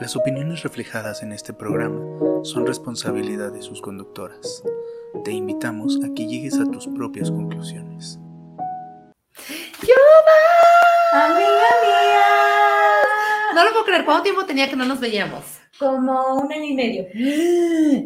Las 0.00 0.16
opiniones 0.16 0.62
reflejadas 0.62 1.22
en 1.22 1.30
este 1.30 1.52
programa 1.52 2.00
son 2.42 2.66
responsabilidad 2.66 3.52
de 3.52 3.60
sus 3.60 3.82
conductoras. 3.82 4.62
Te 5.26 5.30
invitamos 5.30 5.98
a 6.02 6.14
que 6.14 6.26
llegues 6.26 6.58
a 6.58 6.64
tus 6.64 6.86
propias 6.86 7.30
conclusiones. 7.30 8.18
¡Amiga 11.12 11.68
mía! 11.82 12.24
No 13.54 13.62
lo 13.62 13.72
puedo 13.72 13.84
creer, 13.84 14.06
¿cuánto 14.06 14.22
tiempo 14.22 14.46
tenía 14.46 14.70
que 14.70 14.76
no 14.76 14.86
nos 14.86 15.00
veíamos? 15.00 15.44
Como 15.78 16.36
un 16.36 16.50
año 16.50 16.64
y 16.64 16.74
medio. 16.74 17.06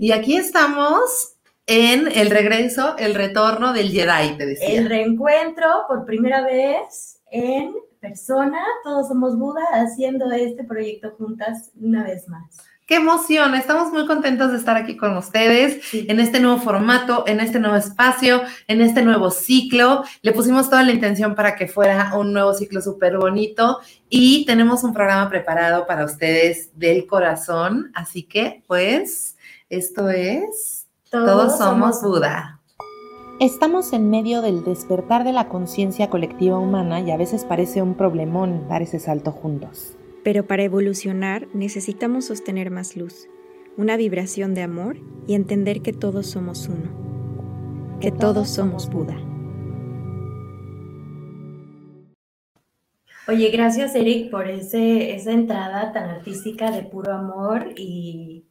Y 0.00 0.10
aquí 0.10 0.36
estamos 0.36 1.36
en 1.68 2.08
el 2.10 2.30
regreso, 2.30 2.96
el 2.98 3.14
retorno 3.14 3.72
del 3.72 3.92
Jedi, 3.92 4.36
te 4.36 4.46
decía. 4.46 4.80
El 4.80 4.88
reencuentro 4.88 5.84
por 5.86 6.04
primera 6.04 6.42
vez 6.42 7.22
en 7.30 7.72
persona. 8.08 8.60
Todos 8.84 9.08
somos 9.08 9.38
Buda 9.38 9.62
haciendo 9.72 10.30
este 10.30 10.62
proyecto 10.62 11.12
juntas 11.16 11.70
una 11.80 12.04
vez 12.04 12.28
más. 12.28 12.58
¡Qué 12.86 12.96
emoción! 12.96 13.54
Estamos 13.54 13.90
muy 13.94 14.06
contentos 14.06 14.52
de 14.52 14.58
estar 14.58 14.76
aquí 14.76 14.94
con 14.98 15.16
ustedes 15.16 15.82
Sí. 15.86 16.04
en 16.06 16.20
este 16.20 16.38
nuevo 16.38 16.58
formato, 16.58 17.24
en 17.26 17.40
este 17.40 17.58
nuevo 17.58 17.76
espacio, 17.76 18.42
en 18.68 18.82
este 18.82 19.02
nuevo 19.02 19.30
ciclo. 19.30 20.04
Le 20.20 20.32
pusimos 20.32 20.68
toda 20.68 20.82
la 20.82 20.92
intención 20.92 21.34
para 21.34 21.56
que 21.56 21.66
fuera 21.66 22.12
un 22.14 22.34
nuevo 22.34 22.52
ciclo 22.52 22.82
súper 22.82 23.16
bonito 23.16 23.78
y 24.10 24.44
tenemos 24.44 24.84
un 24.84 24.92
programa 24.92 25.30
preparado 25.30 25.86
para 25.86 26.04
ustedes 26.04 26.78
del 26.78 27.06
corazón. 27.06 27.90
Así 27.94 28.24
que, 28.24 28.62
pues, 28.66 29.38
esto 29.70 30.10
es 30.10 30.86
Todos, 31.10 31.56
somos 31.56 32.02
Buda. 32.02 32.53
Estamos 33.40 33.92
en 33.92 34.10
medio 34.10 34.42
del 34.42 34.62
despertar 34.62 35.24
de 35.24 35.32
la 35.32 35.48
conciencia 35.48 36.08
colectiva 36.08 36.56
humana 36.60 37.00
y 37.00 37.10
a 37.10 37.16
veces 37.16 37.44
parece 37.44 37.82
un 37.82 37.94
problemón 37.96 38.68
dar 38.68 38.80
ese 38.82 39.00
salto 39.00 39.32
juntos. 39.32 39.96
Pero 40.22 40.46
para 40.46 40.62
evolucionar 40.62 41.48
necesitamos 41.52 42.26
sostener 42.26 42.70
más 42.70 42.96
luz, 42.96 43.28
una 43.76 43.96
vibración 43.96 44.54
de 44.54 44.62
amor 44.62 44.98
y 45.26 45.34
entender 45.34 45.82
que 45.82 45.92
todos 45.92 46.28
somos 46.28 46.68
uno, 46.68 47.98
que 48.00 48.12
todos 48.12 48.50
somos 48.50 48.88
Buda. 48.88 49.16
Oye, 53.26 53.50
gracias 53.50 53.96
Eric 53.96 54.30
por 54.30 54.48
ese, 54.48 55.12
esa 55.16 55.32
entrada 55.32 55.92
tan 55.92 56.08
artística 56.08 56.70
de 56.70 56.84
puro 56.84 57.12
amor 57.12 57.70
y, 57.76 58.44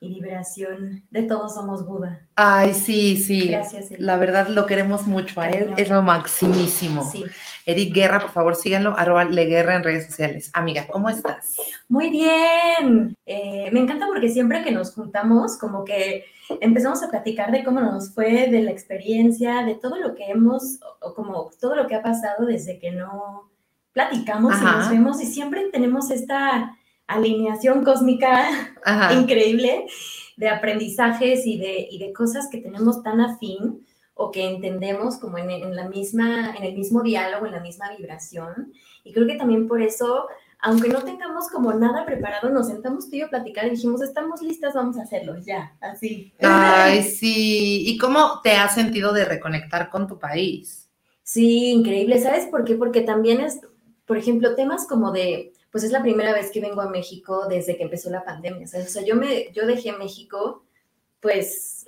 y 0.00 0.08
liberación 0.08 1.02
de 1.10 1.22
todos 1.22 1.54
somos 1.54 1.86
Buda. 1.86 2.20
Ay, 2.36 2.74
sí, 2.74 3.16
sí. 3.16 3.48
Gracias, 3.48 3.90
Eric. 3.90 4.00
La 4.00 4.16
verdad 4.16 4.48
lo 4.48 4.66
queremos 4.66 5.06
mucho 5.06 5.40
a 5.40 5.48
él, 5.48 5.72
es 5.76 5.88
lo 5.88 6.02
maximísimo. 6.02 7.08
Sí. 7.10 7.24
Eric 7.66 7.94
Guerra, 7.94 8.20
por 8.20 8.30
favor, 8.30 8.56
síganlo, 8.56 8.94
arroba 8.96 9.24
Leguerra 9.24 9.76
en 9.76 9.84
redes 9.84 10.06
sociales. 10.06 10.50
Amiga, 10.54 10.86
¿cómo 10.86 11.08
estás? 11.08 11.56
Muy 11.88 12.10
bien. 12.10 13.16
Eh, 13.26 13.70
me 13.72 13.80
encanta 13.80 14.06
porque 14.06 14.28
siempre 14.28 14.62
que 14.62 14.70
nos 14.70 14.94
juntamos, 14.94 15.58
como 15.58 15.84
que 15.84 16.24
empezamos 16.60 17.02
a 17.02 17.10
platicar 17.10 17.50
de 17.50 17.64
cómo 17.64 17.80
nos 17.80 18.14
fue, 18.14 18.48
de 18.48 18.62
la 18.62 18.70
experiencia, 18.70 19.64
de 19.64 19.74
todo 19.74 19.96
lo 19.96 20.14
que 20.14 20.30
hemos, 20.30 20.78
o 21.00 21.14
como 21.14 21.50
todo 21.60 21.74
lo 21.74 21.86
que 21.86 21.94
ha 21.94 22.02
pasado 22.02 22.46
desde 22.46 22.78
que 22.78 22.92
no 22.92 23.50
platicamos 23.92 24.54
y 24.60 24.64
nos 24.64 24.90
vemos 24.90 25.20
y 25.20 25.26
siempre 25.26 25.70
tenemos 25.72 26.10
esta 26.10 26.76
alineación 27.08 27.82
cósmica 27.82 28.46
Ajá. 28.84 29.14
increíble 29.14 29.86
de 30.36 30.48
aprendizajes 30.48 31.44
y 31.46 31.58
de, 31.58 31.88
y 31.90 31.98
de 31.98 32.12
cosas 32.12 32.48
que 32.50 32.58
tenemos 32.58 33.02
tan 33.02 33.20
afín 33.20 33.84
o 34.14 34.30
que 34.30 34.46
entendemos 34.46 35.16
como 35.18 35.38
en, 35.38 35.50
en 35.50 35.74
la 35.74 35.88
misma, 35.88 36.54
en 36.56 36.64
el 36.64 36.74
mismo 36.74 37.02
diálogo, 37.02 37.46
en 37.46 37.52
la 37.52 37.60
misma 37.60 37.90
vibración. 37.96 38.72
Y 39.04 39.12
creo 39.12 39.26
que 39.26 39.36
también 39.36 39.66
por 39.66 39.80
eso, 39.80 40.26
aunque 40.60 40.88
no 40.88 41.02
tengamos 41.02 41.48
como 41.48 41.72
nada 41.72 42.04
preparado, 42.04 42.50
nos 42.50 42.68
sentamos 42.68 43.08
tú 43.08 43.16
y 43.16 43.20
yo 43.20 43.26
a 43.26 43.30
platicar 43.30 43.66
y 43.66 43.70
dijimos, 43.70 44.02
estamos 44.02 44.42
listas, 44.42 44.74
vamos 44.74 44.98
a 44.98 45.02
hacerlo, 45.02 45.36
ya, 45.38 45.76
así. 45.80 46.32
Ay, 46.40 47.02
sí. 47.18 47.84
¿Y 47.86 47.96
cómo 47.98 48.40
te 48.42 48.52
has 48.52 48.74
sentido 48.74 49.12
de 49.12 49.24
reconectar 49.24 49.88
con 49.88 50.06
tu 50.06 50.18
país? 50.18 50.88
Sí, 51.22 51.70
increíble. 51.70 52.20
¿Sabes 52.20 52.46
por 52.46 52.64
qué? 52.64 52.74
Porque 52.74 53.02
también 53.02 53.40
es, 53.40 53.60
por 54.04 54.18
ejemplo, 54.18 54.54
temas 54.54 54.86
como 54.86 55.12
de, 55.12 55.52
pues 55.70 55.84
es 55.84 55.92
la 55.92 56.02
primera 56.02 56.32
vez 56.32 56.50
que 56.50 56.60
vengo 56.60 56.80
a 56.80 56.88
México 56.88 57.46
desde 57.48 57.76
que 57.76 57.84
empezó 57.84 58.10
la 58.10 58.24
pandemia. 58.24 58.64
O 58.64 58.88
sea, 58.88 59.02
yo, 59.04 59.16
me, 59.16 59.52
yo 59.52 59.66
dejé 59.66 59.92
México, 59.92 60.64
pues, 61.20 61.86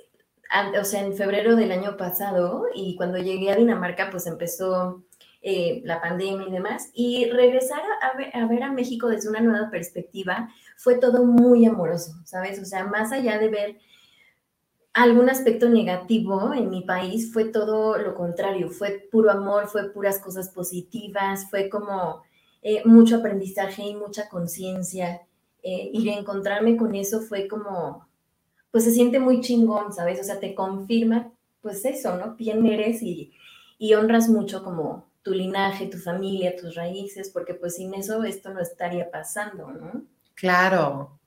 o 0.79 0.83
sea, 0.83 1.03
en 1.03 1.15
febrero 1.15 1.55
del 1.55 1.71
año 1.71 1.97
pasado 1.97 2.65
y 2.75 2.95
cuando 2.95 3.17
llegué 3.17 3.51
a 3.51 3.55
Dinamarca, 3.55 4.09
pues 4.11 4.27
empezó 4.27 5.03
eh, 5.41 5.81
la 5.85 5.99
pandemia 6.01 6.47
y 6.47 6.51
demás. 6.51 6.89
Y 6.93 7.29
regresar 7.31 7.81
a 8.01 8.15
ver, 8.15 8.35
a 8.35 8.45
ver 8.47 8.63
a 8.63 8.71
México 8.71 9.07
desde 9.07 9.29
una 9.29 9.41
nueva 9.41 9.69
perspectiva 9.71 10.49
fue 10.77 10.99
todo 10.99 11.25
muy 11.25 11.65
amoroso, 11.65 12.13
¿sabes? 12.25 12.59
O 12.59 12.65
sea, 12.65 12.85
más 12.85 13.11
allá 13.11 13.39
de 13.39 13.49
ver 13.49 13.77
algún 14.93 15.29
aspecto 15.29 15.69
negativo 15.69 16.53
en 16.53 16.69
mi 16.69 16.81
país 16.81 17.31
fue 17.31 17.45
todo 17.45 17.97
lo 17.97 18.13
contrario, 18.13 18.69
fue 18.69 19.07
puro 19.11 19.31
amor, 19.31 19.67
fue 19.67 19.89
puras 19.91 20.19
cosas 20.19 20.49
positivas, 20.49 21.49
fue 21.49 21.69
como 21.69 22.23
eh, 22.61 22.81
mucho 22.85 23.17
aprendizaje 23.17 23.83
y 23.83 23.95
mucha 23.95 24.29
conciencia. 24.29 25.21
eh, 25.63 25.91
y 25.93 26.09
encontrarme 26.09 26.75
con 26.77 26.95
eso 26.95 27.21
fue 27.21 27.47
como, 27.47 28.07
pues 28.71 28.83
se 28.85 28.91
siente 28.91 29.19
muy 29.19 29.41
chingón, 29.41 29.93
¿sabes? 29.93 30.19
O 30.19 30.23
sea, 30.23 30.39
te 30.39 30.55
confirma, 30.55 31.31
pues 31.61 31.85
eso, 31.85 32.17
¿no? 32.17 32.35
Quién 32.35 32.65
eres 32.65 33.01
y, 33.03 33.33
y 33.77 33.93
honras 33.93 34.27
mucho 34.29 34.63
como 34.63 35.07
tu 35.23 35.31
linaje, 35.33 35.87
tu 35.87 35.97
familia, 35.99 36.55
tus 36.55 36.75
raíces, 36.75 37.29
porque 37.31 37.53
pues 37.53 37.75
sin 37.75 37.93
eso 37.93 38.23
esto 38.23 38.51
no 38.53 38.59
estaría 38.61 39.11
pasando, 39.11 39.71
¿no? 39.71 40.03
Claro. 40.35 41.19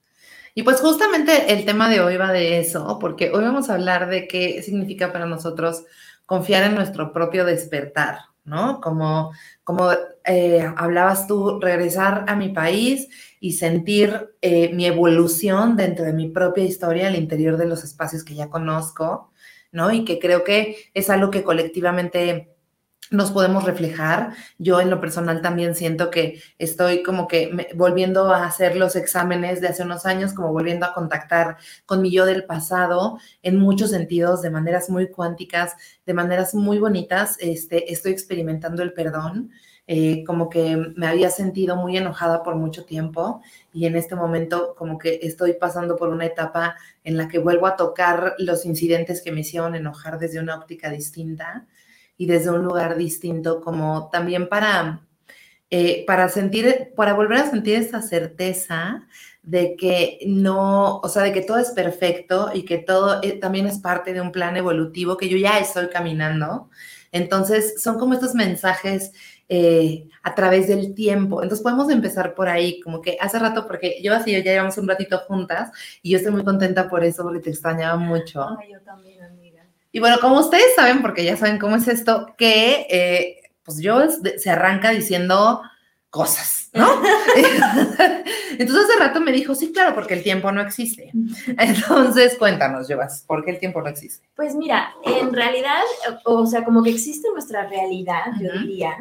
Y 0.53 0.63
pues 0.63 0.81
justamente 0.81 1.53
el 1.53 1.65
tema 1.65 1.89
de 1.89 2.01
hoy 2.01 2.17
va 2.17 2.31
de 2.31 2.59
eso, 2.59 2.97
porque 2.99 3.31
hoy 3.31 3.43
vamos 3.43 3.69
a 3.69 3.75
hablar 3.75 4.09
de 4.09 4.27
qué 4.27 4.61
significa 4.63 5.11
para 5.13 5.25
nosotros 5.25 5.85
confiar 6.25 6.63
en 6.63 6.75
nuestro 6.75 7.13
propio 7.13 7.45
despertar, 7.45 8.19
¿no? 8.45 8.79
Como, 8.79 9.31
como 9.63 9.91
eh, 10.23 10.67
hablabas 10.77 11.27
tú, 11.27 11.59
regresar 11.59 12.25
a 12.27 12.35
mi 12.35 12.49
país 12.49 13.09
y 13.39 13.53
sentir 13.53 14.35
eh, 14.41 14.73
mi 14.73 14.85
evolución 14.85 15.75
dentro 15.75 16.05
de 16.05 16.13
mi 16.13 16.29
propia 16.29 16.63
historia 16.63 17.07
al 17.07 17.15
interior 17.15 17.57
de 17.57 17.65
los 17.65 17.83
espacios 17.83 18.23
que 18.23 18.35
ya 18.35 18.49
conozco, 18.49 19.31
¿no? 19.71 19.91
Y 19.91 20.05
que 20.05 20.19
creo 20.19 20.43
que 20.43 20.77
es 20.93 21.09
algo 21.09 21.31
que 21.31 21.43
colectivamente 21.43 22.54
nos 23.11 23.31
podemos 23.31 23.63
reflejar. 23.63 24.33
Yo 24.57 24.81
en 24.81 24.89
lo 24.89 24.99
personal 24.99 25.41
también 25.41 25.75
siento 25.75 26.09
que 26.09 26.41
estoy 26.57 27.03
como 27.03 27.27
que 27.27 27.69
volviendo 27.75 28.33
a 28.33 28.45
hacer 28.45 28.75
los 28.75 28.95
exámenes 28.95 29.61
de 29.61 29.67
hace 29.67 29.83
unos 29.83 30.05
años, 30.05 30.33
como 30.33 30.51
volviendo 30.51 30.85
a 30.85 30.93
contactar 30.93 31.57
con 31.85 32.01
mi 32.01 32.11
yo 32.11 32.25
del 32.25 32.45
pasado 32.45 33.19
en 33.43 33.57
muchos 33.59 33.91
sentidos, 33.91 34.41
de 34.41 34.49
maneras 34.49 34.89
muy 34.89 35.09
cuánticas, 35.09 35.75
de 36.05 36.13
maneras 36.13 36.55
muy 36.55 36.79
bonitas. 36.79 37.37
Este, 37.39 37.91
estoy 37.93 38.11
experimentando 38.11 38.81
el 38.83 38.93
perdón. 38.93 39.51
eh, 39.87 40.23
como 40.25 40.49
que 40.49 40.77
me 40.95 41.07
había 41.07 41.29
sentido 41.29 41.75
muy 41.75 41.95
enojada 41.97 42.41
por 42.43 42.55
mucho 42.55 42.85
tiempo 42.85 43.41
y 43.71 43.85
en 43.85 43.95
este 43.95 44.15
momento 44.15 44.73
como 44.75 44.97
que 44.97 45.19
estoy 45.21 45.53
pasando 45.53 45.95
por 45.95 46.09
una 46.09 46.25
etapa 46.25 46.75
en 47.03 47.17
la 47.17 47.27
que 47.27 47.37
vuelvo 47.39 47.67
a 47.67 47.75
tocar 47.75 48.33
los 48.39 48.65
incidentes 48.65 49.21
que 49.21 49.31
me 49.31 49.41
hicieron 49.41 49.75
enojar 49.75 50.17
desde 50.17 50.39
una 50.39 50.55
óptica 50.57 50.89
distinta 50.89 51.67
y 52.17 52.25
desde 52.27 52.51
un 52.51 52.63
lugar 52.63 52.95
distinto, 52.97 53.61
como 53.61 54.09
también 54.11 54.47
para, 54.47 55.01
eh, 55.69 56.05
para 56.07 56.29
sentir, 56.29 56.93
para 56.95 57.13
volver 57.13 57.39
a 57.39 57.49
sentir 57.49 57.75
esa 57.75 58.01
certeza 58.01 59.07
de 59.43 59.75
que 59.75 60.19
no, 60.25 60.97
o 60.97 61.07
sea, 61.09 61.23
de 61.23 61.31
que 61.31 61.41
todo 61.41 61.59
es 61.59 61.69
perfecto 61.71 62.49
y 62.53 62.63
que 62.65 62.79
todo 62.79 63.21
eh, 63.21 63.39
también 63.39 63.67
es 63.67 63.79
parte 63.79 64.11
de 64.13 64.21
un 64.21 64.31
plan 64.31 64.57
evolutivo 64.57 65.17
que 65.17 65.29
yo 65.29 65.37
ya 65.37 65.59
estoy 65.59 65.87
caminando. 65.89 66.69
Entonces, 67.11 67.81
son 67.81 67.97
como 67.99 68.15
estos 68.15 68.33
mensajes 68.33 69.13
eh, 69.47 70.07
a 70.23 70.33
través 70.33 70.67
del 70.67 70.95
tiempo. 70.95 71.43
Entonces, 71.43 71.63
podemos 71.63 71.89
empezar 71.91 72.33
por 72.33 72.49
ahí, 72.49 72.79
como 72.81 73.01
que 73.01 73.17
hace 73.21 73.37
rato, 73.37 73.67
porque 73.67 74.01
yo 74.03 74.15
así, 74.15 74.31
ya 74.31 74.39
llevamos 74.39 74.77
un 74.79 74.87
ratito 74.87 75.19
juntas 75.19 75.71
y 76.01 76.11
yo 76.11 76.17
estoy 76.17 76.33
muy 76.33 76.43
contenta 76.43 76.89
por 76.89 77.03
eso, 77.03 77.23
porque 77.23 77.39
te 77.39 77.51
extrañaba 77.51 77.97
mucho. 77.97 78.45
Ay, 78.59 78.73
yo 78.73 78.81
también, 78.81 79.23
amiga. 79.23 79.44
Y 79.95 80.01
bueno, 80.01 80.17
como 80.19 80.41
ustedes 80.41 80.75
saben, 80.75 81.01
porque 81.01 81.23
ya 81.23 81.37
saben 81.37 81.57
cómo 81.57 81.77
es 81.77 81.87
esto, 81.87 82.35
que 82.37 82.85
eh, 82.89 83.49
pues 83.63 83.77
yo 83.77 84.01
se 84.09 84.49
arranca 84.49 84.89
diciendo 84.89 85.61
cosas, 86.09 86.69
¿no? 86.73 86.85
Entonces 88.59 88.89
hace 88.89 88.99
rato 88.99 89.21
me 89.21 89.31
dijo, 89.31 89.55
sí, 89.55 89.71
claro, 89.71 89.95
porque 89.95 90.15
el 90.15 90.21
tiempo 90.21 90.51
no 90.51 90.59
existe. 90.59 91.13
Entonces, 91.57 92.35
cuéntanos, 92.37 92.89
Llevas, 92.89 93.23
¿por 93.25 93.45
qué 93.45 93.51
el 93.51 93.59
tiempo 93.59 93.81
no 93.81 93.87
existe? 93.87 94.27
Pues 94.35 94.53
mira, 94.53 94.93
en 95.05 95.31
realidad, 95.31 95.83
o 96.25 96.45
sea, 96.45 96.65
como 96.65 96.83
que 96.83 96.89
existe 96.89 97.29
nuestra 97.31 97.65
realidad, 97.69 98.33
yo 98.41 98.49
Ujú. 98.49 98.59
diría, 98.67 98.97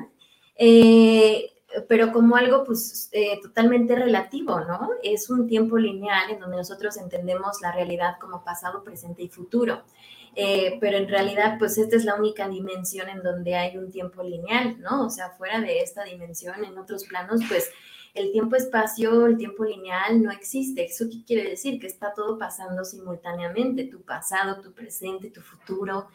eh, 0.55 1.51
pero 1.89 2.13
como 2.13 2.37
algo 2.37 2.63
pues 2.63 3.09
eh, 3.11 3.41
totalmente 3.43 3.97
relativo, 3.97 4.61
¿no? 4.61 4.91
Es 5.03 5.29
un 5.29 5.49
tiempo 5.49 5.77
lineal 5.77 6.31
en 6.31 6.39
donde 6.39 6.59
nosotros 6.59 6.97
entendemos 6.99 7.61
la 7.63 7.73
realidad 7.73 8.15
como 8.21 8.45
pasado, 8.45 8.85
presente 8.85 9.25
y 9.25 9.29
futuro. 9.29 9.83
Eh, 10.37 10.79
pero 10.81 10.97
en 10.97 11.09
realidad, 11.09 11.57
pues 11.59 11.79
esta 11.79 11.97
es 11.97 12.05
la 12.05 12.17
única 12.17 12.49
dimensión 12.49 13.09
en 13.09 13.23
donde 13.23 13.55
hay 13.55 13.77
un 13.77 13.91
tiempo 13.91 14.23
lineal, 14.23 14.81
¿no? 14.81 15.07
O 15.07 15.11
sea, 15.11 15.31
fuera 15.31 15.61
de 15.61 15.81
esta 15.81 16.05
dimensión, 16.05 16.65
en 16.65 16.77
otros 16.79 17.05
planos, 17.05 17.41
pues 17.49 17.71
el 18.15 18.31
tiempo-espacio, 18.31 19.27
el 19.27 19.37
tiempo 19.37 19.65
lineal 19.65 20.23
no 20.23 20.31
existe. 20.31 20.85
¿Eso 20.85 21.07
quiere 21.27 21.51
decir? 21.51 21.81
Que 21.81 21.89
está 21.89 22.15
todo 22.15 22.39
pasando 22.39 22.85
simultáneamente, 22.85 23.85
tu 23.85 24.03
pasado, 24.03 24.61
tu 24.61 24.73
presente, 24.73 25.31
tu 25.31 25.41
futuro. 25.41 26.09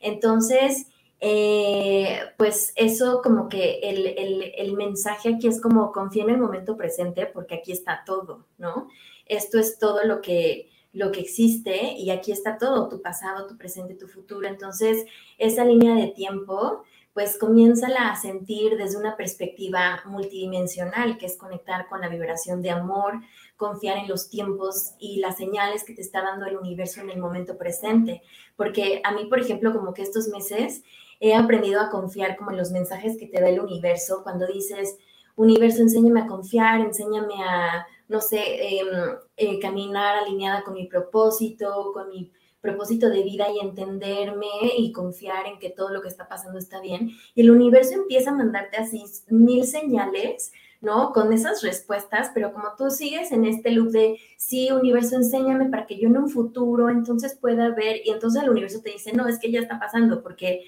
Entonces, 0.00 0.88
eh, 1.20 2.20
pues 2.36 2.74
eso 2.76 3.22
como 3.22 3.48
que 3.48 3.80
el, 3.82 4.76
mensaje 4.76 5.34
aquí 5.34 5.48
es 5.48 5.60
como 5.62 5.90
confía 5.90 6.24
en 6.24 6.30
el 6.30 6.38
momento 6.38 6.76
presente 6.76 7.24
porque 7.26 7.54
aquí 7.56 7.72
está 7.72 8.02
todo, 8.04 8.46
¿no? 8.58 8.88
Esto 9.24 9.58
es 9.58 9.78
todo 9.78 10.04
lo 10.04 10.20
que, 10.20 10.70
lo 10.96 11.12
que 11.12 11.20
existe 11.20 11.92
y 11.92 12.10
aquí 12.10 12.32
está 12.32 12.56
todo, 12.56 12.88
tu 12.88 13.02
pasado, 13.02 13.46
tu 13.46 13.58
presente, 13.58 13.94
tu 13.94 14.08
futuro. 14.08 14.48
Entonces, 14.48 15.04
esa 15.36 15.62
línea 15.62 15.94
de 15.94 16.06
tiempo, 16.08 16.84
pues 17.12 17.36
comienza 17.38 17.88
a 17.88 18.16
sentir 18.16 18.78
desde 18.78 18.96
una 18.96 19.14
perspectiva 19.14 20.02
multidimensional, 20.06 21.18
que 21.18 21.26
es 21.26 21.36
conectar 21.36 21.86
con 21.88 22.00
la 22.00 22.08
vibración 22.08 22.62
de 22.62 22.70
amor, 22.70 23.20
confiar 23.58 23.98
en 23.98 24.08
los 24.08 24.30
tiempos 24.30 24.94
y 24.98 25.18
las 25.18 25.36
señales 25.36 25.84
que 25.84 25.92
te 25.92 26.00
está 26.00 26.22
dando 26.22 26.46
el 26.46 26.56
universo 26.56 27.02
en 27.02 27.10
el 27.10 27.18
momento 27.18 27.58
presente. 27.58 28.22
Porque 28.56 29.02
a 29.04 29.12
mí, 29.12 29.26
por 29.26 29.38
ejemplo, 29.38 29.74
como 29.74 29.92
que 29.92 30.00
estos 30.00 30.28
meses 30.28 30.82
he 31.20 31.34
aprendido 31.34 31.82
a 31.82 31.90
confiar 31.90 32.38
como 32.38 32.52
en 32.52 32.56
los 32.56 32.70
mensajes 32.70 33.18
que 33.18 33.26
te 33.26 33.38
da 33.38 33.50
el 33.50 33.60
universo 33.60 34.22
cuando 34.22 34.46
dices, 34.46 34.96
universo, 35.34 35.82
enséñame 35.82 36.22
a 36.22 36.26
confiar, 36.26 36.80
enséñame 36.80 37.34
a, 37.44 37.86
no 38.08 38.22
sé, 38.22 38.78
em, 38.78 38.88
eh, 39.36 39.58
caminar 39.60 40.16
alineada 40.16 40.62
con 40.62 40.74
mi 40.74 40.86
propósito, 40.86 41.90
con 41.92 42.08
mi 42.08 42.32
propósito 42.60 43.08
de 43.08 43.22
vida 43.22 43.46
y 43.50 43.64
entenderme 43.64 44.46
y 44.76 44.92
confiar 44.92 45.46
en 45.46 45.58
que 45.58 45.70
todo 45.70 45.90
lo 45.90 46.02
que 46.02 46.08
está 46.08 46.28
pasando 46.28 46.58
está 46.58 46.80
bien. 46.80 47.10
Y 47.34 47.42
el 47.42 47.50
universo 47.50 47.94
empieza 47.94 48.30
a 48.30 48.34
mandarte 48.34 48.76
así 48.76 49.04
mil 49.28 49.64
señales, 49.64 50.52
¿no? 50.80 51.12
Con 51.12 51.32
esas 51.32 51.62
respuestas, 51.62 52.30
pero 52.34 52.52
como 52.52 52.68
tú 52.76 52.90
sigues 52.90 53.32
en 53.32 53.44
este 53.44 53.70
loop 53.70 53.90
de, 53.90 54.18
sí, 54.36 54.70
universo, 54.72 55.16
enséñame 55.16 55.66
para 55.66 55.86
que 55.86 55.98
yo 55.98 56.08
en 56.08 56.16
un 56.16 56.28
futuro 56.28 56.90
entonces 56.90 57.36
pueda 57.40 57.70
ver, 57.70 58.00
y 58.04 58.10
entonces 58.10 58.42
el 58.42 58.50
universo 58.50 58.80
te 58.82 58.90
dice, 58.90 59.12
no, 59.12 59.28
es 59.28 59.38
que 59.38 59.50
ya 59.50 59.60
está 59.60 59.78
pasando, 59.78 60.22
porque 60.22 60.64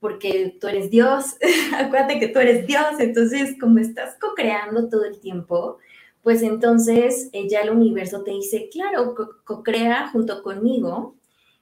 porque 0.00 0.58
tú 0.60 0.66
eres 0.66 0.90
Dios, 0.90 1.36
acuérdate 1.78 2.18
que 2.18 2.26
tú 2.26 2.40
eres 2.40 2.66
Dios, 2.66 2.98
entonces 2.98 3.56
como 3.60 3.78
estás 3.78 4.16
co-creando 4.20 4.88
todo 4.88 5.04
el 5.04 5.20
tiempo, 5.20 5.78
pues 6.22 6.42
entonces 6.42 7.28
eh, 7.32 7.48
ya 7.48 7.60
el 7.60 7.70
universo 7.70 8.22
te 8.22 8.30
dice, 8.30 8.68
claro, 8.70 9.14
co-crea 9.44 10.08
junto 10.12 10.42
conmigo, 10.42 11.16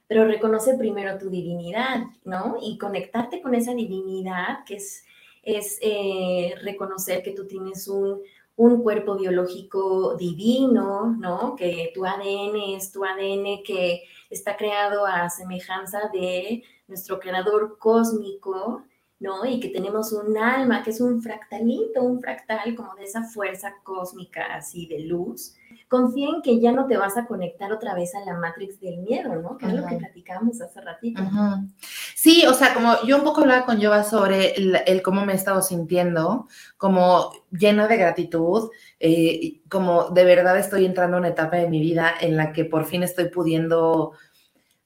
pero 0.07 0.25
reconoce 0.25 0.77
primero 0.77 1.17
tu 1.17 1.29
divinidad, 1.29 2.03
¿no? 2.25 2.57
Y 2.61 2.77
conectarte 2.77 3.41
con 3.41 3.55
esa 3.55 3.73
divinidad, 3.73 4.63
que 4.65 4.75
es, 4.75 5.79
eh, 5.81 6.53
reconocer 6.61 7.23
que 7.23 7.31
tú 7.31 7.47
tienes 7.47 7.87
un, 7.87 8.21
un 8.55 8.83
cuerpo 8.83 9.15
biológico 9.15 10.15
divino, 10.15 11.15
¿no? 11.17 11.55
Que 11.55 11.91
tu 11.95 12.05
ADN 12.05 12.75
es 12.75 12.91
tu 12.91 13.03
ADN 13.03 13.63
que 13.63 14.03
está 14.29 14.57
creado 14.57 15.05
a 15.05 15.29
semejanza 15.29 16.09
de 16.13 16.63
nuestro 16.87 17.19
creador 17.19 17.77
cósmico, 17.79 18.83
¿no? 19.21 19.45
Y 19.45 19.59
que 19.59 19.69
tenemos 19.69 20.11
un 20.11 20.35
alma, 20.37 20.83
que 20.83 20.89
es 20.89 20.99
un 20.99 21.21
fractalito, 21.21 22.01
un 22.01 22.19
fractal 22.19 22.75
como 22.75 22.95
de 22.95 23.03
esa 23.03 23.23
fuerza 23.23 23.75
cósmica 23.83 24.55
así 24.55 24.87
de 24.87 25.01
luz. 25.01 25.53
Confía 25.87 26.29
en 26.29 26.41
que 26.41 26.59
ya 26.59 26.71
no 26.71 26.87
te 26.87 26.97
vas 26.97 27.17
a 27.17 27.27
conectar 27.27 27.71
otra 27.71 27.93
vez 27.93 28.15
a 28.15 28.25
la 28.25 28.37
matrix 28.37 28.79
del 28.81 28.97
miedo, 28.97 29.35
¿no? 29.35 29.57
Que 29.57 29.67
es 29.67 29.73
lo 29.73 29.85
que 29.85 29.97
platicábamos 29.97 30.59
hace 30.59 30.81
ratito. 30.81 31.21
Sí, 32.15 32.45
o 32.47 32.53
sea, 32.53 32.73
como 32.73 32.95
yo 33.05 33.17
un 33.17 33.23
poco 33.23 33.41
hablaba 33.41 33.65
con 33.65 33.81
Jova 33.81 34.03
sobre 34.03 34.53
el, 34.55 35.01
cómo 35.03 35.25
me 35.25 35.33
he 35.33 35.35
estado 35.35 35.61
sintiendo, 35.61 36.47
como 36.77 37.31
llena 37.51 37.87
de 37.87 37.97
gratitud, 37.97 38.71
eh, 38.99 39.61
como 39.69 40.09
de 40.09 40.25
verdad 40.25 40.57
estoy 40.57 40.85
entrando 40.85 41.17
en 41.17 41.21
una 41.21 41.29
etapa 41.29 41.57
de 41.57 41.69
mi 41.69 41.79
vida 41.79 42.11
en 42.19 42.37
la 42.37 42.53
que 42.53 42.65
por 42.65 42.85
fin 42.85 43.03
estoy 43.03 43.29
pudiendo 43.29 44.13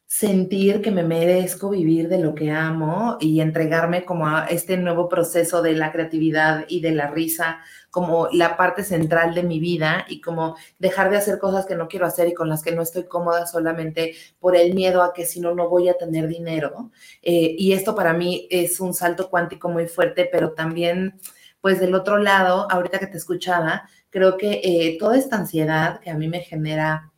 sentir 0.08 0.82
que 0.82 0.92
me 0.92 1.04
merezco 1.04 1.72
vivir 1.72 2.08
de 2.08 2.20
lo 2.20 2.36
que 2.36 2.52
amo 2.52 3.18
y 3.20 3.42
entregarme 3.42 4.06
como 4.06 4.28
a 4.28 4.46
este 4.46 4.78
nuevo 4.78 5.10
proceso 5.10 5.62
de 5.64 5.74
la 5.74 5.92
creatividad 5.92 6.66
y 6.68 6.80
de 6.82 6.92
la 6.92 7.08
risa 7.08 7.60
como 7.90 8.28
la 8.32 8.56
parte 8.56 8.84
central 8.84 9.34
de 9.34 9.42
mi 9.42 9.60
vida 9.60 10.06
y 10.08 10.22
como 10.22 10.58
dejar 10.78 11.10
de 11.10 11.18
hacer 11.18 11.40
cosas 11.40 11.66
que 11.66 11.76
no 11.76 11.88
quiero 11.88 12.06
hacer 12.06 12.28
y 12.28 12.34
con 12.34 12.50
las 12.50 12.62
que 12.62 12.72
no 12.72 12.84
estoy 12.84 13.06
cómoda 13.06 13.48
solamente 13.48 14.16
por 14.40 14.56
el 14.56 14.76
miedo 14.76 15.02
a 15.02 15.12
que 15.14 15.26
si 15.26 15.40
no, 15.40 15.56
no 15.56 15.70
voy 15.70 15.90
a 15.90 15.98
tener 15.98 16.28
dinero. 16.28 16.92
Eh, 17.22 17.56
y 17.58 17.74
esto 17.74 17.96
para 17.96 18.14
mí 18.14 18.48
es 18.52 18.80
un 18.80 18.94
salto 18.94 19.30
cuántico 19.30 19.70
muy 19.70 19.88
fuerte, 19.88 20.30
pero 20.32 20.52
también, 20.54 21.20
pues 21.62 21.80
del 21.80 21.96
otro 21.96 22.18
lado, 22.20 22.68
ahorita 22.70 23.00
que 23.00 23.08
te 23.08 23.18
escuchaba, 23.18 23.90
creo 24.12 24.38
que 24.38 24.62
eh, 24.64 24.98
toda 25.00 25.18
esta 25.18 25.38
ansiedad 25.38 26.00
que 26.00 26.12
a 26.12 26.16
mí 26.16 26.28
me 26.28 26.42
genera 26.42 27.12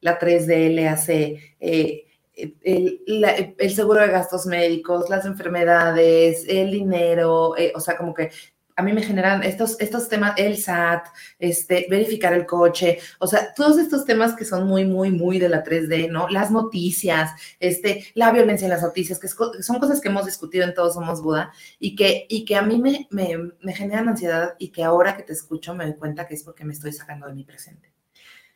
la 0.00 0.18
3D, 0.20 0.88
hace... 0.88 1.56
Eh, 1.58 2.04
el, 2.62 3.74
seguro 3.74 4.00
de 4.00 4.08
gastos 4.08 4.46
médicos, 4.46 5.08
las 5.10 5.24
enfermedades, 5.26 6.44
el 6.48 6.70
dinero, 6.70 7.56
eh, 7.56 7.72
o 7.74 7.80
sea, 7.80 7.96
como 7.96 8.14
que 8.14 8.30
a 8.78 8.82
mí 8.82 8.92
me 8.92 9.02
generan 9.02 9.42
estos, 9.42 9.76
estos 9.80 10.08
temas, 10.08 10.34
el 10.36 10.56
SAT, 10.56 11.08
este, 11.40 11.88
verificar 11.90 12.32
el 12.32 12.46
coche, 12.46 13.00
o 13.18 13.26
sea, 13.26 13.52
todos 13.52 13.76
estos 13.76 14.04
temas 14.04 14.34
que 14.34 14.44
son 14.44 14.68
muy, 14.68 14.84
muy, 14.84 15.10
muy 15.10 15.40
de 15.40 15.48
la 15.48 15.64
3D, 15.64 16.08
¿no? 16.08 16.28
Las 16.28 16.52
noticias, 16.52 17.32
este, 17.58 18.06
la 18.14 18.30
violencia 18.30 18.66
en 18.66 18.70
las 18.70 18.82
noticias, 18.82 19.18
que 19.18 19.26
son 19.26 19.80
cosas 19.80 20.00
que 20.00 20.08
hemos 20.08 20.26
discutido 20.26 20.64
en 20.64 20.74
Todos 20.74 20.94
Somos 20.94 21.20
Buda 21.20 21.52
y 21.80 21.96
que, 21.96 22.26
y 22.28 22.44
que 22.44 22.54
a 22.54 22.62
mí 22.62 22.80
me, 22.80 23.08
me, 23.10 23.52
me 23.60 23.74
generan 23.74 24.10
ansiedad 24.10 24.54
y 24.60 24.68
que 24.68 24.84
ahora 24.84 25.16
que 25.16 25.24
te 25.24 25.32
escucho 25.32 25.74
me 25.74 25.84
doy 25.84 25.96
cuenta 25.96 26.28
que 26.28 26.34
es 26.34 26.44
porque 26.44 26.64
me 26.64 26.72
estoy 26.72 26.92
sacando 26.92 27.26
de 27.26 27.34
mi 27.34 27.42
presente. 27.42 27.97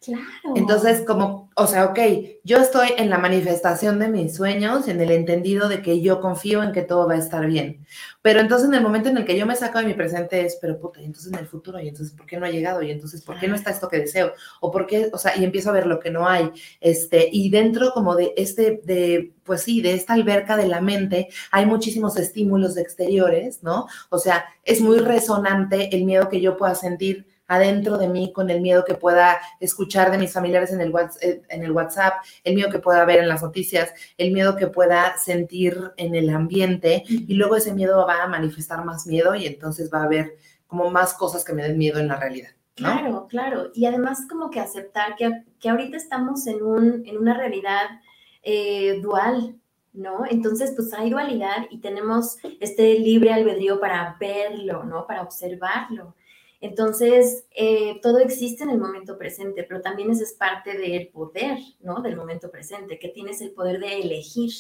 Claro. 0.02 0.24
Entonces, 0.56 1.02
como, 1.06 1.48
o 1.54 1.66
sea, 1.66 1.84
ok, 1.84 1.98
yo 2.42 2.58
estoy 2.58 2.88
en 2.98 3.08
la 3.08 3.18
manifestación 3.18 4.00
de 4.00 4.08
mis 4.08 4.34
sueños, 4.34 4.88
en 4.88 5.00
el 5.00 5.12
entendido 5.12 5.68
de 5.68 5.80
que 5.80 6.00
yo 6.00 6.20
confío 6.20 6.62
en 6.64 6.72
que 6.72 6.82
todo 6.82 7.06
va 7.06 7.14
a 7.14 7.18
estar 7.18 7.46
bien. 7.46 7.86
Pero 8.20 8.40
entonces 8.40 8.68
en 8.68 8.74
el 8.74 8.82
momento 8.82 9.10
en 9.10 9.18
el 9.18 9.24
que 9.24 9.38
yo 9.38 9.46
me 9.46 9.54
saco 9.54 9.78
de 9.78 9.84
mi 9.84 9.94
presente 9.94 10.44
es, 10.44 10.58
pero 10.60 10.78
puta, 10.78 11.00
y 11.00 11.04
entonces 11.04 11.32
en 11.32 11.38
el 11.38 11.46
futuro, 11.46 11.78
y 11.80 11.88
entonces, 11.88 12.16
¿por 12.16 12.26
qué 12.26 12.36
no 12.36 12.46
ha 12.46 12.50
llegado? 12.50 12.82
Y 12.82 12.90
entonces, 12.90 13.22
¿por 13.22 13.38
qué 13.38 13.46
no 13.46 13.54
está 13.54 13.70
esto 13.70 13.88
que 13.88 14.00
deseo? 14.00 14.32
O 14.60 14.72
por 14.72 14.86
qué, 14.86 15.08
o 15.12 15.18
sea, 15.18 15.36
y 15.36 15.44
empiezo 15.44 15.70
a 15.70 15.74
ver 15.74 15.86
lo 15.86 16.00
que 16.00 16.10
no 16.10 16.26
hay. 16.26 16.50
Este, 16.80 17.28
y 17.30 17.50
dentro 17.50 17.92
como 17.92 18.16
de 18.16 18.34
este, 18.36 18.80
de, 18.84 19.34
pues 19.44 19.62
sí, 19.62 19.82
de 19.82 19.94
esta 19.94 20.14
alberca 20.14 20.56
de 20.56 20.66
la 20.66 20.80
mente, 20.80 21.28
hay 21.52 21.66
muchísimos 21.66 22.16
estímulos 22.16 22.76
exteriores, 22.76 23.62
¿no? 23.62 23.86
O 24.10 24.18
sea, 24.18 24.46
es 24.64 24.80
muy 24.80 24.98
resonante 24.98 25.94
el 25.94 26.04
miedo 26.04 26.28
que 26.28 26.40
yo 26.40 26.56
pueda 26.56 26.74
sentir 26.74 27.31
adentro 27.54 27.98
de 27.98 28.08
mí 28.08 28.32
con 28.32 28.50
el 28.50 28.60
miedo 28.60 28.84
que 28.84 28.94
pueda 28.94 29.40
escuchar 29.60 30.10
de 30.10 30.18
mis 30.18 30.32
familiares 30.32 30.72
en 30.72 30.80
el, 30.80 30.92
eh, 31.20 31.42
en 31.48 31.62
el 31.62 31.72
WhatsApp, 31.72 32.14
el 32.44 32.54
miedo 32.54 32.70
que 32.70 32.78
pueda 32.78 33.04
ver 33.04 33.18
en 33.18 33.28
las 33.28 33.42
noticias, 33.42 33.92
el 34.16 34.32
miedo 34.32 34.56
que 34.56 34.68
pueda 34.68 35.16
sentir 35.18 35.92
en 35.96 36.14
el 36.14 36.30
ambiente 36.30 37.04
y 37.08 37.34
luego 37.34 37.56
ese 37.56 37.74
miedo 37.74 38.06
va 38.06 38.22
a 38.22 38.28
manifestar 38.28 38.84
más 38.84 39.06
miedo 39.06 39.34
y 39.34 39.46
entonces 39.46 39.90
va 39.92 40.00
a 40.00 40.04
haber 40.04 40.36
como 40.66 40.90
más 40.90 41.14
cosas 41.14 41.44
que 41.44 41.52
me 41.52 41.62
den 41.62 41.78
miedo 41.78 42.00
en 42.00 42.08
la 42.08 42.16
realidad. 42.16 42.50
Claro, 42.74 43.26
claro. 43.28 43.70
Y 43.74 43.84
además 43.84 44.26
como 44.28 44.50
que 44.50 44.60
aceptar 44.60 45.16
que, 45.16 45.44
que 45.60 45.68
ahorita 45.68 45.96
estamos 45.96 46.46
en, 46.46 46.62
un, 46.62 47.02
en 47.06 47.18
una 47.18 47.36
realidad 47.36 48.00
eh, 48.42 48.98
dual, 49.02 49.56
¿no? 49.92 50.24
Entonces, 50.28 50.72
pues 50.74 50.92
hay 50.94 51.10
dualidad 51.10 51.66
y 51.70 51.78
tenemos 51.78 52.38
este 52.60 52.98
libre 52.98 53.32
albedrío 53.32 53.78
para 53.78 54.16
verlo, 54.18 54.84
¿no? 54.84 55.06
Para 55.06 55.22
observarlo. 55.22 56.14
Entonces, 56.62 57.44
eh, 57.50 57.98
todo 58.02 58.18
existe 58.18 58.62
en 58.62 58.70
el 58.70 58.78
momento 58.78 59.18
presente, 59.18 59.64
pero 59.64 59.80
también 59.80 60.12
esa 60.12 60.22
es 60.22 60.32
parte 60.32 60.78
del 60.78 61.08
poder, 61.08 61.58
¿no? 61.80 62.02
Del 62.02 62.16
momento 62.16 62.52
presente, 62.52 63.00
que 63.00 63.08
tienes 63.08 63.40
el 63.40 63.50
poder 63.50 63.80
de 63.80 64.00
elegir, 64.00 64.52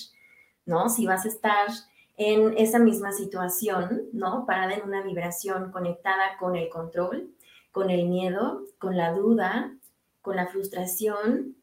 ¿no? 0.66 0.88
Si 0.88 1.06
vas 1.06 1.24
a 1.24 1.28
estar 1.28 1.68
en 2.16 2.58
esa 2.58 2.80
misma 2.80 3.12
situación, 3.12 4.08
¿no? 4.12 4.46
Parada 4.46 4.74
en 4.74 4.82
una 4.82 5.00
vibración 5.00 5.70
conectada 5.70 6.36
con 6.40 6.56
el 6.56 6.68
control, 6.70 7.30
con 7.70 7.88
el 7.88 8.08
miedo, 8.08 8.64
con 8.78 8.96
la 8.96 9.12
duda, 9.12 9.72
con 10.22 10.34
la 10.34 10.48
frustración 10.48 11.54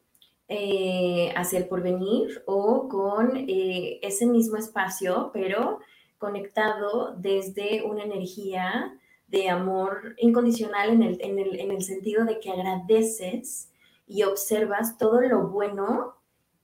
eh, 0.48 1.34
hacia 1.36 1.58
el 1.58 1.68
porvenir 1.68 2.42
o 2.46 2.88
con 2.88 3.36
eh, 3.36 3.98
ese 4.00 4.24
mismo 4.24 4.56
espacio, 4.56 5.32
pero 5.34 5.80
conectado 6.16 7.14
desde 7.18 7.82
una 7.82 8.04
energía 8.04 8.96
de 9.30 9.48
amor 9.48 10.14
incondicional 10.18 10.90
en 10.90 11.02
el, 11.02 11.18
en 11.20 11.38
el, 11.38 11.60
en 11.60 11.70
el 11.70 11.82
sentido 11.82 12.24
de 12.24 12.40
que 12.40 12.50
agradeces 12.50 13.70
y 14.06 14.24
observas 14.24 14.98
todo 14.98 15.20
lo 15.20 15.48
bueno 15.48 16.16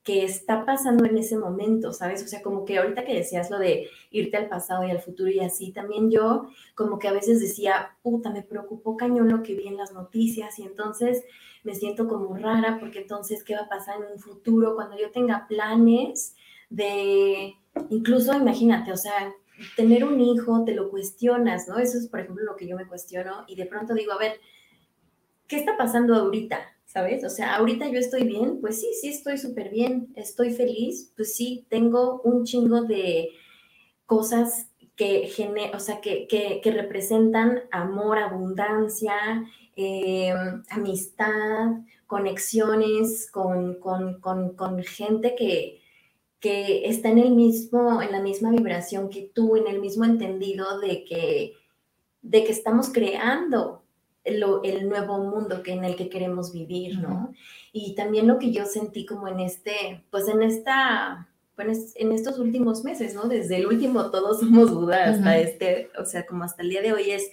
que 0.02 0.25
está 0.25 0.64
pasando 0.64 1.04
en 1.04 1.18
ese 1.18 1.37
momento, 1.37 1.92
¿sabes? 1.92 2.23
O 2.23 2.28
sea, 2.28 2.40
como 2.40 2.64
que 2.64 2.78
ahorita 2.78 3.04
que 3.04 3.14
decías 3.14 3.50
lo 3.50 3.58
de 3.58 3.88
irte 4.12 4.37
al 4.37 4.49
pasado 4.49 4.85
y 4.85 4.90
al 4.92 5.00
futuro 5.00 5.30
y 5.30 5.40
así, 5.40 5.73
también 5.73 6.12
yo 6.12 6.46
como 6.76 7.00
que 7.00 7.08
a 7.08 7.12
veces 7.12 7.40
decía, 7.40 7.96
puta, 8.02 8.30
me 8.30 8.42
preocupó 8.42 8.96
cañón 8.96 9.28
lo 9.28 9.42
que 9.42 9.56
vi 9.56 9.66
en 9.66 9.76
las 9.76 9.92
noticias 9.92 10.61
y 10.61 10.62
entonces 10.62 11.25
me 11.64 11.75
siento 11.75 12.06
como 12.06 12.37
rara 12.37 12.78
porque 12.78 13.00
entonces, 13.00 13.42
¿qué 13.42 13.56
va 13.56 13.62
a 13.62 13.68
pasar 13.68 13.96
en 13.96 14.12
un 14.12 14.20
futuro 14.20 14.76
cuando 14.76 14.96
yo 14.96 15.11
tenga 15.11 15.49
planes 15.49 16.37
de, 16.70 17.56
incluso 17.90 18.32
imagínate, 18.32 18.92
o 18.92 18.96
sea, 18.96 19.35
tener 19.77 20.05
un 20.05 20.21
hijo, 20.21 20.65
te 20.65 20.75
lo 20.75 20.91
cuestionas, 20.91 21.69
¿no? 21.69 21.79
Eso 21.79 21.99
es, 21.99 22.09
por 22.09 22.21
ejemplo, 22.21 22.45
lo 22.45 22.57
que 22.57 22.67
yo 22.67 22.77
me 22.77 22.87
cuestiono 22.87 23.45
y 23.47 23.57
de 23.57 23.67
pronto 23.67 23.95
digo, 23.95 24.13
a 24.13 24.19
ver, 24.19 24.41
¿qué 25.47 25.57
está 25.57 25.77
pasando 25.77 26.15
ahorita? 26.15 26.59
¿Sabes? 26.85 27.25
O 27.25 27.31
sea, 27.31 27.57
ahorita 27.57 27.89
yo 27.89 27.99
estoy 27.99 28.25
bien, 28.25 28.61
pues 28.61 28.81
sí, 28.81 28.89
sí 29.01 29.09
estoy 29.09 29.39
súper 29.39 29.71
bien, 29.71 30.09
estoy 30.15 30.53
feliz, 30.53 31.13
pues 31.17 31.35
sí, 31.35 31.67
tengo 31.69 32.21
un 32.23 32.45
chingo 32.45 32.83
de 32.83 33.31
cosas 34.07 34.71
que, 34.97 35.31
o 35.75 35.79
sea, 35.79 36.01
que, 36.01 36.27
que, 36.27 36.71
representan 36.71 37.65
amor, 37.71 38.19
abundancia, 38.19 39.15
eh, 39.77 40.33
amistad, 40.71 41.73
conexiones 42.07 43.31
con, 43.31 43.75
con, 43.79 44.21
con, 44.21 44.55
con 44.57 44.83
gente 44.83 45.35
que, 45.37 45.83
que 46.40 46.88
está 46.88 47.09
en 47.09 47.19
el 47.19 47.31
mismo, 47.31 48.02
en 48.02 48.12
la 48.12 48.21
misma 48.21 48.50
vibración 48.50 49.09
que 49.09 49.31
tú, 49.35 49.57
en 49.57 49.66
el 49.66 49.81
mismo 49.81 50.05
entendido 50.05 50.81
de 50.81 51.05
que, 51.05 51.55
de 52.23 52.45
que 52.45 52.52
estamos 52.52 52.90
creando 52.90 53.83
el, 54.25 54.45
el 54.64 54.88
nuevo 54.88 55.19
mundo 55.19 55.62
que 55.62 55.73
en 55.73 55.85
el 55.85 55.97
que 55.97 56.09
queremos 56.09 56.52
vivir, 56.52 56.99
¿no? 56.99 57.33
Y 57.73 57.95
también 57.95 58.26
lo 58.26 58.38
que 58.38 58.52
yo 58.52 58.66
sentí 58.66 59.07
como 59.07 59.28
en 59.28 59.40
este, 59.40 60.05
pues 60.11 60.28
en 60.28 60.43
esta, 60.43 61.28
pues 61.55 61.95
en 61.97 62.12
estos 62.12 62.38
últimos 62.38 62.85
meses, 62.85 63.14
¿no? 63.14 63.25
Desde 63.25 63.57
el 63.57 63.66
último 63.66 64.11
Todos 64.11 64.40
Somos 64.40 64.75
Buda 64.75 65.05
hasta 65.11 65.38
este, 65.38 65.90
o 65.99 66.05
sea, 66.05 66.26
como 66.26 66.45
hasta 66.45 66.62
el 66.62 66.71
día 66.71 66.83
de 66.83 66.93
hoy 66.93 67.12
es, 67.12 67.31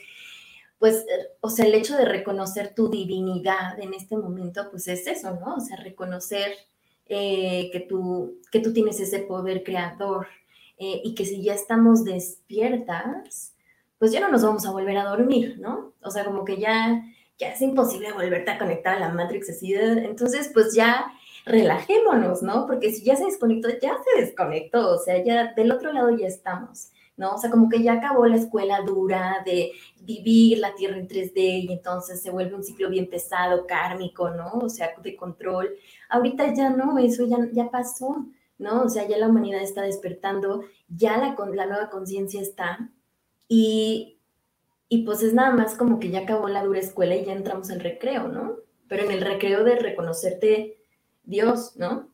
pues, 0.80 1.06
o 1.42 1.50
sea, 1.50 1.66
el 1.66 1.76
hecho 1.76 1.98
de 1.98 2.06
reconocer 2.06 2.74
tu 2.76 2.90
divinidad 2.90 3.80
en 3.80 3.94
este 3.94 4.18
momento, 4.18 4.70
pues 4.70 4.88
es 4.88 5.08
eso, 5.08 5.32
¿no? 5.40 5.56
O 5.56 5.60
sea, 5.60 5.78
reconocer 5.78 6.52
eh, 7.08 7.70
que, 7.72 7.82
tú, 7.82 8.40
que 8.52 8.60
tú 8.60 8.74
tienes 8.74 9.00
ese 9.00 9.20
poder 9.20 9.64
creador 9.64 10.28
eh, 10.78 11.02
y 11.04 11.16
que 11.16 11.26
si 11.26 11.42
ya 11.42 11.54
estamos 11.54 12.04
despiertas, 12.04 13.54
pues 13.98 14.12
ya 14.12 14.20
no 14.20 14.30
nos 14.30 14.44
vamos 14.44 14.66
a 14.66 14.72
volver 14.72 14.98
a 14.98 15.06
dormir, 15.06 15.58
¿no? 15.60 15.94
O 16.02 16.12
sea, 16.12 16.26
como 16.26 16.44
que 16.46 16.58
ya, 16.58 17.04
ya 17.38 17.50
es 17.52 17.62
imposible 17.62 18.12
volverte 18.12 18.52
a 18.52 18.58
conectar 18.58 18.96
a 18.96 19.00
la 19.00 19.10
Matrix 19.10 19.50
así. 19.50 19.74
entonces, 19.74 20.50
pues 20.54 20.74
ya 20.74 21.12
relajémonos, 21.46 22.42
¿no? 22.42 22.66
Porque 22.68 22.92
si 22.92 23.04
ya 23.04 23.16
se 23.16 23.26
desconectó, 23.26 23.70
ya 23.82 23.98
se 24.04 24.22
desconectó, 24.22 24.96
o 24.96 24.98
sea, 24.98 25.24
ya 25.24 25.54
del 25.54 25.72
otro 25.72 25.92
lado 25.92 26.16
ya 26.18 26.28
estamos. 26.28 26.90
¿no? 27.16 27.36
O 27.36 27.38
sea, 27.38 27.52
como 27.52 27.70
que 27.70 27.84
ya 27.84 27.94
acabó 27.94 28.26
la 28.26 28.38
escuela 28.38 28.82
dura 28.82 29.44
de 29.46 29.72
vivir 30.02 30.58
la 30.58 30.74
Tierra 30.74 30.98
en 30.98 31.08
3D 31.08 31.34
y 31.36 31.72
entonces 31.72 32.22
se 32.22 32.32
vuelve 32.32 32.56
un 32.56 32.64
ciclo 32.64 32.90
bien 32.90 33.08
pesado, 33.10 33.68
kármico, 33.68 34.30
¿no? 34.32 34.52
O 34.54 34.70
sea, 34.70 34.94
de 35.02 35.16
control. 35.16 35.76
Ahorita 36.14 36.54
ya 36.54 36.70
no, 36.70 37.00
eso 37.00 37.26
ya, 37.28 37.38
ya 37.52 37.72
pasó, 37.72 38.28
¿no? 38.60 38.84
O 38.84 38.90
sea, 38.90 39.08
ya 39.08 39.18
la 39.18 39.28
humanidad 39.28 39.64
está 39.64 39.82
despertando, 39.82 40.64
ya 40.88 41.18
la, 41.18 41.36
la 41.54 41.66
nueva 41.66 41.90
conciencia 41.90 42.40
está 42.40 42.92
y, 43.48 44.20
y 44.90 45.04
pues 45.06 45.24
es 45.24 45.34
nada 45.34 45.52
más 45.52 45.74
como 45.74 46.00
que 46.00 46.12
ya 46.12 46.20
acabó 46.20 46.48
la 46.50 46.64
dura 46.64 46.80
escuela 46.80 47.16
y 47.16 47.26
ya 47.26 47.34
entramos 47.34 47.72
al 47.72 47.80
recreo, 47.80 48.28
¿no? 48.28 48.58
Pero 48.88 49.06
en 49.06 49.12
el 49.12 49.22
recreo 49.22 49.64
de 49.64 49.76
reconocerte 49.76 50.78
Dios, 51.24 51.76
¿no? 51.78 52.10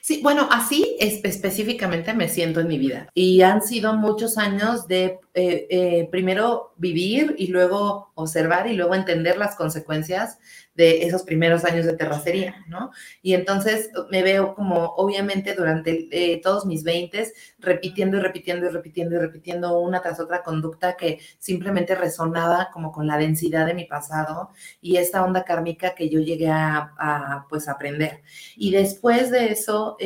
Sí, 0.00 0.20
bueno, 0.22 0.48
así 0.50 0.96
específicamente 0.98 2.14
me 2.14 2.28
siento 2.28 2.60
en 2.60 2.68
mi 2.68 2.78
vida. 2.78 3.08
Y 3.14 3.42
han 3.42 3.62
sido 3.62 3.94
muchos 3.94 4.38
años 4.38 4.86
de 4.86 5.20
eh, 5.38 5.66
eh, 5.68 6.08
primero 6.10 6.72
vivir 6.78 7.34
y 7.36 7.48
luego 7.48 8.10
observar 8.14 8.68
y 8.68 8.72
luego 8.72 8.94
entender 8.94 9.36
las 9.36 9.54
consecuencias 9.54 10.38
de 10.74 11.02
esos 11.02 11.24
primeros 11.24 11.66
años 11.66 11.84
de 11.84 11.92
terracería, 11.92 12.64
¿no? 12.68 12.90
Y 13.20 13.34
entonces 13.34 13.90
me 14.10 14.22
veo 14.22 14.54
como, 14.54 14.94
obviamente, 14.96 15.52
durante 15.52 16.08
eh, 16.10 16.40
todos 16.42 16.64
mis 16.64 16.84
veintes, 16.84 17.34
repitiendo 17.58 18.16
y 18.16 18.20
repitiendo 18.20 18.64
y 18.64 18.70
repitiendo 18.70 19.16
y 19.16 19.18
repitiendo 19.18 19.78
una 19.78 20.00
tras 20.00 20.20
otra 20.20 20.42
conducta 20.42 20.96
que 20.96 21.20
simplemente 21.38 21.94
resonaba 21.94 22.70
como 22.72 22.90
con 22.90 23.06
la 23.06 23.18
densidad 23.18 23.66
de 23.66 23.74
mi 23.74 23.84
pasado 23.84 24.52
y 24.80 24.96
esta 24.96 25.22
onda 25.22 25.44
kármica 25.44 25.94
que 25.94 26.08
yo 26.08 26.20
llegué 26.20 26.48
a, 26.48 27.44
pues, 27.50 27.68
aprender. 27.68 28.22
Y 28.56 28.70
después 28.70 29.30
de 29.30 29.52
eso, 29.52 29.98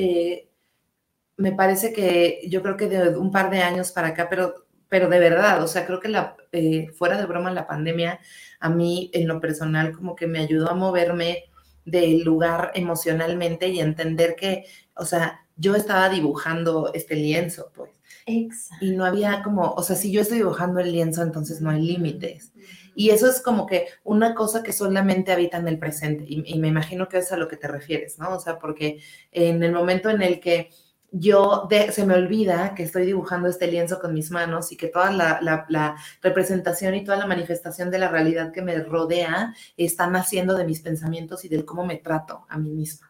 me 1.36 1.52
parece 1.52 1.92
que 1.92 2.40
yo 2.48 2.62
creo 2.62 2.76
que 2.76 2.88
de 2.88 3.16
un 3.16 3.30
par 3.30 3.48
de 3.50 3.60
años 3.60 3.92
para 3.92 4.08
acá, 4.08 4.28
pero 4.28 4.66
pero 4.90 5.08
de 5.08 5.20
verdad, 5.20 5.62
o 5.62 5.68
sea, 5.68 5.86
creo 5.86 6.00
que 6.00 6.08
la, 6.08 6.36
eh, 6.52 6.88
fuera 6.98 7.16
de 7.16 7.24
broma 7.24 7.52
la 7.52 7.66
pandemia, 7.66 8.20
a 8.58 8.68
mí 8.68 9.08
en 9.14 9.28
lo 9.28 9.40
personal 9.40 9.92
como 9.92 10.16
que 10.16 10.26
me 10.26 10.40
ayudó 10.40 10.68
a 10.68 10.74
moverme 10.74 11.44
del 11.84 12.22
lugar 12.22 12.72
emocionalmente 12.74 13.68
y 13.68 13.80
entender 13.80 14.34
que, 14.36 14.64
o 14.94 15.06
sea, 15.06 15.46
yo 15.56 15.76
estaba 15.76 16.08
dibujando 16.08 16.90
este 16.92 17.14
lienzo, 17.14 17.70
pues. 17.74 17.90
Exacto. 18.26 18.84
Y 18.84 18.90
no 18.90 19.04
había 19.04 19.42
como, 19.42 19.70
o 19.72 19.82
sea, 19.82 19.94
si 19.94 20.10
yo 20.10 20.20
estoy 20.20 20.38
dibujando 20.38 20.80
el 20.80 20.90
lienzo, 20.90 21.22
entonces 21.22 21.60
no 21.60 21.70
hay 21.70 21.80
límites. 21.80 22.52
Y 22.96 23.10
eso 23.10 23.30
es 23.30 23.40
como 23.40 23.66
que 23.66 23.86
una 24.02 24.34
cosa 24.34 24.64
que 24.64 24.72
solamente 24.72 25.32
habita 25.32 25.58
en 25.58 25.68
el 25.68 25.78
presente. 25.78 26.24
Y, 26.26 26.42
y 26.44 26.58
me 26.58 26.68
imagino 26.68 27.08
que 27.08 27.18
es 27.18 27.30
a 27.30 27.36
lo 27.36 27.46
que 27.46 27.56
te 27.56 27.68
refieres, 27.68 28.18
¿no? 28.18 28.34
O 28.34 28.40
sea, 28.40 28.58
porque 28.58 29.00
en 29.30 29.62
el 29.62 29.72
momento 29.72 30.10
en 30.10 30.22
el 30.22 30.40
que 30.40 30.70
yo 31.12 31.68
se 31.90 32.06
me 32.06 32.14
olvida 32.14 32.74
que 32.74 32.82
estoy 32.82 33.06
dibujando 33.06 33.48
este 33.48 33.66
lienzo 33.66 33.98
con 33.98 34.14
mis 34.14 34.30
manos 34.30 34.72
y 34.72 34.76
que 34.76 34.88
toda 34.88 35.10
la, 35.10 35.96
representación 36.22 36.94
y 36.94 37.04
toda 37.04 37.18
la 37.18 37.26
manifestación 37.26 37.90
de 37.90 37.98
la 37.98 38.08
realidad 38.08 38.52
que 38.52 38.62
me 38.62 38.76
rodea 38.82 39.54
está 39.76 40.06
naciendo 40.06 40.56
de 40.56 40.64
mis 40.64 40.80
pensamientos 40.80 41.44
y 41.44 41.48
del 41.48 41.64
cómo 41.64 41.84
me 41.84 41.96
trato 41.96 42.46
a 42.48 42.58
mí 42.58 42.70
misma. 42.70 43.08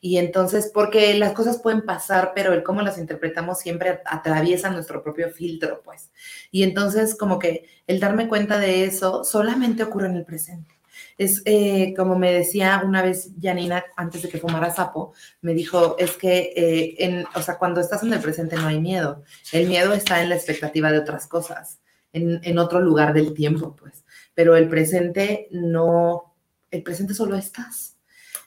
Y 0.00 0.18
entonces, 0.18 0.70
porque 0.72 1.14
las 1.18 1.32
cosas 1.32 1.60
pueden 1.60 1.82
pasar, 1.82 2.32
pero 2.34 2.52
el 2.52 2.62
cómo 2.62 2.82
las 2.82 2.98
interpretamos 2.98 3.58
siempre 3.58 4.00
atraviesa 4.04 4.70
nuestro 4.70 5.02
propio 5.02 5.30
filtro, 5.30 5.82
pues. 5.84 6.10
Y 6.50 6.62
entonces, 6.62 7.16
como 7.16 7.38
que 7.38 7.68
el 7.86 8.00
darme 8.00 8.28
cuenta 8.28 8.58
de 8.58 8.84
eso 8.84 9.24
solamente 9.24 9.82
ocurre 9.82 10.06
en 10.06 10.16
el 10.16 10.24
presente. 10.24 10.73
Es 11.18 11.42
eh, 11.44 11.94
como 11.96 12.18
me 12.18 12.32
decía 12.32 12.82
una 12.84 13.02
vez 13.02 13.30
Janina, 13.40 13.84
antes 13.96 14.22
de 14.22 14.28
que 14.28 14.38
fumara 14.38 14.72
sapo, 14.72 15.12
me 15.40 15.54
dijo, 15.54 15.96
es 15.98 16.12
que, 16.16 16.52
eh, 16.56 16.96
en, 16.98 17.24
o 17.34 17.42
sea, 17.42 17.58
cuando 17.58 17.80
estás 17.80 18.02
en 18.02 18.12
el 18.12 18.20
presente 18.20 18.56
no 18.56 18.66
hay 18.66 18.80
miedo. 18.80 19.22
El 19.52 19.68
miedo 19.68 19.92
está 19.92 20.22
en 20.22 20.28
la 20.28 20.36
expectativa 20.36 20.90
de 20.90 20.98
otras 20.98 21.26
cosas, 21.26 21.80
en, 22.12 22.40
en 22.42 22.58
otro 22.58 22.80
lugar 22.80 23.14
del 23.14 23.34
tiempo, 23.34 23.76
pues. 23.76 24.04
Pero 24.34 24.56
el 24.56 24.68
presente 24.68 25.48
no, 25.50 26.34
el 26.70 26.82
presente 26.82 27.14
solo 27.14 27.36
estás. 27.36 27.94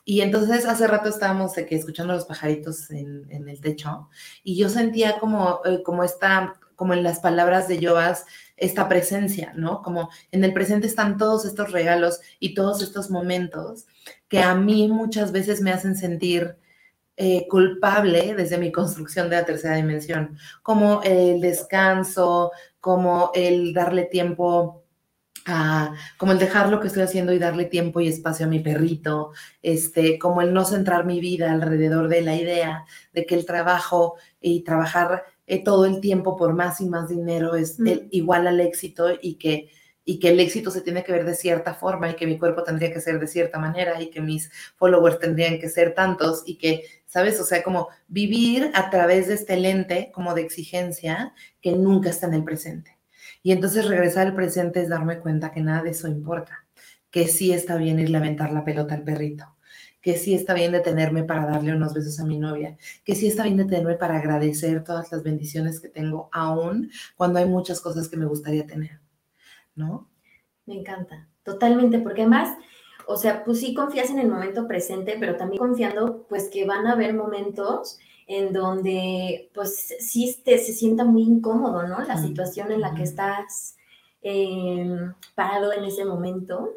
Y 0.10 0.22
entonces 0.22 0.66
hace 0.66 0.88
rato 0.88 1.10
estábamos 1.10 1.54
de 1.56 1.66
que 1.66 1.76
escuchando 1.76 2.14
los 2.14 2.24
pajaritos 2.24 2.92
en, 2.92 3.28
en, 3.30 3.50
el 3.50 3.60
techo 3.60 4.08
y 4.42 4.56
yo 4.56 4.70
sentía 4.70 5.20
como, 5.20 5.60
eh, 5.66 5.84
como 5.84 6.02
esta, 6.02 6.54
como 6.78 6.94
en 6.94 7.04
las 7.04 7.20
palabras 7.20 7.68
de 7.68 7.86
Joas, 7.86 8.26
esta 8.58 8.90
presencia, 8.90 9.54
¿no? 9.56 9.82
Como 9.82 10.10
en 10.32 10.44
el 10.44 10.54
presente 10.54 10.88
están 10.88 11.18
todos 11.18 11.46
estos 11.46 11.72
regalos 11.72 12.20
y 12.40 12.54
todos 12.56 12.82
estos 12.82 13.10
momentos 13.10 13.86
que 14.28 14.40
a 14.40 14.56
mí 14.56 14.88
muchas 14.88 15.32
veces 15.32 15.62
me 15.62 15.72
hacen 15.72 15.96
sentir 15.96 16.58
eh, 17.16 17.48
culpable 17.48 18.36
desde 18.36 18.58
mi 18.58 18.72
construcción 18.72 19.30
de 19.30 19.38
la 19.38 19.46
tercera 19.46 19.76
dimensión, 19.76 20.38
como 20.62 21.02
el 21.04 21.42
descanso, 21.42 22.52
como 22.80 23.32
el 23.34 23.74
darle 23.74 24.04
tiempo 24.06 24.84
a, 25.48 25.96
como 26.18 26.34
el 26.34 26.40
dejar 26.40 26.70
lo 26.70 26.80
que 26.80 26.88
estoy 26.88 27.04
haciendo 27.04 27.34
y 27.34 27.40
darle 27.40 27.66
tiempo 27.66 28.02
y 28.02 28.08
espacio 28.08 28.46
a 28.46 28.50
mi 28.50 28.60
perrito, 28.60 29.32
este, 29.64 30.20
como 30.20 30.42
el 30.42 30.54
no 30.54 30.66
centrar 30.66 31.06
mi 31.06 31.20
vida 31.20 31.52
alrededor 31.52 32.08
de 32.08 32.22
la 32.22 32.36
idea 32.36 32.86
de 33.14 33.26
que 33.26 33.36
el 33.36 33.46
trabajo 33.46 34.18
y 34.42 34.64
trabajar 34.64 35.24
eh, 35.48 35.64
todo 35.64 35.86
el 35.86 36.02
tiempo 36.02 36.36
por 36.36 36.54
más 36.54 36.82
y 36.82 36.88
más 36.88 37.10
dinero 37.10 37.56
es 37.56 37.78
igual 38.12 38.48
al 38.48 38.60
éxito 38.60 39.08
y 39.22 39.36
que, 39.36 39.70
y 40.04 40.20
que 40.20 40.30
el 40.30 40.40
éxito 40.42 40.72
se 40.72 40.82
tiene 40.82 41.04
que 41.06 41.14
ver 41.14 41.26
de 41.26 41.36
cierta 41.36 41.74
forma 41.74 42.10
y 42.10 42.16
que 42.16 42.28
mi 42.28 42.38
cuerpo 42.38 42.64
tendría 42.64 42.92
que 42.92 43.00
ser 43.00 43.20
de 43.20 43.28
cierta 43.28 43.58
manera 43.58 44.02
y 44.02 44.10
que 44.10 44.22
mis 44.22 44.52
followers 44.76 45.20
tendrían 45.20 45.58
que 45.60 45.70
ser 45.70 45.94
tantos 45.96 46.44
y 46.46 46.58
que, 46.58 46.84
¿sabes? 47.06 47.40
O 47.40 47.46
sea, 47.46 47.64
como 47.64 47.88
vivir 48.10 48.72
a 48.74 48.90
través 48.90 49.30
de 49.30 49.36
este 49.36 49.58
lente 49.58 50.12
como 50.14 50.34
de 50.34 50.42
exigencia 50.42 51.34
que 51.62 51.72
nunca 51.72 52.10
está 52.10 52.28
en 52.28 52.34
el 52.36 52.44
presente. 52.44 52.98
Y 53.42 53.54
entonces 53.54 53.88
regresar 53.88 54.28
al 54.28 54.36
presente 54.36 54.82
es 54.82 54.90
darme 54.90 55.20
cuenta 55.20 55.52
que 55.52 55.62
nada 55.62 55.84
de 55.84 55.92
eso 55.92 56.10
importa, 56.10 56.66
que 57.10 57.28
sí 57.28 57.54
está 57.54 57.78
bien 57.78 58.00
ir 58.00 58.14
a 58.14 58.20
aventar 58.20 58.52
la 58.52 58.66
pelota 58.66 58.96
al 58.96 59.04
perrito 59.04 59.57
que 60.02 60.18
sí 60.18 60.34
está 60.34 60.54
bien 60.54 60.72
detenerme 60.72 61.24
para 61.24 61.46
darle 61.46 61.76
unos 61.76 61.94
besos 61.94 62.20
a 62.20 62.26
mi 62.26 62.38
novia, 62.38 62.78
que 63.04 63.16
sí 63.16 63.28
está 63.28 63.44
bien 63.44 63.58
detenerme 63.58 63.96
para 63.96 64.18
agradecer 64.18 64.84
todas 64.84 65.12
las 65.12 65.24
bendiciones 65.24 65.80
que 65.80 65.90
tengo 65.90 66.30
aún 66.32 66.92
cuando 67.16 67.40
hay 67.40 67.46
muchas 67.46 67.82
cosas 67.82 68.08
que 68.08 68.18
me 68.18 68.26
gustaría 68.26 68.66
tener, 68.66 69.00
¿no? 69.76 70.08
Me 70.66 70.76
encanta, 70.76 71.28
totalmente, 71.44 72.00
porque 72.00 72.22
además, 72.22 72.58
o 73.08 73.18
sea, 73.18 73.44
pues 73.44 73.60
sí 73.60 73.74
confías 73.74 74.10
en 74.10 74.20
el 74.20 74.28
momento 74.28 74.68
presente, 74.68 75.18
pero 75.20 75.36
también 75.36 75.60
confiando 75.60 76.26
pues 76.28 76.50
que 76.50 76.66
van 76.66 76.86
a 76.88 76.94
haber 76.94 77.14
momentos 77.14 78.00
en 78.28 78.52
donde 78.52 79.50
pues 79.54 79.96
sí 80.00 80.42
te, 80.44 80.58
se 80.58 80.74
sienta 80.74 81.06
muy 81.06 81.24
incómodo, 81.24 81.88
¿no? 81.88 82.02
La 82.02 82.18
situación 82.18 82.72
en 82.72 82.82
la 82.82 82.94
que 82.94 83.04
estás 83.04 83.78
em, 84.22 85.14
parado 85.34 85.72
en 85.72 85.86
ese 85.86 86.04
momento 86.04 86.74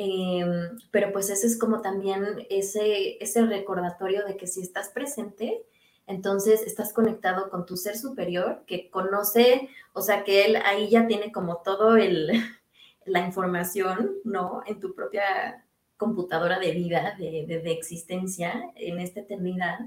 Em, 0.00 0.78
pero 0.92 1.12
pues 1.12 1.28
ese 1.28 1.48
es 1.48 1.58
como 1.58 1.80
también 1.82 2.46
ese, 2.50 3.20
ese 3.20 3.44
recordatorio 3.44 4.24
de 4.24 4.36
que 4.36 4.46
si 4.46 4.60
estás 4.60 4.90
presente, 4.90 5.64
entonces 6.06 6.62
estás 6.62 6.92
conectado 6.92 7.50
con 7.50 7.66
tu 7.66 7.76
ser 7.76 7.98
superior 7.98 8.62
que 8.64 8.90
conoce, 8.90 9.68
o 9.94 10.00
sea 10.00 10.22
que 10.22 10.44
él 10.44 10.56
ahí 10.64 10.88
ya 10.88 11.08
tiene 11.08 11.32
como 11.32 11.62
todo 11.62 11.96
el, 11.96 12.30
la 13.06 13.26
información, 13.26 14.12
¿no? 14.22 14.62
En 14.66 14.78
tu 14.78 14.94
propia 14.94 15.66
computadora 15.96 16.60
de 16.60 16.70
vida, 16.70 17.16
de, 17.18 17.44
de, 17.48 17.72
existencia 17.72 18.70
en 18.76 19.00
esta 19.00 19.18
eternidad. 19.18 19.80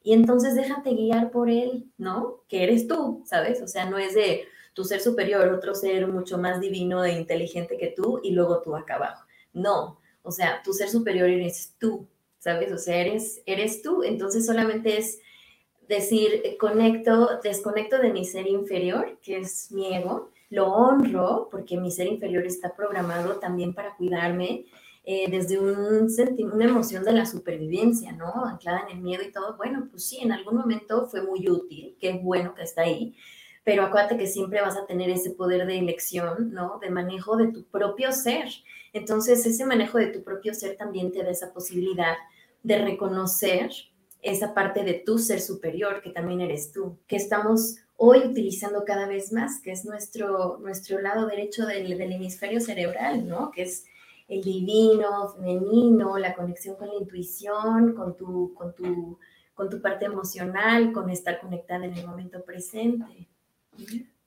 Y 0.00 0.12
entonces 0.12 0.54
déjate 0.54 0.90
guiar 0.94 1.32
por 1.32 1.50
él, 1.50 1.90
¿no? 1.98 2.44
Que 2.48 2.62
eres 2.62 2.86
tú, 2.86 3.24
¿sabes? 3.26 3.60
O 3.62 3.66
sea, 3.66 3.90
no 3.90 3.98
es 3.98 4.14
de 4.14 4.44
tu 4.74 4.84
ser 4.84 5.00
superior, 5.00 5.48
otro 5.48 5.74
ser 5.74 6.06
mucho 6.06 6.38
más 6.38 6.60
divino 6.60 7.04
e 7.04 7.14
inteligente 7.14 7.76
que 7.76 7.88
tú 7.88 8.20
y 8.22 8.30
luego 8.30 8.62
tú 8.62 8.76
acá 8.76 8.94
abajo. 8.94 9.25
No, 9.56 9.98
o 10.22 10.30
sea, 10.30 10.62
tu 10.62 10.72
ser 10.72 10.88
superior 10.90 11.28
eres 11.28 11.74
tú, 11.78 12.06
¿sabes? 12.38 12.70
O 12.72 12.78
sea, 12.78 12.98
eres, 12.98 13.42
eres 13.46 13.82
tú. 13.82 14.02
Entonces 14.02 14.44
solamente 14.44 14.98
es 14.98 15.18
decir, 15.88 16.42
conecto, 16.60 17.40
desconecto 17.42 17.98
de 17.98 18.12
mi 18.12 18.24
ser 18.24 18.46
inferior, 18.46 19.18
que 19.22 19.38
es 19.38 19.70
mi 19.72 19.94
ego, 19.94 20.30
lo 20.50 20.72
honro 20.72 21.48
porque 21.50 21.76
mi 21.78 21.90
ser 21.90 22.06
inferior 22.06 22.44
está 22.46 22.74
programado 22.76 23.38
también 23.38 23.74
para 23.74 23.96
cuidarme 23.96 24.66
eh, 25.04 25.30
desde 25.30 25.58
un 25.58 26.08
una 26.52 26.64
emoción 26.64 27.04
de 27.04 27.12
la 27.12 27.26
supervivencia, 27.26 28.12
¿no? 28.12 28.44
Anclada 28.44 28.82
en 28.88 28.96
el 28.96 29.02
miedo 29.02 29.22
y 29.22 29.32
todo. 29.32 29.56
Bueno, 29.56 29.88
pues 29.90 30.04
sí, 30.04 30.18
en 30.20 30.32
algún 30.32 30.56
momento 30.56 31.06
fue 31.06 31.22
muy 31.22 31.48
útil, 31.48 31.96
qué 32.00 32.12
bueno 32.12 32.54
que 32.54 32.62
está 32.62 32.82
ahí, 32.82 33.16
pero 33.64 33.84
acuérdate 33.84 34.18
que 34.18 34.26
siempre 34.26 34.60
vas 34.60 34.76
a 34.76 34.86
tener 34.86 35.10
ese 35.10 35.30
poder 35.30 35.66
de 35.66 35.78
elección, 35.78 36.52
¿no? 36.52 36.78
De 36.80 36.90
manejo 36.90 37.36
de 37.36 37.48
tu 37.52 37.64
propio 37.64 38.12
ser. 38.12 38.48
Entonces, 38.96 39.44
ese 39.44 39.66
manejo 39.66 39.98
de 39.98 40.06
tu 40.06 40.22
propio 40.22 40.54
ser 40.54 40.76
también 40.76 41.12
te 41.12 41.22
da 41.22 41.30
esa 41.30 41.52
posibilidad 41.52 42.14
de 42.62 42.78
reconocer 42.78 43.70
esa 44.22 44.54
parte 44.54 44.84
de 44.84 44.94
tu 44.94 45.18
ser 45.18 45.40
superior, 45.40 46.00
que 46.00 46.10
también 46.10 46.40
eres 46.40 46.72
tú, 46.72 46.98
que 47.06 47.16
estamos 47.16 47.76
hoy 47.96 48.20
utilizando 48.20 48.84
cada 48.86 49.06
vez 49.06 49.32
más, 49.32 49.60
que 49.60 49.70
es 49.70 49.84
nuestro, 49.84 50.56
nuestro 50.58 50.98
lado 50.98 51.26
derecho 51.26 51.66
del, 51.66 51.98
del 51.98 52.12
hemisferio 52.12 52.58
cerebral, 52.58 53.28
¿no? 53.28 53.50
Que 53.50 53.64
es 53.64 53.84
el 54.28 54.42
divino, 54.42 55.28
femenino, 55.28 56.16
la 56.16 56.34
conexión 56.34 56.76
con 56.76 56.88
la 56.88 56.94
intuición, 56.94 57.94
con 57.94 58.16
tu, 58.16 58.54
con 58.54 58.74
tu, 58.74 59.18
con 59.52 59.68
tu 59.68 59.82
parte 59.82 60.06
emocional, 60.06 60.90
con 60.92 61.10
estar 61.10 61.38
conectada 61.38 61.84
en 61.84 61.92
el 61.92 62.06
momento 62.06 62.42
presente. 62.42 63.28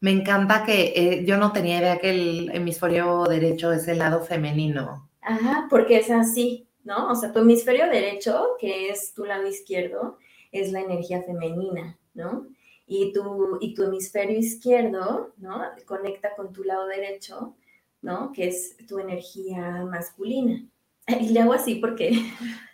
Me 0.02 0.12
encanta 0.12 0.64
que 0.66 0.94
eh, 0.96 1.26
yo 1.26 1.38
no 1.38 1.52
tenía 1.52 1.80
idea 1.80 1.98
que 1.98 2.10
el 2.10 2.52
hemisferio 2.56 3.26
derecho 3.26 3.72
es 3.74 3.88
el 3.88 4.00
lado 4.00 4.22
femenino. 4.22 5.10
Ajá, 5.22 5.68
porque 5.70 5.98
es 5.98 6.10
así, 6.10 6.68
¿no? 6.86 7.12
O 7.12 7.16
sea, 7.16 7.34
tu 7.34 7.40
hemisferio 7.40 7.88
derecho, 7.88 8.56
que 8.60 8.90
es 8.90 9.14
tu 9.14 9.26
lado 9.26 9.46
izquierdo, 9.46 10.18
es 10.52 10.72
la 10.72 10.80
energía 10.80 11.22
femenina, 11.22 12.00
¿no? 12.14 12.48
Y 12.88 13.12
tu, 13.12 13.58
y 13.60 13.74
tu 13.74 13.84
hemisferio 13.84 14.40
izquierdo, 14.40 15.34
¿no? 15.38 15.62
Conecta 15.86 16.34
con 16.36 16.54
tu 16.54 16.64
lado 16.64 16.88
derecho, 16.88 17.56
¿no? 18.02 18.32
Que 18.32 18.48
es 18.48 18.78
tu 18.88 19.00
energía 19.00 19.86
masculina. 19.86 20.66
Y 21.22 21.30
le 21.30 21.42
hago 21.42 21.54
así 21.54 21.76
porque... 21.76 22.12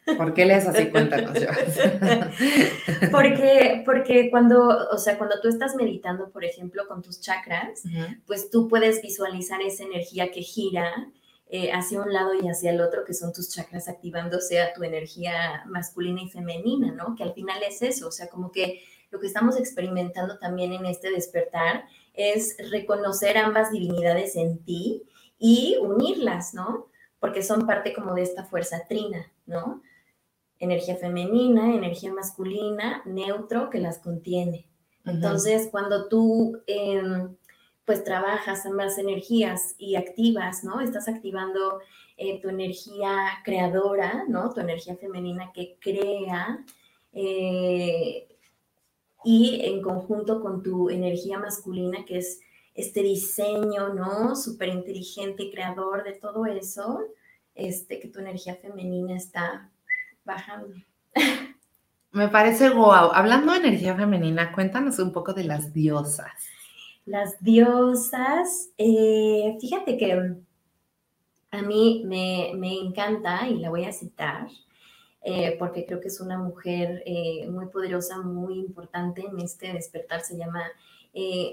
¿Por 0.18 0.36
qué 0.36 0.46
lees 0.46 0.68
así? 0.68 0.86
Cuéntanos. 0.92 1.34
porque, 3.12 3.82
porque 3.84 4.30
cuando, 4.30 4.88
o 4.92 4.98
sea, 5.00 5.18
cuando 5.18 5.42
tú 5.42 5.48
estás 5.48 5.76
meditando, 5.76 6.30
por 6.30 6.46
ejemplo, 6.46 6.88
con 6.88 7.02
tus 7.02 7.20
chakras, 7.22 7.82
pues 8.28 8.52
tú 8.52 8.68
puedes 8.68 9.02
visualizar 9.02 9.64
esa 9.64 9.84
energía 9.84 10.30
que 10.30 10.42
gira 10.42 10.92
eh, 11.48 11.72
hacia 11.72 12.02
un 12.02 12.14
lado 12.14 12.36
y 12.36 12.48
hacia 12.48 12.70
el 12.70 12.82
otro, 12.82 13.04
que 13.04 13.16
son 13.16 13.34
tus 13.34 13.50
chakras 13.50 13.88
activándose 13.88 14.62
a 14.62 14.74
tu 14.74 14.84
energía 14.84 15.64
masculina 15.66 16.22
y 16.22 16.30
femenina, 16.30 16.92
¿no? 16.92 17.16
Que 17.16 17.24
al 17.24 17.34
final 17.34 17.64
es 17.64 17.82
eso, 17.82 18.08
o 18.08 18.12
sea, 18.12 18.28
como 18.30 18.52
que 18.52 18.84
lo 19.10 19.20
que 19.20 19.28
estamos 19.28 19.58
experimentando 19.58 20.38
también 20.38 20.74
en 20.74 20.86
este 20.86 21.10
despertar 21.10 21.86
es 22.14 22.58
reconocer 22.72 23.38
ambas 23.38 23.72
divinidades 23.72 24.36
en 24.36 24.58
ti 24.64 25.04
y 25.40 25.78
unirlas, 25.82 26.54
¿no? 26.54 26.88
Porque 27.26 27.42
son 27.42 27.66
parte 27.66 27.92
como 27.92 28.14
de 28.14 28.22
esta 28.22 28.46
fuerza 28.46 28.84
trina, 28.88 29.26
¿no? 29.48 29.82
Energía 30.60 30.96
femenina, 30.96 31.74
energía 31.74 32.14
masculina, 32.14 33.02
neutro 33.04 33.72
que 33.72 33.80
las 33.80 33.98
contiene. 33.98 34.68
Entonces, 35.06 35.70
cuando 35.72 36.08
tú 36.08 36.62
em, 36.68 37.36
pues 37.84 38.04
trabajas 38.04 38.68
ambas 38.68 39.00
energías 39.00 39.74
y 39.80 39.96
activas, 39.96 40.64
¿no? 40.64 40.82
Estás 40.82 41.08
activando 41.08 41.80
eh, 42.16 42.40
tu 42.40 42.50
energía 42.50 43.10
creadora, 43.44 44.26
¿no? 44.28 44.54
Tu 44.54 44.60
energía 44.60 44.96
femenina 44.96 45.52
que 45.52 45.80
crea 45.80 46.64
eh, 47.12 48.28
y 49.24 49.62
en 49.66 49.82
conjunto 49.82 50.42
con 50.42 50.62
tu 50.62 50.92
energía 50.92 51.40
masculina 51.40 52.06
que 52.06 52.20
es 52.20 52.42
este 52.76 53.02
diseño, 53.02 53.94
¿no? 53.94 54.36
Súper 54.36 54.70
inteligente 54.70 55.50
creador 55.50 56.04
de 56.04 56.14
todo 56.14 56.46
eso, 56.46 57.00
este, 57.56 58.00
que 58.00 58.10
tu 58.10 58.20
energía 58.20 58.56
femenina 58.56 59.16
está 59.16 59.72
bajando. 60.26 60.76
Me 62.12 62.28
parece 62.28 62.70
guau. 62.70 63.12
Hablando 63.14 63.54
de 63.54 63.60
energía 63.60 63.96
femenina, 63.96 64.52
cuéntanos 64.52 65.00
un 65.00 65.12
poco 65.12 65.34
de 65.34 65.46
las 65.46 65.74
diosas. 65.74 66.32
Las 67.06 67.42
diosas, 67.42 68.72
eh, 68.78 69.58
fíjate 69.60 69.98
que 69.98 70.36
a 71.52 71.62
mí 71.62 72.04
me, 72.06 72.74
encanta 72.80 73.48
y 73.48 73.60
la 73.60 73.70
voy 73.70 73.86
a 73.86 73.94
citar 73.94 74.48
eh, 75.22 75.56
porque 75.60 75.86
creo 75.86 76.02
que 76.02 76.08
es 76.08 76.20
una 76.20 76.38
mujer 76.38 77.04
eh, 77.06 77.48
muy 77.50 77.68
poderosa, 77.68 78.22
muy 78.22 78.60
importante 78.60 79.22
en 79.22 79.40
este 79.40 79.72
despertar. 79.74 80.22
Se 80.22 80.38
llama 80.38 80.64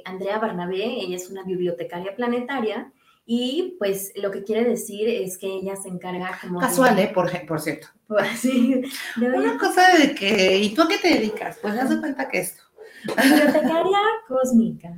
Andrea 0.04 0.38
Barnabé, 0.38 0.84
ella 0.84 1.16
es 1.16 1.30
una 1.30 1.44
bibliotecaria 1.44 2.14
planetaria 2.16 2.92
y 3.24 3.76
pues 3.78 4.12
lo 4.16 4.30
que 4.30 4.42
quiere 4.42 4.64
decir 4.64 5.08
es 5.08 5.38
que 5.38 5.46
ella 5.46 5.76
se 5.76 5.88
encarga 5.88 6.38
como... 6.40 6.58
Casual, 6.58 6.98
¿eh? 6.98 7.10
Por, 7.14 7.30
por 7.46 7.60
cierto. 7.60 7.88
sí, 8.36 8.82
Una 9.16 9.58
cosa 9.58 9.96
de 9.96 10.14
que, 10.14 10.58
¿y 10.58 10.74
tú 10.74 10.82
a 10.82 10.88
qué 10.88 10.98
te 10.98 11.14
dedicas? 11.14 11.58
Pues 11.62 11.74
haz 11.74 11.90
de 11.90 12.00
cuenta 12.00 12.28
que 12.28 12.40
esto 12.40 12.62
bibliotecaria 13.04 13.98
cósmica. 14.28 14.94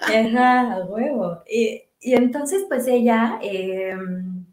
Ajá, 0.00 0.84
huevo. 0.88 1.42
Y, 1.48 1.82
entonces, 2.00 2.64
pues 2.68 2.86
ella 2.86 3.38
em, 3.42 4.46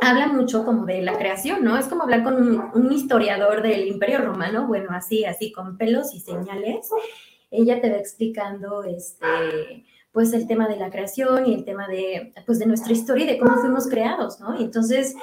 habla 0.00 0.26
mucho 0.26 0.64
como 0.64 0.84
de 0.84 1.02
la 1.02 1.16
creación, 1.16 1.64
¿no? 1.64 1.76
Es 1.78 1.86
como 1.86 2.02
hablar 2.02 2.22
con 2.22 2.70
un, 2.74 2.92
historiador 2.92 3.62
del 3.62 3.86
Imperio 3.86 4.20
Romano, 4.20 4.66
bueno, 4.66 4.90
así, 4.92 5.24
así, 5.24 5.52
con 5.52 5.78
pelos 5.78 6.14
y 6.14 6.20
señales. 6.20 6.90
Ella 7.50 7.80
te 7.80 7.90
va 7.90 7.96
explicando, 7.96 8.84
este, 8.84 9.84
pues, 10.12 10.32
el 10.32 10.46
tema 10.46 10.68
de 10.68 10.76
la 10.76 10.90
creación 10.90 11.46
y 11.46 11.54
el 11.54 11.64
tema 11.64 11.88
de, 11.88 12.32
pues, 12.46 12.58
de 12.58 12.66
nuestra 12.66 12.92
historia 12.92 13.24
y 13.24 13.28
de 13.28 13.38
cómo 13.38 13.56
fuimos 13.60 13.88
creados, 13.88 14.40
¿no? 14.40 14.58
Y 14.60 14.64
entonces, 14.64 15.14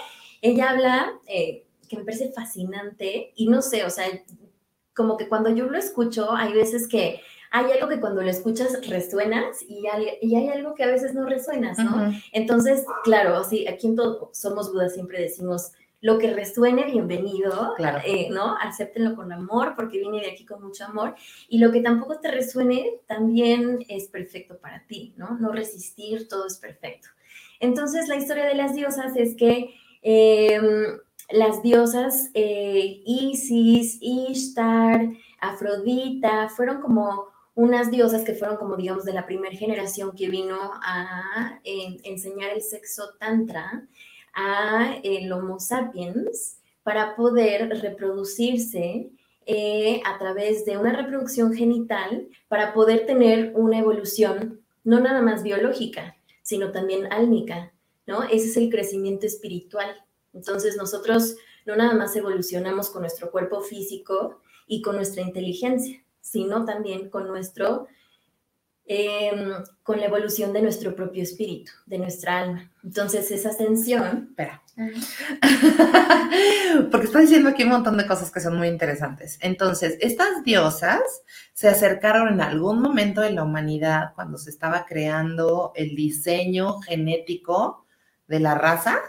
ella 0.41 0.71
habla, 0.71 1.11
eh, 1.27 1.65
que 1.87 1.97
me 1.97 2.03
parece 2.03 2.31
fascinante, 2.31 3.31
y 3.35 3.47
no 3.47 3.61
sé, 3.61 3.85
o 3.85 3.89
sea, 3.89 4.05
como 4.93 5.15
que 5.15 5.29
cuando 5.29 5.49
yo 5.49 5.65
lo 5.65 5.77
escucho, 5.77 6.31
hay 6.33 6.53
veces 6.53 6.87
que 6.87 7.21
hay 7.51 7.71
algo 7.71 7.87
que 7.87 7.99
cuando 7.99 8.21
lo 8.21 8.29
escuchas 8.29 8.87
resuenas 8.89 9.61
y 9.61 9.87
hay, 9.87 10.17
y 10.21 10.35
hay 10.35 10.49
algo 10.49 10.73
que 10.73 10.83
a 10.83 10.87
veces 10.87 11.13
no 11.13 11.25
resuenas, 11.25 11.77
¿no? 11.77 12.11
Entonces, 12.33 12.85
claro, 13.03 13.43
sí, 13.43 13.67
aquí 13.67 13.87
en 13.87 13.95
todo 13.95 14.31
Somos 14.33 14.71
Buda 14.71 14.89
siempre 14.89 15.21
decimos, 15.21 15.71
lo 15.99 16.19
que 16.19 16.33
resuene, 16.33 16.85
bienvenido, 16.85 17.73
claro. 17.75 17.99
Eh, 18.05 18.29
¿no? 18.29 18.55
Acéptenlo 18.57 19.15
con 19.15 19.31
amor 19.31 19.73
porque 19.75 19.97
viene 19.97 20.21
de 20.21 20.31
aquí 20.31 20.45
con 20.45 20.63
mucho 20.63 20.85
amor. 20.85 21.15
Y 21.49 21.57
lo 21.57 21.71
que 21.71 21.81
tampoco 21.81 22.19
te 22.19 22.29
resuene, 22.29 22.99
también 23.07 23.79
es 23.89 24.07
perfecto 24.07 24.57
para 24.59 24.85
ti, 24.85 25.13
¿no? 25.17 25.37
No 25.39 25.51
resistir, 25.51 26.27
todo 26.27 26.45
es 26.47 26.57
perfecto. 26.57 27.07
Entonces, 27.59 28.07
la 28.07 28.15
historia 28.15 28.45
de 28.45 28.55
las 28.55 28.75
diosas 28.75 29.15
es 29.15 29.35
que... 29.35 29.73
Em, 30.01 30.99
las 31.29 31.61
diosas 31.61 32.29
eh, 32.35 33.01
Isis, 33.05 33.97
Ishtar, 33.99 35.09
Afrodita, 35.41 36.47
fueron 36.47 36.79
como 36.79 37.25
unas 37.53 37.91
diosas 37.91 38.23
que 38.23 38.33
fueron 38.33 38.55
como, 38.55 38.77
digamos, 38.77 39.03
de 39.03 39.11
la 39.11 39.25
primera 39.25 39.53
generación 39.53 40.13
que 40.15 40.29
vino 40.29 40.57
a 40.81 41.59
enseñar 41.65 42.51
el 42.51 42.61
sexo 42.61 43.15
tantra 43.19 43.85
a 44.37 44.99
el 45.03 45.31
Homo 45.33 45.59
sapiens 45.59 46.59
para 46.83 47.15
poder 47.15 47.69
reproducirse 47.81 49.09
eh, 49.47 50.01
a 50.05 50.17
través 50.19 50.63
de 50.65 50.77
una 50.77 50.93
reproducción 50.93 51.53
genital, 51.53 52.27
para 52.47 52.73
poder 52.73 53.05
tener 53.05 53.51
una 53.55 53.79
evolución 53.79 54.61
no 54.83 54.99
nada 54.99 55.21
más 55.21 55.43
biológica, 55.43 56.15
sino 56.43 56.71
también 56.71 57.11
álmica, 57.11 57.73
¿no? 58.05 58.23
Ese 58.23 58.49
es 58.49 58.57
el 58.57 58.69
crecimiento 58.69 59.25
espiritual. 59.25 59.89
Entonces 60.33 60.77
nosotros 60.77 61.35
no 61.65 61.75
nada 61.75 61.93
más 61.93 62.15
evolucionamos 62.15 62.89
con 62.89 63.01
nuestro 63.01 63.31
cuerpo 63.31 63.61
físico 63.61 64.39
y 64.67 64.81
con 64.81 64.95
nuestra 64.97 65.23
inteligencia, 65.23 66.03
sino 66.21 66.63
también 66.63 67.09
con 67.09 67.27
nuestro, 67.27 67.87
em, 68.87 69.51
con 69.83 69.99
la 69.99 70.05
evolución 70.05 70.53
de 70.53 70.61
nuestro 70.61 70.95
propio 70.95 71.21
espíritu, 71.21 71.73
de 71.85 71.97
nuestra 71.97 72.39
alma. 72.39 72.71
Entonces 72.83 73.29
esa 73.31 73.49
ascensión... 73.49 74.29
Espera. 74.29 74.63
Porque 76.91 77.07
está 77.07 77.19
diciendo 77.19 77.49
aquí 77.49 77.63
un 77.63 77.69
montón 77.69 77.97
de 77.97 78.07
cosas 78.07 78.31
que 78.31 78.39
son 78.39 78.57
muy 78.57 78.67
interesantes. 78.67 79.39
Entonces, 79.41 79.97
estas 80.01 80.43
diosas 80.43 81.01
se 81.53 81.67
acercaron 81.67 82.27
en 82.29 82.41
algún 82.41 82.81
momento 82.81 83.21
de 83.21 83.31
la 83.31 83.43
humanidad 83.43 84.13
cuando 84.15 84.37
se 84.37 84.51
estaba 84.51 84.85
creando 84.85 85.71
el 85.75 85.95
diseño 85.95 86.79
genético 86.81 87.85
de 88.27 88.39
la 88.39 88.55
raza. 88.55 88.99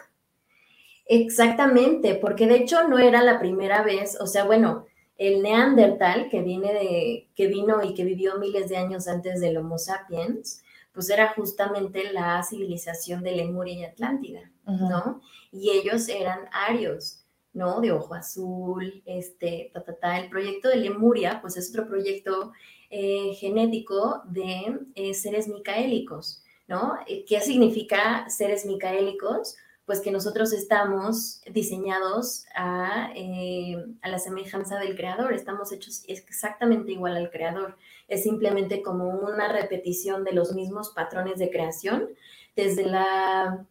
Exactamente, 1.05 2.15
porque 2.15 2.47
de 2.47 2.57
hecho 2.57 2.89
no 2.89 2.99
era 2.99 3.23
la 3.23 3.39
primera 3.39 3.83
vez, 3.83 4.19
o 4.21 4.27
sea, 4.27 4.45
bueno, 4.45 4.87
el 5.19 5.43
Neandertal 5.43 6.31
que 6.31 6.43
viene 6.43 6.73
de, 6.73 7.29
que 7.35 7.49
vino 7.49 7.83
y 7.83 7.93
que 7.93 8.05
vivió 8.05 8.39
miles 8.39 8.69
de 8.69 8.77
años 8.77 9.09
antes 9.09 9.41
del 9.41 9.57
Homo 9.57 9.77
sapiens, 9.77 10.63
pues 10.93 11.11
era 11.11 11.35
justamente 11.35 12.13
la 12.13 12.43
civilización 12.43 13.23
de 13.23 13.33
Lemuria 13.33 13.75
y 13.75 13.85
Atlántida, 13.85 14.51
¿no? 14.65 15.21
Y 15.53 15.71
ellos 15.71 16.09
eran 16.09 16.49
arios, 16.53 17.25
¿no? 17.53 17.81
De 17.81 17.93
ojo 17.93 18.15
azul, 18.15 19.03
este, 19.07 19.71
ta, 19.73 19.85
ta, 19.85 19.95
ta. 19.97 20.19
El 20.19 20.31
proyecto 20.31 20.69
de 20.69 20.77
Lemuria, 20.77 21.41
pues 21.41 21.57
es 21.57 21.71
otro 21.71 21.87
proyecto 21.87 22.53
eh, 22.91 23.35
genético 23.35 24.23
de 24.25 24.79
eh, 24.95 25.15
seres 25.15 25.47
micaélicos, 25.47 26.43
¿no? 26.67 26.95
Eh, 27.07 27.25
¿Qué 27.27 27.41
significa 27.41 28.29
seres 28.29 28.65
micaélicos? 28.67 29.57
Pues 29.89 30.01
que 30.01 30.13
nosotros 30.13 30.53
estamos 30.53 31.41
diseñados 31.51 32.45
a, 32.55 33.07
a 33.07 34.09
la 34.09 34.19
semejanza 34.19 34.79
del 34.79 34.95
creador, 34.95 35.33
estamos 35.33 35.73
hechos 35.73 36.05
exactamente 36.07 36.93
igual 36.93 37.17
al 37.17 37.31
creador. 37.31 37.77
Es 38.07 38.23
simplemente 38.23 38.83
como 38.83 39.09
una 39.09 39.51
repetición 39.51 40.25
de 40.25 40.33
los 40.33 40.53
mismos 40.53 40.91
patrones 40.91 41.39
de 41.39 41.51
creación, 41.51 42.11
desde 42.55 42.85
la 42.85 43.67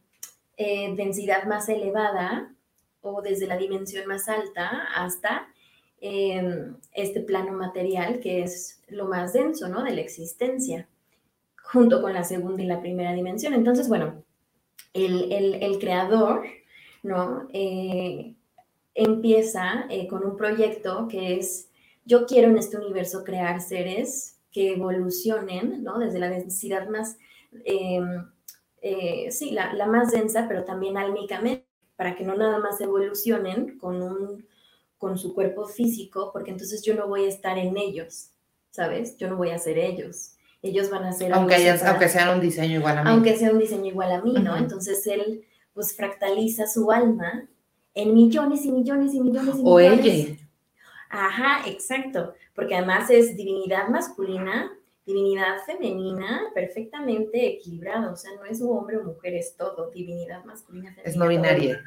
densidad 0.58 1.45
más 1.45 1.69
elevada 1.69 2.51
o 3.01 3.21
desde 3.21 3.45
la 3.45 3.58
dimensión 3.58 4.08
más 4.08 4.27
alta 4.27 4.88
hasta 4.95 5.47
este 6.01 7.21
plano 7.21 7.53
material 7.53 8.19
que 8.19 8.41
es 8.41 8.82
lo 8.88 9.08
más 9.08 9.34
denso, 9.34 9.69
¿no? 9.69 9.84
De 9.84 9.91
la 9.91 10.01
existencia 10.01 10.88
junto 11.62 12.01
con 12.01 12.13
la 12.13 12.23
segunda 12.23 12.63
y 12.63 12.65
la 12.65 12.82
primera 12.82 13.13
dimensión. 13.13 13.53
Entonces, 13.53 13.88
bueno, 13.88 14.23
el, 15.05 15.77
creador, 15.79 16.45
¿no? 17.03 17.47
Eh, 17.53 18.36
empieza 18.93 19.86
eh, 19.89 20.07
con 20.07 20.25
un 20.25 20.36
proyecto 20.36 21.07
que 21.07 21.38
es, 21.38 21.69
yo 22.05 22.25
quiero 22.25 22.49
en 22.49 22.57
este 22.57 22.77
universo 22.77 23.23
crear 23.23 23.62
seres 23.62 24.39
que 24.51 24.73
evolucionen, 24.73 25.83
¿no? 25.83 25.99
Desde 25.99 26.19
la 26.19 26.29
densidad 26.29 26.88
más, 26.89 27.17
em, 27.65 28.25
eh, 28.81 29.31
sí, 29.31 29.51
la, 29.51 29.73
la, 29.73 29.88
más 29.88 30.12
densa, 30.12 30.47
pero 30.47 30.63
también 30.63 30.97
álmicamente, 30.97 31.65
para 31.95 32.15
que 32.15 32.23
no 32.23 32.36
nada 32.36 32.60
más 32.60 32.79
evolucionen 32.81 33.77
con, 33.77 34.01
un, 34.01 34.47
con 34.97 35.17
su 35.17 35.33
cuerpo 35.33 35.65
físico, 35.65 36.31
porque 36.31 36.51
entonces 36.51 36.81
yo 36.83 36.95
no 36.95 37.07
voy 37.07 37.25
a 37.25 37.29
estar 37.29 37.57
en 37.57 37.77
ellos, 37.77 38.31
¿sabes? 38.71 39.17
Yo 39.17 39.27
no 39.29 39.38
voy 39.38 39.49
a 39.49 39.57
ser 39.57 39.77
ellos 39.77 40.37
ellos 40.61 40.89
van 40.89 41.03
a 41.03 41.13
ser... 41.13 41.33
Aunque, 41.33 41.69
aunque 41.85 42.09
sean 42.09 42.35
un 42.35 42.41
diseño 42.41 42.79
igual 42.79 42.97
a 42.97 43.03
mí. 43.03 43.09
Aunque 43.11 43.37
sea 43.37 43.51
un 43.51 43.59
diseño 43.59 43.85
igual 43.85 44.11
a 44.11 44.21
mí, 44.21 44.33
¿no? 44.33 44.57
Entonces 44.57 45.05
él 45.07 45.43
pues 45.73 45.95
fractaliza 45.95 46.65
su 46.67 46.91
alma 46.91 47.47
en 47.93 48.13
millones 48.13 48.65
y 48.65 48.71
millones 48.71 49.13
y 49.13 49.21
millones 49.21 49.55
y 49.55 49.57
millones. 49.57 49.61
O 49.63 49.79
ella. 49.79 50.37
Ajá, 51.09 51.67
exacto, 51.67 52.33
porque 52.53 52.75
además 52.75 53.09
es 53.09 53.37
divinidad 53.37 53.87
masculina, 53.87 54.71
divinidad 55.05 55.63
femenina, 55.65 56.41
perfectamente 56.53 57.47
equilibrado, 57.47 58.13
o 58.13 58.15
sea, 58.15 58.31
no 58.35 58.45
es 58.45 58.61
hombre 58.61 58.97
o 58.97 59.03
mujer, 59.03 59.35
es 59.35 59.55
todo, 59.55 59.89
divinidad 59.91 60.43
masculina, 60.43 60.89
femenina. 60.89 61.09
Es 61.09 61.15
no 61.15 61.27
binaria. 61.27 61.81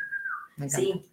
Sí, 0.69 1.05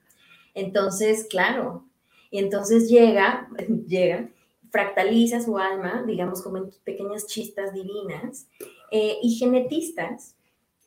entonces, 0.53 1.27
claro, 1.29 1.85
y 2.31 2.39
entonces 2.39 2.89
llega, 2.89 3.49
llega, 3.87 4.29
fractaliza 4.71 5.41
su 5.41 5.57
alma, 5.57 6.03
digamos, 6.05 6.41
como 6.41 6.57
en 6.57 6.71
pequeñas 6.83 7.27
chistas 7.27 7.73
divinas, 7.73 8.47
eh, 8.91 9.17
y 9.21 9.35
genetistas, 9.35 10.35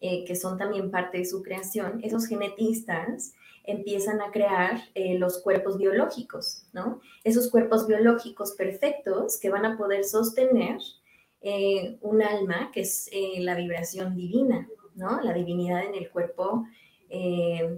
eh, 0.01 0.25
que 0.25 0.35
son 0.35 0.57
también 0.57 0.90
parte 0.90 1.19
de 1.19 1.25
su 1.25 1.43
creación, 1.43 2.01
esos 2.03 2.27
genetistas 2.27 3.35
empiezan 3.64 4.23
a 4.23 4.31
crear 4.31 4.81
eh, 4.95 5.19
los 5.19 5.38
cuerpos 5.38 5.77
biológicos, 5.77 6.64
¿no? 6.73 7.01
Esos 7.25 7.51
cuerpos 7.51 7.87
biológicos 7.87 8.53
perfectos 8.53 9.38
que 9.38 9.51
van 9.51 9.66
a 9.66 9.77
poder 9.77 10.05
sostener 10.05 10.79
un 12.03 12.21
alma, 12.21 12.71
que 12.71 12.81
es 12.83 13.09
la 13.38 13.55
vibración 13.55 14.14
divina, 14.14 14.69
¿no? 14.95 15.23
La 15.23 15.33
divinidad 15.33 15.85
en 15.87 15.95
el 15.95 16.11
cuerpo 16.11 16.66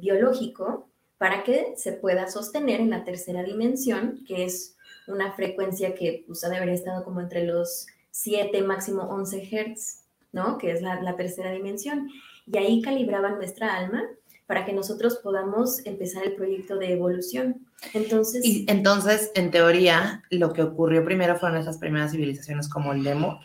biológico, 0.00 0.88
para 1.16 1.44
que 1.44 1.74
se 1.76 1.92
pueda 1.92 2.28
sostener 2.28 2.80
en 2.80 2.90
la 2.90 3.04
tercera 3.04 3.44
dimensión, 3.44 4.24
que 4.26 4.42
es 4.42 4.76
una 5.06 5.32
frecuencia 5.32 5.94
que 5.94 6.24
pues, 6.26 6.44
ha 6.44 6.48
de 6.48 6.56
haber 6.56 6.70
estado 6.70 7.04
como 7.04 7.20
entre 7.20 7.44
los 7.44 7.86
7, 8.10 8.62
máximo 8.62 9.02
11 9.02 9.48
Hertz, 9.50 10.04
¿no? 10.32 10.58
Que 10.58 10.72
es 10.72 10.82
la, 10.82 11.16
tercera 11.16 11.50
dimensión. 11.50 12.08
Y 12.46 12.58
ahí 12.58 12.82
calibraban 12.82 13.36
nuestra 13.36 13.76
alma 13.76 14.04
para 14.46 14.64
que 14.64 14.72
nosotros 14.72 15.20
podamos 15.22 15.84
empezar 15.86 16.24
el 16.24 16.34
proyecto 16.34 16.76
de 16.76 16.92
evolución. 16.92 17.66
Entonces... 17.94 18.44
Y 18.44 18.66
entonces, 18.68 19.30
en 19.34 19.50
teoría, 19.50 20.22
lo 20.30 20.52
que 20.52 20.62
ocurrió 20.62 21.04
primero 21.04 21.36
fueron 21.36 21.58
esas 21.58 21.78
primeras 21.78 22.12
civilizaciones 22.12 22.68
como 22.68 22.92
Lemur. 22.92 23.38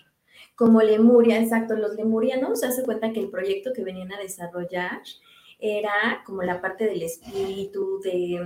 Como 0.55 0.81
Lemuria, 0.81 1.39
exacto. 1.39 1.75
Los 1.75 1.95
lemurianos 1.95 2.59
se 2.59 2.65
hace 2.65 2.83
cuenta 2.83 3.13
que 3.13 3.19
el 3.19 3.29
proyecto 3.29 3.71
que 3.73 3.83
venían 3.83 4.11
a 4.11 4.19
desarrollar 4.19 5.01
era 5.59 6.23
como 6.25 6.43
la 6.43 6.61
parte 6.61 6.85
del 6.85 7.01
espíritu, 7.03 7.99
de, 8.03 8.43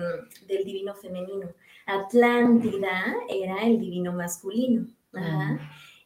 del 0.47 0.63
divino 0.63 0.93
femenino. 0.95 1.49
Atlántida 1.85 3.15
era 3.29 3.63
el 3.65 3.79
divino 3.79 4.13
masculino. 4.13 4.87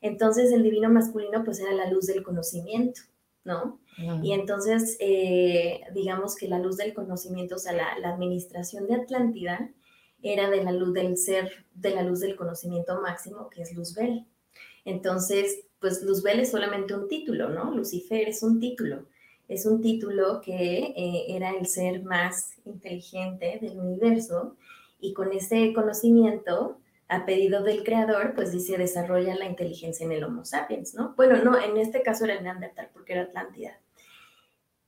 Entonces 0.02 0.52
el 0.52 0.64
divino 0.64 0.90
masculino 0.90 1.44
pues 1.44 1.60
era 1.60 1.72
la 1.72 1.90
luz 1.90 2.08
del 2.08 2.24
conocimiento, 2.24 3.02
¿no? 3.44 3.80
Y 4.22 4.34
entonces 4.34 4.98
eh, 5.00 5.82
digamos 5.94 6.36
que 6.36 6.48
la 6.48 6.60
luz 6.60 6.78
del 6.78 6.94
conocimiento, 6.94 7.56
o 7.56 7.60
sea, 7.60 7.74
la, 7.74 8.10
administración 8.10 8.88
de 8.88 8.96
Atlántida 8.96 9.72
era 10.22 10.50
de 10.50 10.64
la 10.64 10.72
luz 10.72 10.94
del 10.94 11.18
ser, 11.18 11.66
de 11.74 11.92
la 11.92 12.04
luz 12.04 12.20
del 12.20 12.36
conocimiento 12.36 13.02
máximo, 13.02 13.50
que 13.50 13.62
es 13.62 13.74
Luzbel. 13.74 14.26
Entonces, 14.84 15.62
pues 15.80 16.04
Luzbel 16.04 16.40
es 16.40 16.52
solamente 16.52 16.94
un 16.94 17.08
título, 17.08 17.50
¿no? 17.50 17.76
Lucifer 17.76 18.28
es 18.28 18.44
un 18.44 18.60
título. 18.60 19.06
Es 19.48 19.66
un 19.66 19.82
título 19.82 20.42
que 20.42 20.94
eh, 20.96 21.26
era 21.30 21.52
el 21.52 21.68
ser 21.68 22.04
más 22.04 22.54
inteligente 22.66 23.60
del 23.62 23.80
universo 23.80 24.56
y 25.06 25.14
con 25.14 25.32
ese 25.32 25.74
conocimiento, 25.74 26.80
a 27.08 27.26
pedido 27.26 27.64
del 27.64 27.84
creador, 27.84 28.34
pues 28.34 28.52
dice, 28.52 28.78
desarrolla 28.78 29.36
la 29.36 29.46
inteligencia 29.46 30.06
en 30.06 30.12
el 30.12 30.24
Homo 30.24 30.44
sapiens, 30.44 30.96
¿no? 30.96 31.14
Bueno, 31.16 31.38
no, 31.44 31.60
en 31.60 31.78
este 31.78 32.02
caso 32.02 32.26
era 32.26 32.34
el 32.34 32.44
Neandertal, 32.44 32.90
porque 32.94 33.14
era 33.14 33.24
Atlántida. 33.24 33.80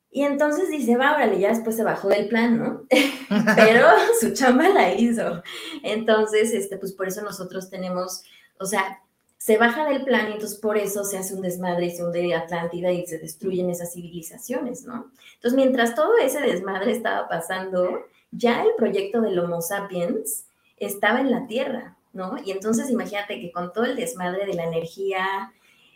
Y 0.10 0.24
entonces 0.24 0.70
dice, 0.70 0.98
va, 0.98 1.14
órale, 1.14 1.40
ya 1.40 1.50
después 1.50 1.76
se 1.76 1.84
bajó 1.84 2.08
del 2.08 2.28
plan, 2.28 2.58
¿no? 2.58 2.86
Pero 3.56 3.86
su 4.20 4.34
chamba 4.34 4.70
la 4.70 4.94
hizo. 4.94 5.44
Entonces, 5.84 6.54
este, 6.54 6.78
pues 6.78 6.94
por 6.94 7.08
eso 7.08 7.22
nosotros 7.22 7.70
tenemos, 7.70 8.24
o 8.60 8.66
sea, 8.66 9.04
se 9.38 9.58
baja 9.58 9.88
del 9.88 10.04
plan 10.04 10.30
y 10.30 10.34
entonces 10.34 10.58
por 10.58 10.78
eso 10.78 11.04
se 11.04 11.18
hace 11.18 11.36
un 11.36 11.42
desmadre 11.42 11.86
y 11.86 11.92
se 11.92 12.04
hunde 12.04 12.34
Atlántida 12.34 12.92
y 12.92 13.06
se 13.06 13.20
destruyen 13.20 13.70
esas 13.70 13.94
civilizaciones, 13.94 14.86
¿no? 14.86 15.12
Entonces, 15.36 15.56
mientras 15.56 15.94
todo 15.94 16.18
ese 16.18 16.42
desmadre 16.42 16.94
estaba 16.94 17.28
pasando, 17.28 18.08
ya 18.38 18.64
el 18.64 18.70
proyecto 18.78 19.22
del 19.22 19.40
Homo 19.40 19.62
sapiens 19.62 20.46
estaba 20.78 21.20
en 21.22 21.32
la 21.32 21.48
Tierra, 21.48 21.98
¿no? 22.14 22.38
Y 22.44 22.52
entonces 22.52 22.90
imagínate 22.90 23.40
que 23.42 23.52
con 23.52 23.74
todo 23.74 23.86
el 23.86 23.96
desmadre 23.96 24.46
de 24.46 24.54
la 24.54 24.66
energía 24.66 25.54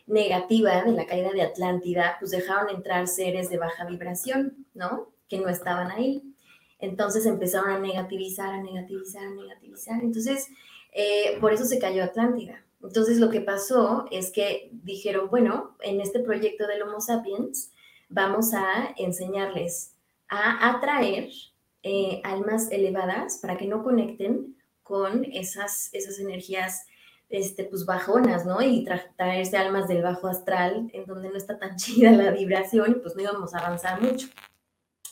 negativa 0.08 0.84
de 0.84 0.92
la 0.92 1.06
caída 1.06 1.32
de 1.32 1.44
Atlántida, 1.44 2.18
pues 2.20 2.32
dejaron 2.32 2.70
entrar 2.70 3.08
seres 3.08 3.50
de 3.50 3.58
baja 3.58 3.86
vibración, 3.86 4.66
¿no? 4.74 5.10
Que 5.30 5.40
no 5.40 5.50
estaban 5.50 5.92
ahí. 5.92 6.24
Entonces 6.80 7.26
empezaron 7.26 7.70
a 7.70 7.80
negativizar, 7.80 8.50
a 8.50 8.62
negativizar, 8.62 9.24
a 9.24 9.30
negativizar. 9.30 10.02
Entonces, 10.02 10.48
eh, 10.92 11.38
por 11.40 11.54
eso 11.54 11.66
se 11.66 11.80
cayó 11.80 12.04
Atlántida. 12.04 12.64
Entonces, 12.84 13.20
lo 13.20 13.30
que 13.30 13.42
pasó 13.42 14.06
es 14.10 14.32
que 14.32 14.72
dijeron, 14.72 15.30
bueno, 15.30 15.78
en 15.82 16.02
este 16.02 16.20
proyecto 16.20 16.66
del 16.66 16.82
Homo 16.82 17.00
sapiens 17.00 17.72
vamos 18.10 18.54
a 18.54 18.94
enseñarles 18.98 19.94
a 20.28 20.72
atraer 20.72 21.30
eh, 21.84 22.22
almas 22.24 22.72
elevadas 22.72 23.40
para 23.42 23.58
que 23.58 23.68
no 23.68 23.84
conecten 23.84 24.56
con 24.84 25.26
esas, 25.26 25.90
esas 25.94 26.20
energías 26.20 26.86
este, 27.30 27.64
pues 27.64 27.86
bajonas, 27.86 28.46
¿no? 28.46 28.62
Y 28.62 28.86
traerse 29.18 29.58
almas 29.58 29.88
del 29.88 30.04
bajo 30.04 30.28
astral, 30.28 30.90
en 30.94 31.06
donde 31.06 31.30
no 31.30 31.38
está 31.38 31.58
tan 31.58 31.76
chida 31.78 32.12
la 32.12 32.32
vibración, 32.32 32.92
y 32.92 32.96
pues 32.96 33.16
no 33.16 33.22
íbamos 33.22 33.54
a 33.54 33.60
avanzar 33.60 34.02
mucho. 34.02 34.28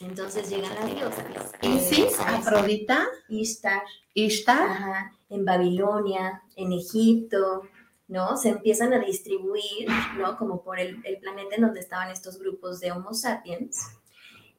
Entonces 0.02 0.50
llegan 0.50 0.76
las 0.76 0.96
diosas. 0.96 1.26
Isis, 1.62 2.20
Afrodita, 2.20 3.08
Ishtar. 3.28 3.82
Ishtar. 4.14 4.70
Ajá, 4.70 5.12
en 5.30 5.44
Babilonia, 5.44 6.44
en 6.56 6.72
Egipto, 6.72 7.64
¿no? 8.08 8.38
Se 8.38 8.50
empiezan 8.50 8.94
a 8.94 9.00
distribuir, 9.00 9.90
¿no? 10.18 10.38
Como 10.38 10.62
por 10.62 10.80
el, 10.80 11.02
el 11.06 11.18
planeta 11.18 11.56
en 11.56 11.64
donde 11.64 11.82
estaban 11.82 12.12
estos 12.12 12.40
grupos 12.40 12.80
de 12.80 12.92
Homo 12.92 13.14
sapiens 13.14 14.00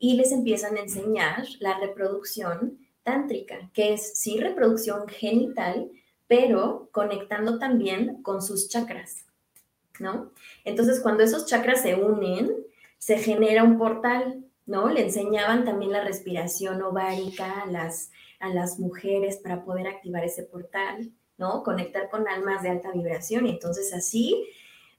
y 0.01 0.15
les 0.15 0.33
empiezan 0.33 0.77
a 0.77 0.81
enseñar 0.81 1.45
la 1.61 1.79
reproducción 1.79 2.79
tántrica, 3.05 3.71
que 3.75 3.93
es 3.93 4.19
sí 4.19 4.39
reproducción 4.39 5.07
genital, 5.07 5.91
pero 6.27 6.89
conectando 6.91 7.59
también 7.59 8.23
con 8.23 8.41
sus 8.41 8.69
chakras, 8.69 9.27
¿no? 9.99 10.33
Entonces, 10.65 11.01
cuando 11.01 11.23
esos 11.23 11.45
chakras 11.47 11.83
se 11.83 11.97
unen, 11.97 12.51
se 12.97 13.19
genera 13.19 13.63
un 13.63 13.77
portal, 13.77 14.43
¿no? 14.65 14.89
Le 14.89 15.03
enseñaban 15.03 15.65
también 15.65 15.93
la 15.93 16.03
respiración 16.03 16.81
ovárica 16.83 17.63
a 17.63 17.67
las, 17.67 18.11
a 18.39 18.49
las 18.49 18.79
mujeres 18.79 19.37
para 19.37 19.65
poder 19.65 19.87
activar 19.87 20.25
ese 20.25 20.45
portal, 20.45 21.13
¿no? 21.37 21.63
Conectar 21.63 22.09
con 22.09 22.27
almas 22.27 22.63
de 22.63 22.71
alta 22.71 22.91
vibración. 22.91 23.47
Y 23.47 23.51
entonces 23.51 23.93
así, 23.93 24.47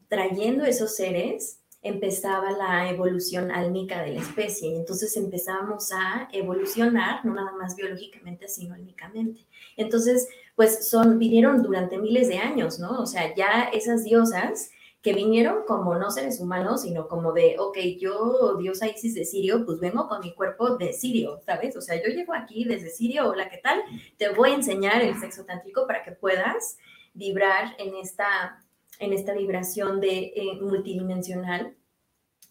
trayendo 0.10 0.64
esos 0.64 0.96
seres, 0.96 1.61
empezaba 1.82 2.52
la 2.52 2.90
evolución 2.90 3.52
álmica 3.52 4.04
de 4.04 4.12
la 4.12 4.22
especie 4.22 4.70
y 4.70 4.76
entonces 4.76 5.18
empezamos 5.18 5.92
a 5.92 6.30
evolucionar, 6.32 7.26
no 7.26 7.34
nada 7.34 7.54
más 7.54 7.76
biológicamente, 7.76 8.48
sino 8.48 8.76
álmicamente. 8.76 9.46
Entonces, 9.78 10.28
pues 10.56 10.88
son, 10.88 11.18
vinieron 11.18 11.64
durante 11.64 11.98
miles 11.98 12.28
de 12.28 12.38
años, 12.38 12.80
¿no? 12.80 13.02
O 13.02 13.06
sea, 13.06 13.34
ya 13.34 13.70
esas 13.74 14.04
diosas 14.04 14.72
que 15.02 15.14
vinieron 15.14 15.64
como 15.66 15.96
no 15.96 16.12
seres 16.12 16.40
humanos, 16.40 16.84
sino 16.84 17.08
como 17.08 17.34
de, 17.34 17.56
ok, 17.58 17.78
yo, 18.00 18.56
diosa 18.58 18.88
Isis 18.88 19.16
de 19.16 19.26
Sirio, 19.26 19.66
pues 19.66 19.80
vengo 19.80 20.08
con 20.08 20.22
mi 20.22 20.36
cuerpo 20.36 20.78
de 20.78 20.94
Sirio, 20.94 21.42
¿sabes? 21.44 21.76
O 21.76 21.82
sea, 21.82 21.96
yo 21.96 22.14
llego 22.14 22.34
aquí 22.34 22.66
desde 22.66 22.92
Sirio, 22.92 23.30
hola, 23.30 23.50
¿qué 23.50 23.58
tal? 23.58 23.82
Te 24.18 24.30
voy 24.30 24.52
a 24.52 24.56
enseñar 24.56 25.02
el 25.02 25.20
sexo 25.20 25.44
tántrico 25.44 25.88
para 25.88 26.04
que 26.04 26.12
puedas 26.12 26.78
vibrar 27.16 27.76
en 27.80 27.96
esta, 27.96 28.64
en 29.02 29.14
esta 29.14 29.34
vibración 29.34 30.00
de 30.00 30.32
eh, 30.36 30.60
multidimensional 30.62 31.76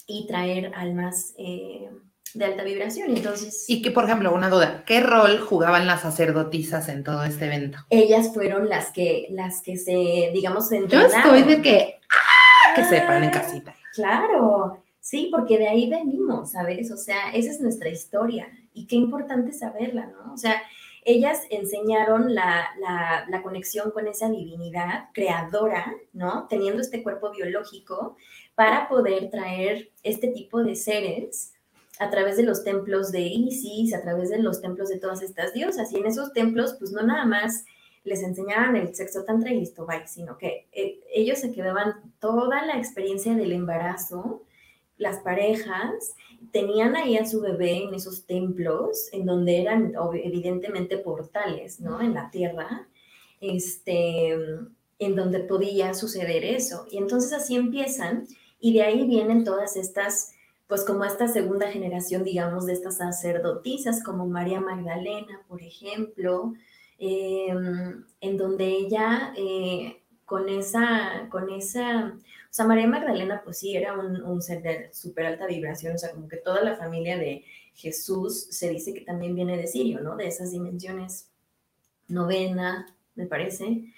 y 0.07 0.27
traer 0.27 0.73
almas 0.75 1.33
eh, 1.39 1.89
de 2.35 2.45
alta 2.45 2.65
vibración. 2.65 3.17
Entonces, 3.17 3.65
Y 3.69 3.83
que, 3.83 3.93
por 3.93 4.05
ejemplo, 4.05 4.35
una 4.35 4.51
duda, 4.51 4.85
¿qué 4.85 5.01
rol 5.01 5.39
jugaban 5.39 5.87
las 5.87 6.03
sacerdotisas 6.03 6.89
en 6.89 7.05
todo 7.05 7.25
este 7.25 7.47
evento? 7.47 7.79
ellas 7.89 8.35
fueron 8.35 8.69
las 8.69 8.91
que, 8.91 9.29
las 9.31 9.63
que 9.63 9.77
se, 9.77 10.31
digamos, 10.35 10.69
se 10.69 10.87
Yo 10.89 11.01
estoy 11.01 11.45
de 11.45 11.63
que, 11.63 12.01
¡ah! 12.11 12.75
que 12.75 12.85
sepan 12.85 13.25
en 13.25 13.31
casita. 13.31 13.75
Claro, 13.95 14.83
sí, 14.99 15.29
porque 15.31 15.57
de 15.57 15.69
ahí 15.69 15.89
venimos, 15.89 16.53
¿sabes? 16.53 16.91
O 16.91 16.97
sea, 16.97 17.31
esa 17.33 17.51
es 17.51 17.61
nuestra 17.61 17.89
historia 17.89 18.49
y 18.75 18.87
qué 18.87 18.97
importante 18.97 19.53
saberla, 19.53 20.07
¿no? 20.07 20.33
O 20.33 20.37
sea, 20.37 20.61
ellas 21.05 21.41
enseñaron 21.51 22.35
la, 22.35 22.69
la, 23.29 23.43
conexión 23.43 23.91
con 23.91 24.07
esa 24.07 24.29
divinidad 24.29 25.09
creadora, 25.15 25.95
¿no? 26.13 26.47
Teniendo 26.49 26.83
este 26.83 27.03
cuerpo 27.03 27.31
biológico 27.31 28.17
para 28.55 28.89
poder 28.89 29.31
traer 29.31 29.91
este 30.03 30.29
tipo 30.29 30.63
de 30.63 30.77
seres 30.77 31.55
a 31.99 32.11
través 32.11 32.37
de 32.37 32.43
los 32.43 32.65
templos 32.65 33.13
de 33.13 33.21
Isis, 33.21 33.95
a 33.95 34.03
través 34.03 34.31
de 34.31 34.39
los 34.39 34.61
templos 34.61 34.89
de 34.89 34.99
todas 34.99 35.23
estas 35.23 35.53
diosas. 35.53 35.93
Y 35.93 35.99
en 35.99 36.07
esos 36.07 36.33
templos, 36.33 36.77
pues 36.79 36.93
no 36.93 37.03
nada 37.03 37.25
más 37.25 37.65
les 38.05 38.23
enseñaban 38.23 38.77
el 38.77 38.95
sexo 38.95 39.25
tantra 39.25 39.53
y 39.53 39.61
listo, 39.61 39.87
bye, 39.87 40.07
sino 40.07 40.39
que 40.39 40.69
eh, 40.73 41.01
ellos 41.13 41.39
se 41.39 41.53
quedaban 41.53 42.15
toda 42.19 42.65
la 42.65 42.79
experiencia 42.79 43.35
del 43.35 43.53
embarazo, 43.53 44.43
las 45.01 45.21
parejas, 45.21 46.15
tenían 46.53 46.95
ahí 46.95 47.17
a 47.17 47.27
su 47.27 47.41
bebé 47.41 47.85
en 47.85 47.95
esos 47.95 48.27
templos, 48.27 49.09
en 49.13 49.25
donde 49.25 49.61
eran 49.61 49.95
evidentemente 50.23 50.99
portales, 50.99 51.81
¿no? 51.81 52.01
En 52.01 52.15
la 52.15 52.31
tierra, 52.31 52.87
este, 53.41 54.33
en 54.99 55.17
donde 55.17 55.41
podía 55.41 55.95
suceder 55.95 56.45
eso. 56.45 56.87
Y 56.91 56.99
entonces 56.99 57.33
así 57.33 57.57
empiezan, 57.57 58.27
y 58.61 58.75
de 58.75 58.83
ahí 58.83 59.07
vienen 59.07 59.43
todas 59.43 59.77
estas, 59.77 60.33
pues 60.69 60.85
como 60.85 61.05
esta 61.05 61.29
segunda 61.29 61.69
generación, 61.69 62.23
digamos, 62.23 62.67
de 62.67 62.75
estas 62.75 62.99
sacerdotisas, 62.99 64.05
como 64.05 64.27
María 64.27 64.61
Magdalena, 64.61 65.43
por 65.49 65.63
ejemplo, 65.63 66.53
eh, 66.99 67.55
en 68.21 68.37
donde 68.37 68.67
ella 68.67 69.33
eh, 69.35 70.00
con 70.31 70.49
esa, 70.49 71.27
con 71.29 71.51
esa, 71.51 72.15
o 72.15 72.53
sea, 72.53 72.65
María 72.65 72.87
Magdalena 72.87 73.43
pues 73.43 73.59
sí 73.59 73.75
era 73.75 73.99
un, 73.99 74.23
un 74.23 74.41
ser 74.41 74.63
de 74.63 74.89
súper 74.95 75.27
alta 75.27 75.49
vibración, 75.49 75.97
o 75.97 75.99
sea, 75.99 76.13
como 76.13 76.29
que 76.29 76.37
toda 76.37 76.63
la 76.63 76.77
familia 76.77 77.19
de 77.19 77.45
Jesús 77.75 78.47
se 78.49 78.71
dice 78.71 78.95
que 78.95 79.01
también 79.01 79.35
viene 79.35 79.57
de 79.57 79.67
Sirio, 79.67 80.03
¿no? 80.03 80.15
De 80.15 80.29
esas 80.29 80.53
dimensiones 80.53 81.33
novena, 82.07 82.87
me 83.17 83.27
parece. 83.27 83.93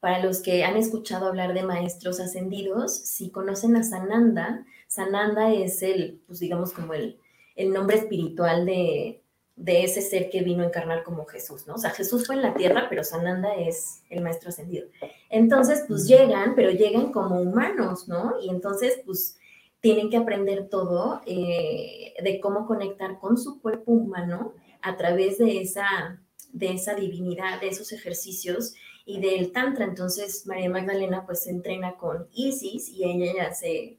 Para 0.00 0.24
los 0.24 0.40
que 0.40 0.64
han 0.64 0.78
escuchado 0.78 1.26
hablar 1.26 1.52
de 1.52 1.64
maestros 1.64 2.18
ascendidos, 2.18 2.96
si 2.96 3.28
conocen 3.28 3.76
a 3.76 3.82
Sananda, 3.82 4.64
Sananda 4.88 5.52
es 5.52 5.82
el, 5.82 6.22
pues 6.26 6.38
digamos 6.40 6.72
como 6.72 6.94
el, 6.94 7.18
el 7.56 7.74
nombre 7.74 7.98
espiritual 7.98 8.64
de, 8.64 9.22
de 9.56 9.84
ese 9.84 10.02
ser 10.02 10.30
que 10.30 10.42
vino 10.42 10.62
a 10.62 10.66
encarnar 10.66 11.04
como 11.04 11.26
Jesús, 11.26 11.66
¿no? 11.66 11.74
O 11.74 11.78
sea, 11.78 11.90
Jesús 11.90 12.26
fue 12.26 12.34
en 12.34 12.42
la 12.42 12.54
tierra, 12.54 12.86
pero 12.88 13.04
Sananda 13.04 13.54
es 13.54 14.02
el 14.10 14.20
maestro 14.20 14.48
ascendido. 14.48 14.88
Entonces, 15.30 15.84
pues 15.86 16.08
llegan, 16.08 16.54
pero 16.54 16.70
llegan 16.70 17.12
como 17.12 17.40
humanos, 17.40 18.08
¿no? 18.08 18.34
Y 18.42 18.50
entonces, 18.50 19.00
pues 19.06 19.38
tienen 19.80 20.10
que 20.10 20.16
aprender 20.16 20.68
todo 20.68 21.20
eh, 21.26 22.14
de 22.22 22.40
cómo 22.40 22.66
conectar 22.66 23.18
con 23.20 23.36
su 23.36 23.60
cuerpo 23.60 23.92
humano 23.92 24.54
a 24.80 24.96
través 24.96 25.38
de 25.38 25.60
esa, 25.60 26.20
de 26.52 26.72
esa 26.72 26.94
divinidad, 26.94 27.60
de 27.60 27.68
esos 27.68 27.92
ejercicios 27.92 28.74
y 29.04 29.20
del 29.20 29.52
tantra. 29.52 29.84
Entonces, 29.84 30.46
María 30.46 30.70
Magdalena 30.70 31.26
pues 31.26 31.44
se 31.44 31.50
entrena 31.50 31.96
con 31.96 32.28
Isis 32.32 32.88
y 32.88 33.04
ella 33.04 33.32
ya 33.36 33.52
se, 33.52 33.98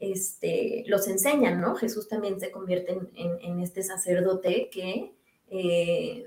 este, 0.00 0.84
los 0.86 1.06
enseñan, 1.06 1.60
¿no? 1.60 1.76
Jesús 1.76 2.08
también 2.08 2.40
se 2.40 2.50
convierte 2.50 2.98
en, 3.14 3.60
este 3.60 3.82
sacerdote 3.82 4.70
que 4.70 5.14
eh, 5.50 6.26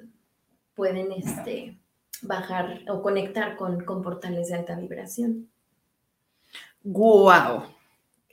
pueden 0.76 1.12
este, 1.12 1.80
bajar 2.22 2.82
o 2.88 3.02
conectar 3.02 3.58
con, 3.58 3.84
con 3.84 4.02
portales 4.02 4.50
de 4.50 4.56
alta 4.56 4.76
vibración. 4.76 5.50
¡Guau! 6.84 7.64
Qué 7.64 7.83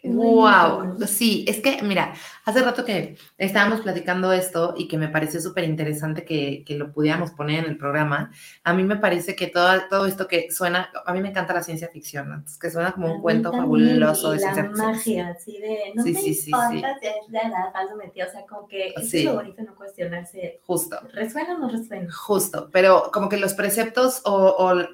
Wow, 0.02 0.78
bonito. 0.78 1.06
sí, 1.06 1.44
es 1.46 1.60
que 1.60 1.82
mira, 1.82 2.14
hace 2.46 2.62
rato 2.62 2.84
que 2.86 3.16
estábamos 3.36 3.82
platicando 3.82 4.32
esto 4.32 4.74
y 4.76 4.88
que 4.88 4.96
me 4.96 5.08
pareció 5.08 5.40
súper 5.42 5.64
interesante 5.64 6.24
que, 6.24 6.64
que 6.66 6.74
lo 6.76 6.90
pudiéramos 6.90 7.32
poner 7.32 7.64
en 7.64 7.70
el 7.70 7.76
programa. 7.76 8.32
A 8.64 8.72
mí 8.72 8.82
me 8.82 8.96
parece 8.96 9.36
que 9.36 9.48
todo, 9.48 9.68
todo 9.90 10.06
esto 10.06 10.26
que 10.26 10.50
suena, 10.50 10.90
a 11.04 11.12
mí 11.12 11.20
me 11.20 11.28
encanta 11.28 11.52
la 11.52 11.62
ciencia 11.62 11.88
ficción, 11.88 12.30
¿no? 12.30 12.44
Que 12.60 12.70
suena 12.70 12.92
como 12.92 13.08
un 13.08 13.20
cuento 13.20 13.54
fabuloso 13.54 14.30
de 14.32 14.38
ciencia 14.38 14.62
la 14.62 14.68
ficción. 14.70 14.86
magia, 14.92 15.28
así 15.28 15.58
de, 15.60 15.92
no 15.94 16.02
Sí, 16.02 16.12
me 16.12 16.20
sí, 16.20 16.34
sí, 16.34 16.50
importa 16.50 16.98
si 16.98 17.06
es 17.06 17.14
la 17.28 17.40
edad 17.42 17.72
falso 17.72 17.96
metido, 17.96 18.26
o 18.26 18.30
sea, 18.30 18.46
como 18.46 18.66
que 18.68 18.94
Sí. 19.02 19.18
es 19.18 19.24
lo 19.26 19.34
bonito, 19.34 19.62
no 19.62 19.74
cuestionarse, 19.76 20.60
Justo, 20.66 20.98
¿resuena 21.12 21.54
o 21.56 21.58
no 21.58 21.68
resuena? 21.68 22.10
justo, 22.12 22.70
pero 22.72 23.10
como 23.12 23.28
que 23.28 23.36
los 23.36 23.54
preceptos 23.54 24.22
o, 24.24 24.32
o 24.58 24.88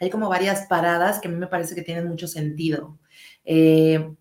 hay 0.00 0.10
como 0.10 0.28
varias 0.28 0.66
paradas 0.66 1.20
que 1.20 1.28
a 1.28 1.30
mí 1.30 1.36
me 1.38 1.46
parece 1.46 1.74
que 1.74 1.82
tienen 1.82 2.08
mucho 2.08 2.26
sentido. 2.28 2.98
Eh, 3.44 4.12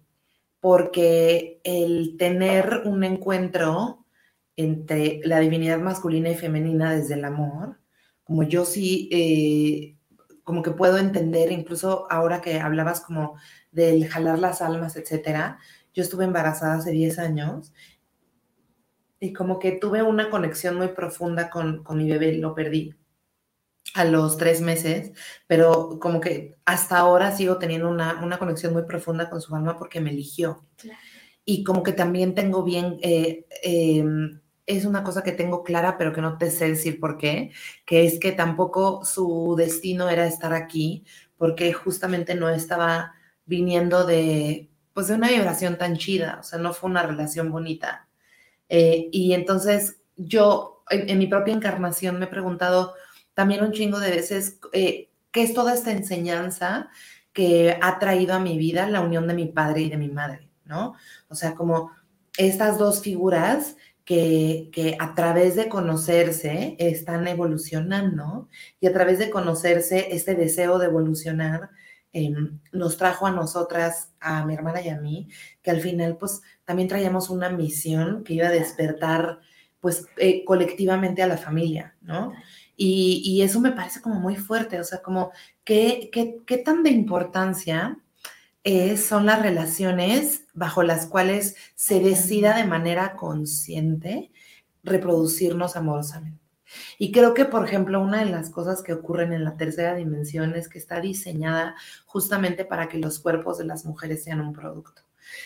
porque 0.63 1.59
el 1.65 2.15
tener 2.17 2.83
un 2.85 3.03
encuentro 3.03 4.05
entre 4.55 5.19
la 5.25 5.41
divinidad 5.41 5.77
masculina 5.79 6.29
y 6.29 6.35
femenina 6.35 6.93
desde 6.93 7.15
el 7.15 7.25
amor, 7.25 7.81
como 8.23 8.43
yo 8.43 8.63
sí, 8.63 9.09
eh, 9.11 9.97
como 10.45 10.61
que 10.61 10.71
puedo 10.71 10.99
entender, 10.99 11.51
incluso 11.51 12.09
ahora 12.09 12.39
que 12.39 12.61
hablabas 12.61 13.01
como 13.01 13.35
del 13.73 14.07
jalar 14.07 14.39
las 14.39 14.61
almas, 14.61 14.95
etcétera, 14.95 15.59
yo 15.93 16.01
estuve 16.01 16.23
embarazada 16.23 16.75
hace 16.75 16.91
10 16.91 17.19
años 17.19 17.73
y 19.19 19.33
como 19.33 19.59
que 19.59 19.73
tuve 19.73 20.01
una 20.01 20.29
conexión 20.29 20.77
muy 20.77 20.87
profunda 20.87 21.49
con, 21.49 21.83
con 21.83 21.97
mi 21.97 22.09
bebé, 22.09 22.37
lo 22.37 22.55
perdí 22.55 22.95
a 23.93 24.05
los 24.05 24.37
tres 24.37 24.61
meses, 24.61 25.11
pero 25.47 25.99
como 25.99 26.19
que 26.19 26.57
hasta 26.65 26.97
ahora 26.97 27.35
sigo 27.35 27.57
teniendo 27.57 27.89
una, 27.89 28.21
una 28.23 28.39
conexión 28.39 28.73
muy 28.73 28.83
profunda 28.83 29.29
con 29.29 29.41
su 29.41 29.55
alma 29.55 29.77
porque 29.77 30.01
me 30.01 30.11
eligió. 30.11 30.65
Claro. 30.77 30.99
Y 31.45 31.63
como 31.63 31.83
que 31.83 31.93
también 31.93 32.35
tengo 32.35 32.63
bien, 32.63 32.97
eh, 33.01 33.45
eh, 33.63 34.03
es 34.65 34.85
una 34.85 35.03
cosa 35.03 35.23
que 35.23 35.33
tengo 35.33 35.63
clara, 35.63 35.97
pero 35.97 36.13
que 36.13 36.21
no 36.21 36.37
te 36.37 36.49
sé 36.51 36.69
decir 36.69 36.99
por 36.99 37.17
qué, 37.17 37.51
que 37.85 38.05
es 38.05 38.19
que 38.19 38.31
tampoco 38.31 39.03
su 39.03 39.55
destino 39.57 40.09
era 40.09 40.25
estar 40.25 40.53
aquí, 40.53 41.05
porque 41.37 41.73
justamente 41.73 42.35
no 42.35 42.49
estaba 42.49 43.13
viniendo 43.45 44.05
de, 44.05 44.69
pues 44.93 45.07
de 45.07 45.15
una 45.15 45.29
vibración 45.29 45.77
tan 45.77 45.97
chida, 45.97 46.37
o 46.39 46.43
sea, 46.43 46.59
no 46.59 46.73
fue 46.73 46.89
una 46.89 47.03
relación 47.03 47.51
bonita. 47.51 48.07
Eh, 48.69 49.09
y 49.11 49.33
entonces 49.33 50.01
yo, 50.15 50.83
en, 50.89 51.09
en 51.09 51.17
mi 51.19 51.27
propia 51.27 51.53
encarnación, 51.53 52.19
me 52.19 52.25
he 52.25 52.29
preguntado, 52.29 52.93
también 53.33 53.63
un 53.63 53.71
chingo 53.71 53.99
de 53.99 54.11
veces 54.11 54.59
eh, 54.73 55.09
qué 55.31 55.43
es 55.43 55.53
toda 55.53 55.73
esta 55.73 55.91
enseñanza 55.91 56.89
que 57.33 57.77
ha 57.81 57.99
traído 57.99 58.33
a 58.33 58.39
mi 58.39 58.57
vida 58.57 58.87
la 58.87 59.01
unión 59.01 59.27
de 59.27 59.33
mi 59.33 59.47
padre 59.47 59.81
y 59.81 59.89
de 59.89 59.97
mi 59.97 60.09
madre, 60.09 60.49
¿no? 60.65 60.95
O 61.29 61.35
sea, 61.35 61.55
como 61.55 61.91
estas 62.37 62.77
dos 62.77 63.01
figuras 63.01 63.75
que, 64.05 64.69
que 64.71 64.97
a 64.99 65.15
través 65.15 65.55
de 65.55 65.69
conocerse 65.69 66.75
están 66.79 67.27
evolucionando 67.27 68.49
y 68.79 68.87
a 68.87 68.93
través 68.93 69.19
de 69.19 69.29
conocerse 69.29 70.13
este 70.13 70.35
deseo 70.35 70.77
de 70.77 70.87
evolucionar 70.87 71.71
eh, 72.15 72.31
nos 72.71 72.97
trajo 72.97 73.25
a 73.25 73.31
nosotras, 73.31 74.13
a 74.19 74.45
mi 74.45 74.53
hermana 74.53 74.81
y 74.81 74.89
a 74.89 74.99
mí, 74.99 75.29
que 75.63 75.71
al 75.71 75.81
final 75.81 76.15
pues 76.17 76.43
también 76.63 76.87
traíamos 76.87 77.31
una 77.31 77.49
misión 77.49 78.23
que 78.23 78.35
iba 78.35 78.47
a 78.47 78.51
despertar 78.51 79.39
pues 79.79 80.07
eh, 80.17 80.45
colectivamente 80.45 81.23
a 81.23 81.27
la 81.27 81.37
familia, 81.37 81.95
¿no? 82.01 82.31
Y, 82.75 83.41
eso 83.43 83.59
me 83.59 83.71
parece 83.71 84.01
como 84.01 84.19
muy 84.19 84.35
fuerte, 84.35 84.79
o 84.79 84.83
sea, 84.83 85.01
como 85.01 85.31
qué, 85.63 86.09
qué, 86.11 86.41
qué 86.45 86.57
tan 86.57 86.83
de 86.83 86.89
importancia 86.89 87.99
es, 88.63 89.05
son 89.05 89.25
las 89.25 89.41
relaciones 89.41 90.45
bajo 90.53 90.83
las 90.83 91.05
cuales 91.05 91.55
se 91.75 91.99
decida 91.99 92.55
de 92.57 92.65
manera 92.65 93.15
consciente 93.15 94.31
reproducirnos 94.83 95.75
amorosamente. 95.75 96.43
Y 96.97 97.11
creo 97.11 97.33
que, 97.33 97.45
por 97.45 97.65
ejemplo, 97.65 98.01
una 98.01 98.23
de 98.23 98.31
las 98.31 98.49
cosas 98.49 98.81
que 98.81 98.93
ocurren 98.93 99.33
en 99.33 99.43
la 99.43 99.57
tercera 99.57 99.95
dimensión 99.95 100.55
es 100.55 100.69
que 100.69 100.79
está 100.79 100.99
diseñada 100.99 101.75
justamente 102.05 102.65
para 102.65 102.89
que 102.89 102.97
los 102.97 103.19
cuerpos 103.19 103.57
de 103.59 103.65
las 103.65 103.85
mujeres 103.85 104.23
sean 104.23 104.41
un 104.41 104.53
producto. 104.53 105.02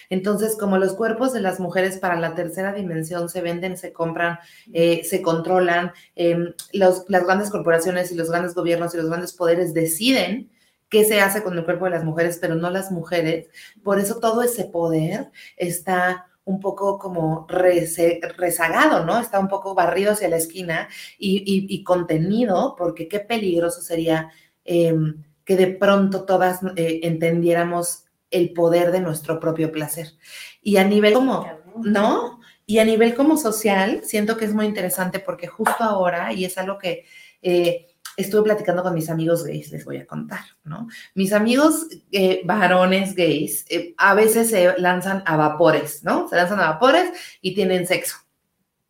Entonces, 0.10 0.58
como 0.58 0.78
los 0.78 0.94
cuerpos 0.94 1.34
de 1.34 1.42
las 1.42 1.60
mujeres 1.60 1.98
para 1.98 2.20
la 2.20 2.36
tercera 2.36 2.74
dimensión 2.74 3.30
se 3.30 3.42
venden, 3.42 3.78
se 3.78 3.94
compran, 3.94 4.40
eh, 4.74 5.04
se 5.04 5.22
controlan, 5.22 5.92
em, 6.16 6.54
las 6.74 7.06
grandes 7.08 7.50
corporaciones 7.50 8.12
y 8.12 8.16
los 8.16 8.30
grandes 8.30 8.54
gobiernos 8.54 8.94
y 8.94 8.98
los 8.98 9.10
grandes 9.10 9.34
poderes 9.34 9.74
deciden 9.74 10.50
qué 10.90 11.04
se 11.06 11.22
hace 11.22 11.44
con 11.44 11.58
el 11.58 11.66
cuerpo 11.66 11.86
de 11.86 11.92
las 11.92 12.04
mujeres, 12.04 12.38
pero 12.40 12.56
no 12.56 12.70
las 12.70 12.92
mujeres. 12.92 13.48
Por 13.84 14.00
eso 14.00 14.20
todo 14.20 14.42
ese 14.42 14.66
poder 14.66 15.32
está 15.58 16.28
un 16.48 16.62
poco 16.62 16.98
como 16.98 17.46
rezagado, 17.50 19.06
¿no? 19.06 19.20
Está 19.20 19.38
un 19.40 19.50
poco 19.50 19.76
barrido 19.76 20.14
hacia 20.14 20.30
la 20.30 20.38
esquina 20.38 20.88
y, 21.20 21.84
contenido, 21.84 22.76
porque 22.78 23.10
qué 23.10 23.20
peligroso 23.20 23.82
sería 23.82 24.32
em, 24.64 25.24
que 25.44 25.58
de 25.58 25.68
pronto 25.68 26.26
todas 26.26 26.62
eh, 26.78 27.02
entendiéramos 27.04 28.06
el 28.32 28.54
poder 28.54 28.92
de 28.92 29.02
nuestro 29.02 29.40
propio 29.40 29.72
placer. 29.72 30.14
Y 30.62 30.78
a 30.78 30.84
nivel 30.84 31.14
como, 31.14 31.48
¿no? 31.84 32.40
Y 32.66 32.80
a 32.80 32.86
nivel 32.86 33.16
como 33.16 33.38
social, 33.38 34.02
siento 34.04 34.38
que 34.38 34.46
es 34.46 34.54
muy 34.54 34.66
interesante 34.66 35.20
porque 35.20 35.48
justo 35.48 35.84
ahora, 35.84 36.34
y 36.34 36.46
es 36.46 36.58
algo 36.58 36.78
que... 36.78 37.06
Eh, 37.42 37.88
estuve 38.18 38.42
platicando 38.42 38.82
con 38.82 38.96
mis 38.96 39.12
amigos 39.12 39.44
gays, 39.44 39.72
les 39.72 39.86
voy 39.86 39.98
a 39.98 40.08
contar, 40.08 40.40
¿no? 40.64 40.88
Mis 41.14 41.32
amigos 41.32 41.88
eh, 42.12 42.42
varones 42.44 43.14
gays 43.14 43.64
eh, 43.70 43.94
a 43.96 44.16
veces 44.16 44.50
se 44.50 44.78
lanzan 44.80 45.22
a 45.28 45.38
vapores, 45.38 46.04
¿no? 46.04 46.28
Se 46.28 46.36
lanzan 46.36 46.60
a 46.60 46.72
vapores 46.72 47.12
y 47.42 47.54
tienen 47.54 47.86
sexo. 47.86 48.18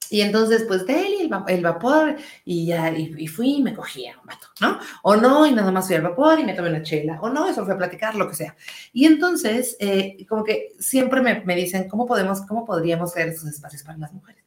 Y 0.10 0.22
entonces, 0.22 0.64
pues, 0.68 0.86
de 0.86 1.00
él 1.00 1.32
el, 1.48 1.62
vapor, 1.62 2.16
y 2.46 2.66
ya, 2.68 2.92
y, 2.92 3.28
fui 3.28 3.56
y 3.56 3.64
me 3.64 3.74
cogía 3.74 4.18
un 4.20 4.28
vato, 4.28 4.48
¿no? 4.62 4.80
O 5.04 5.16
no, 5.16 5.46
y 5.46 5.54
nada 5.54 5.72
más 5.72 5.88
fui 5.88 5.96
al 5.96 6.02
vapor 6.02 6.40
y 6.40 6.44
me 6.44 6.54
tomé 6.54 6.70
una 6.70 6.84
chela, 6.84 7.20
o 7.22 7.30
no, 7.30 7.48
eso 7.48 7.66
fue 7.66 7.74
a 7.74 7.78
platicar, 7.78 8.16
lo 8.16 8.28
que 8.28 8.36
sea. 8.36 8.56
Y 8.94 9.06
entonces, 9.06 9.78
eh, 9.80 10.26
como 10.28 10.44
que 10.44 10.74
siempre 10.80 11.22
me, 11.22 11.42
me, 11.46 11.56
dicen, 11.56 11.88
¿cómo 11.88 12.06
podemos, 12.06 12.42
cómo 12.42 12.66
podríamos 12.66 13.12
ser 13.12 13.30
esos 13.30 13.50
espacios 13.50 13.84
para 13.84 13.98
las 13.98 14.14
mujeres? 14.14 14.44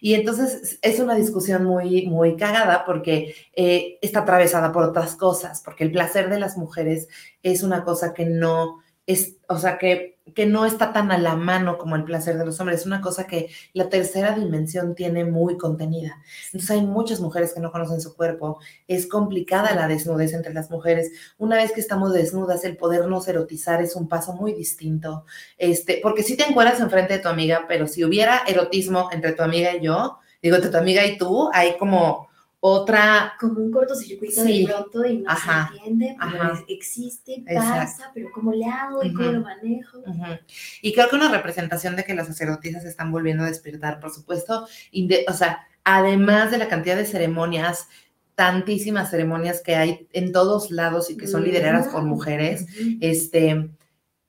Y 0.00 0.14
entonces 0.14 0.78
es 0.82 0.98
una 0.98 1.14
discusión 1.14 1.64
muy, 1.64 2.06
muy 2.06 2.36
cagada 2.36 2.84
porque 2.84 3.34
eh, 3.54 3.98
está 4.02 4.20
atravesada 4.20 4.72
por 4.72 4.84
otras 4.84 5.14
cosas, 5.16 5.62
porque 5.64 5.84
el 5.84 5.92
placer 5.92 6.28
de 6.28 6.40
las 6.40 6.56
mujeres 6.56 7.08
es 7.42 7.62
una 7.62 7.84
cosa 7.84 8.12
que 8.12 8.26
no 8.26 8.80
es, 9.06 9.36
o 9.48 9.58
sea, 9.58 9.78
que, 9.78 10.11
que 10.34 10.46
no 10.46 10.64
está 10.66 10.92
tan 10.92 11.10
a 11.10 11.18
la 11.18 11.34
mano 11.34 11.78
como 11.78 11.96
el 11.96 12.04
placer 12.04 12.38
de 12.38 12.46
los 12.46 12.58
hombres, 12.60 12.80
es 12.80 12.86
una 12.86 13.00
cosa 13.00 13.26
que 13.26 13.50
la 13.72 13.88
tercera 13.88 14.32
dimensión 14.32 14.94
tiene 14.94 15.24
muy 15.24 15.58
contenida. 15.58 16.22
Entonces 16.46 16.70
hay 16.70 16.82
muchas 16.82 17.20
mujeres 17.20 17.52
que 17.52 17.60
no 17.60 17.72
conocen 17.72 18.00
su 18.00 18.14
cuerpo, 18.14 18.58
es 18.86 19.06
complicada 19.08 19.74
la 19.74 19.88
desnudez 19.88 20.32
entre 20.32 20.54
las 20.54 20.70
mujeres. 20.70 21.10
Una 21.38 21.56
vez 21.56 21.72
que 21.72 21.80
estamos 21.80 22.12
desnudas, 22.12 22.64
el 22.64 22.76
podernos 22.76 23.26
erotizar 23.28 23.82
es 23.82 23.96
un 23.96 24.08
paso 24.08 24.32
muy 24.32 24.52
distinto, 24.52 25.24
este, 25.58 26.00
porque 26.02 26.22
si 26.22 26.36
te 26.36 26.44
encuentras 26.44 26.80
enfrente 26.80 27.14
de 27.14 27.20
tu 27.20 27.28
amiga, 27.28 27.66
pero 27.68 27.86
si 27.86 28.04
hubiera 28.04 28.42
erotismo 28.46 29.10
entre 29.12 29.32
tu 29.32 29.42
amiga 29.42 29.74
y 29.74 29.80
yo, 29.80 30.18
digo, 30.40 30.56
entre 30.56 30.70
tu 30.70 30.76
amiga 30.76 31.04
y 31.04 31.18
tú, 31.18 31.50
hay 31.52 31.76
como 31.78 32.28
otra... 32.64 33.34
Como 33.40 33.58
un 33.58 33.72
cortocircuito 33.72 34.44
sí. 34.44 34.60
de 34.60 34.72
pronto 34.72 35.04
y 35.04 35.18
no 35.18 35.36
se 35.36 35.50
entiende, 35.50 36.16
pero 36.20 36.64
existe, 36.68 37.42
pasa, 37.52 38.12
pero 38.14 38.30
¿cómo 38.32 38.52
le 38.52 38.66
hago 38.66 39.02
y 39.02 39.12
cómo 39.12 39.32
lo 39.32 39.40
manejo? 39.40 39.98
Y 40.80 40.92
creo 40.92 41.08
que 41.08 41.16
una 41.16 41.28
representación 41.28 41.96
de 41.96 42.04
que 42.04 42.14
las 42.14 42.28
sacerdotisas 42.28 42.84
se 42.84 42.88
están 42.88 43.10
volviendo 43.10 43.42
a 43.42 43.48
despertar, 43.48 43.98
por 43.98 44.12
supuesto, 44.12 44.64
o 45.26 45.32
sea, 45.32 45.66
además 45.82 46.52
de 46.52 46.58
la 46.58 46.68
cantidad 46.68 46.96
de 46.96 47.04
ceremonias, 47.04 47.88
tantísimas 48.36 49.10
ceremonias 49.10 49.60
que 49.60 49.74
hay 49.74 50.06
en 50.12 50.30
todos 50.30 50.70
lados 50.70 51.10
y 51.10 51.16
que 51.16 51.26
son 51.26 51.42
lideradas 51.42 51.88
por 51.88 52.04
mujeres, 52.04 52.66
este, 53.00 53.70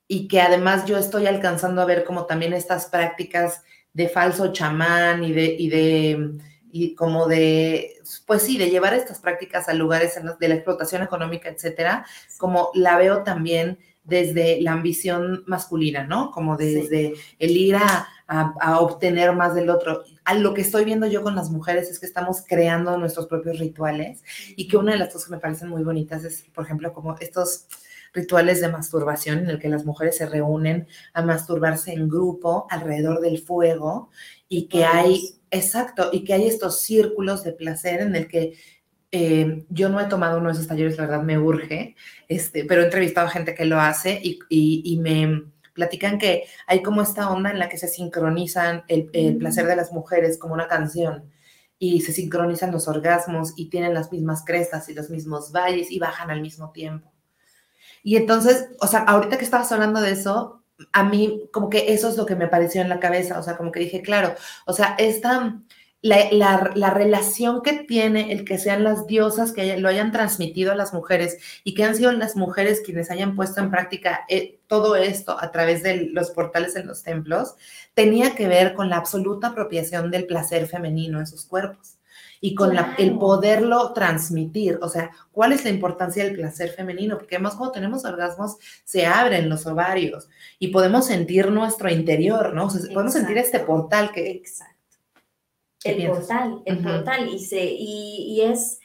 y 0.08 0.26
que 0.26 0.40
además 0.40 0.86
yo 0.86 0.98
estoy 0.98 1.26
alcanzando 1.26 1.80
a 1.80 1.86
ver 1.86 2.02
como 2.02 2.26
también 2.26 2.52
estas 2.52 2.86
prácticas 2.86 3.62
de 3.92 4.08
falso 4.08 4.52
chamán 4.52 5.22
y 5.22 5.32
de... 5.32 5.54
Y 5.56 5.68
de 5.68 6.30
y 6.76 6.96
como 6.96 7.28
de, 7.28 8.02
pues 8.26 8.42
sí, 8.42 8.58
de 8.58 8.68
llevar 8.68 8.94
estas 8.94 9.20
prácticas 9.20 9.68
a 9.68 9.74
lugares 9.74 10.18
de 10.40 10.48
la 10.48 10.56
explotación 10.56 11.04
económica, 11.04 11.48
etcétera, 11.48 12.04
como 12.36 12.70
la 12.74 12.98
veo 12.98 13.22
también 13.22 13.78
desde 14.02 14.60
la 14.60 14.72
ambición 14.72 15.44
masculina, 15.46 16.02
¿no? 16.02 16.32
Como 16.32 16.56
desde 16.56 17.14
el 17.38 17.56
ir 17.56 17.76
a, 17.76 18.08
a, 18.26 18.80
obtener 18.80 19.32
más 19.34 19.54
del 19.54 19.70
otro. 19.70 20.02
A 20.24 20.34
lo 20.34 20.52
que 20.52 20.62
estoy 20.62 20.84
viendo 20.84 21.06
yo 21.06 21.22
con 21.22 21.36
las 21.36 21.48
mujeres 21.48 21.88
es 21.90 22.00
que 22.00 22.06
estamos 22.06 22.42
creando 22.44 22.98
nuestros 22.98 23.28
propios 23.28 23.60
rituales 23.60 24.24
y 24.56 24.66
que 24.66 24.76
una 24.76 24.94
de 24.94 24.98
las 24.98 25.12
cosas 25.12 25.28
que 25.28 25.34
me 25.36 25.40
parecen 25.40 25.68
muy 25.68 25.84
bonitas 25.84 26.24
es, 26.24 26.44
por 26.52 26.64
ejemplo, 26.64 26.92
como 26.92 27.16
estos 27.20 27.68
rituales 28.12 28.60
de 28.60 28.68
masturbación 28.68 29.38
en 29.38 29.50
el 29.50 29.60
que 29.60 29.68
las 29.68 29.84
mujeres 29.84 30.16
se 30.16 30.26
reúnen 30.26 30.88
a 31.12 31.22
masturbarse 31.22 31.92
en 31.92 32.08
grupo 32.08 32.66
alrededor 32.68 33.20
del 33.20 33.38
fuego 33.38 34.10
y 34.48 34.66
que 34.66 34.84
hay 34.84 35.36
Exacto, 35.54 36.10
y 36.12 36.24
que 36.24 36.34
hay 36.34 36.48
estos 36.48 36.80
círculos 36.80 37.44
de 37.44 37.52
placer 37.52 38.00
en 38.00 38.16
el 38.16 38.26
que 38.26 38.58
eh, 39.12 39.64
yo 39.68 39.88
no 39.88 40.00
he 40.00 40.06
tomado 40.06 40.38
uno 40.38 40.48
de 40.48 40.54
esos 40.54 40.66
talleres, 40.66 40.98
la 40.98 41.06
verdad 41.06 41.22
me 41.22 41.38
urge, 41.38 41.94
este, 42.26 42.64
pero 42.64 42.82
he 42.82 42.86
entrevistado 42.86 43.28
a 43.28 43.30
gente 43.30 43.54
que 43.54 43.64
lo 43.64 43.80
hace 43.80 44.20
y, 44.20 44.98
me 45.00 45.44
platican 45.72 46.18
que 46.18 46.44
hay 46.66 46.82
como 46.82 47.02
esta 47.02 47.30
onda 47.30 47.50
en 47.50 47.60
la 47.60 47.68
que 47.68 47.78
se 47.78 47.86
sincronizan 47.86 48.82
el, 48.88 49.10
el, 49.12 49.36
placer 49.36 49.66
de 49.66 49.76
las 49.76 49.92
mujeres 49.92 50.38
como 50.38 50.54
una 50.54 50.66
canción 50.66 51.30
y 51.78 52.00
se 52.00 52.12
sincronizan 52.12 52.72
los 52.72 52.88
orgasmos 52.88 53.52
y 53.56 53.70
tienen 53.70 53.94
las 53.94 54.10
mismas 54.10 54.44
crestas 54.44 54.88
y 54.88 54.94
los 54.94 55.08
mismos 55.10 55.52
valles 55.52 55.90
y 55.92 56.00
bajan 56.00 56.30
al 56.32 56.40
mismo 56.40 56.72
tiempo. 56.72 57.12
Y 58.02 58.16
entonces, 58.16 58.70
o 58.80 58.88
sea, 58.88 59.00
ahorita 59.00 59.38
que 59.38 59.44
estabas 59.44 59.70
hablando 59.70 60.00
de 60.00 60.10
eso, 60.10 60.63
a 60.92 61.04
mí 61.04 61.42
como 61.52 61.70
que 61.70 61.92
eso 61.92 62.08
es 62.08 62.16
lo 62.16 62.26
que 62.26 62.36
me 62.36 62.48
pareció 62.48 62.80
en 62.82 62.88
la 62.88 63.00
cabeza, 63.00 63.38
o 63.38 63.42
sea, 63.42 63.56
como 63.56 63.72
que 63.72 63.80
dije, 63.80 64.02
claro, 64.02 64.34
o 64.66 64.72
sea, 64.72 64.96
esta, 64.98 65.60
la, 66.02 66.70
la, 66.74 66.90
relación 66.90 67.62
que 67.62 67.72
tiene 67.84 68.32
el 68.32 68.44
que 68.44 68.58
sean 68.58 68.84
las 68.84 69.06
diosas 69.06 69.52
que 69.52 69.78
lo 69.78 69.88
hayan 69.88 70.12
transmitido 70.12 70.72
a 70.72 70.76
las 70.76 70.92
mujeres 70.92 71.38
y 71.64 71.74
que 71.74 71.84
han 71.84 71.96
sido 71.96 72.12
las 72.12 72.36
mujeres 72.36 72.82
quienes 72.84 73.10
hayan 73.10 73.36
puesto 73.36 73.60
en 73.60 73.70
práctica 73.70 74.24
eh, 74.28 74.60
todo 74.66 74.96
esto 74.96 75.36
a 75.40 75.50
través 75.52 75.82
de 75.82 76.08
los 76.12 76.30
portales 76.30 76.76
en 76.76 76.86
los 76.86 77.02
templos, 77.02 77.54
tenía 77.94 78.34
que 78.34 78.48
ver 78.48 78.74
con 78.74 78.90
la 78.90 78.96
absoluta 78.96 79.48
apropiación 79.48 80.10
del 80.10 80.26
placer 80.26 80.66
femenino 80.66 81.20
en 81.20 81.26
sus 81.26 81.46
cuerpos 81.46 81.98
y 82.40 82.54
con 82.54 82.76
el 82.98 83.18
poderlo 83.18 83.92
transmitir. 83.92 84.78
O 84.82 84.88
sea, 84.88 85.10
¿cuál 85.32 85.52
es 85.52 85.64
la 85.64 85.70
importancia 85.70 86.24
del 86.24 86.34
placer 86.34 86.70
femenino? 86.70 87.16
Porque 87.18 87.36
además 87.36 87.54
cuando 87.54 87.72
tenemos 87.72 88.04
orgasmos 88.04 88.56
se 88.84 89.06
abren 89.06 89.48
los 89.48 89.66
ovarios 89.66 90.28
y 90.58 90.68
podemos 90.68 91.06
sentir 91.06 91.50
nuestro 91.50 91.90
interior, 91.90 92.54
¿no? 92.54 92.66
O 92.66 92.70
sea, 92.70 92.92
podemos 92.92 93.12
sentir 93.12 93.38
este 93.38 93.60
portal 93.60 94.12
que... 94.12 94.30
Exacto. 94.30 94.74
El 95.84 96.06
portal, 96.06 96.62
el 96.64 96.78
portal. 96.82 97.28
Y, 97.28 97.38
se, 97.38 97.64
y, 97.64 98.40
es... 98.40 98.80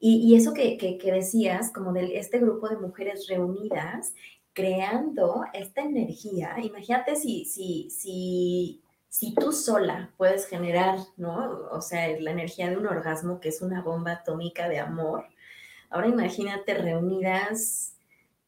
Y, 0.00 0.34
eso 0.36 0.54
que, 0.54 0.78
que, 0.78 0.96
que, 0.96 1.12
decías, 1.12 1.72
como 1.72 1.92
de 1.92 2.18
este 2.18 2.38
grupo 2.38 2.68
de 2.68 2.76
mujeres 2.76 3.26
reunidas, 3.28 4.14
creando 4.52 5.42
esta 5.52 5.82
energía, 5.82 6.56
imagínate 6.62 7.16
si, 7.16 7.44
si, 7.44 7.90
si 7.90 8.80
si 9.08 9.34
tú 9.34 9.52
sola 9.52 10.12
puedes 10.16 10.46
generar, 10.46 10.98
¿no? 11.16 11.68
O 11.70 11.80
sea, 11.80 12.08
la 12.20 12.30
energía 12.30 12.68
de 12.70 12.76
un 12.76 12.86
orgasmo, 12.86 13.40
que 13.40 13.48
es 13.48 13.62
una 13.62 13.82
bomba 13.82 14.12
atómica 14.12 14.68
de 14.68 14.78
amor, 14.78 15.26
ahora 15.90 16.08
imagínate 16.08 16.74
reunidas 16.74 17.94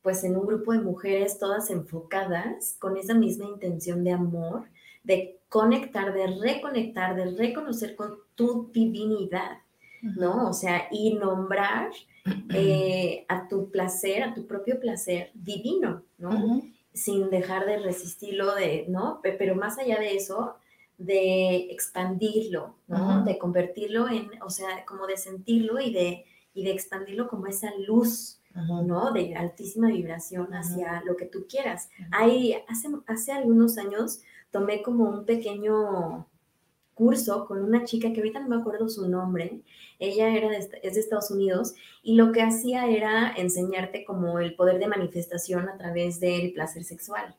pues 0.03 0.25
en 0.25 0.37
un 0.37 0.47
grupo 0.47 0.73
de 0.73 0.81
mujeres 0.81 1.39
todas 1.39 1.71
enfocadas 1.71 2.77
con 2.79 2.97
esa 2.97 3.15
misma 3.15 3.47
intención 3.47 4.03
de 4.03 4.13
amor, 4.13 4.71
de 5.05 5.41
conectar, 5.49 6.15
de 6.15 6.27
reconectar, 6.27 7.17
de 7.17 7.37
reconocer 7.37 7.97
con 7.97 8.15
tu 8.35 8.71
divinidad, 8.73 9.59
¿no? 10.01 10.49
O 10.49 10.53
sea, 10.53 10.89
y 10.91 11.15
nombrar 11.15 11.91
eh, 12.55 13.27
a 13.29 13.49
tu 13.49 13.71
placer, 13.71 14.23
a 14.23 14.35
tu 14.35 14.47
propio 14.47 14.81
placer 14.81 15.31
divino, 15.35 16.03
¿no? 16.19 16.63
Sin 16.93 17.31
dejar 17.31 17.67
de 17.67 17.79
resistirlo, 17.79 18.55
de, 18.55 18.87
¿no? 18.89 19.21
Pero 19.23 19.55
más 19.55 19.79
allá 19.79 19.99
de 19.99 20.17
eso, 20.17 20.57
de 20.99 21.71
expandirlo, 21.71 22.75
¿no? 22.87 23.25
De 23.25 23.39
convertirlo 23.39 24.09
en, 24.09 24.31
o 24.43 24.51
sea, 24.51 24.85
como 24.85 25.07
de 25.07 25.17
sentirlo 25.17 25.81
y 25.81 25.93
de, 25.93 26.25
y 26.53 26.65
de 26.65 26.73
expandirlo 26.73 27.29
como 27.29 27.47
esa 27.47 27.73
luz, 27.77 28.41
¿no? 28.55 29.13
De 29.13 29.35
altísima 29.35 29.89
vibración 29.89 30.53
hacia 30.53 31.03
lo 31.05 31.17
que 31.17 31.27
tú 31.27 31.47
quieras. 31.49 31.89
Hay, 32.11 32.55
hace, 32.69 32.89
hace 33.07 33.33
algunos 33.33 33.79
años 33.79 34.21
tomé 34.51 34.83
como 34.83 35.09
un 35.09 35.25
pequeño 35.25 36.27
curso 37.01 37.47
con 37.47 37.63
una 37.63 37.85
chica 37.85 38.13
que 38.13 38.21
ahorita 38.21 38.41
no 38.41 38.49
me 38.49 38.57
acuerdo 38.57 38.91
su 38.91 39.09
nombre, 39.09 39.63
ella 39.99 40.29
era 40.37 40.55
es 40.55 40.71
de 40.71 41.01
Estados 41.01 41.31
Unidos 41.31 41.75
y 42.03 42.15
lo 42.15 42.31
que 42.31 42.43
hacía 42.43 42.87
era 42.89 43.33
enseñarte 43.35 44.05
como 44.05 44.39
el 44.39 44.55
poder 44.55 44.79
de 44.79 44.87
manifestación 44.87 45.67
a 45.71 45.79
través 45.79 46.21
del 46.21 46.53
placer 46.53 46.85
sexual, 46.85 47.35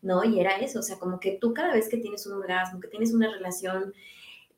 ¿no? 0.00 0.22
Y 0.22 0.38
era 0.38 0.58
eso, 0.58 0.78
o 0.78 0.82
sea, 0.82 1.00
como 1.00 1.18
que 1.18 1.32
tú 1.40 1.52
cada 1.52 1.72
vez 1.74 1.88
que 1.88 1.96
tienes 1.96 2.24
un 2.28 2.34
orgasmo, 2.34 2.78
que 2.78 2.86
tienes 2.86 3.12
una 3.12 3.28
relación 3.28 3.94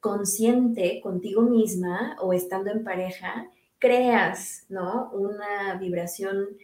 consciente 0.00 1.00
contigo 1.00 1.40
misma 1.40 2.16
o 2.20 2.34
estando 2.34 2.70
en 2.70 2.84
pareja, 2.84 3.48
creas, 3.78 4.66
¿no? 4.68 5.10
Una 5.12 5.78
vibración 5.80 6.58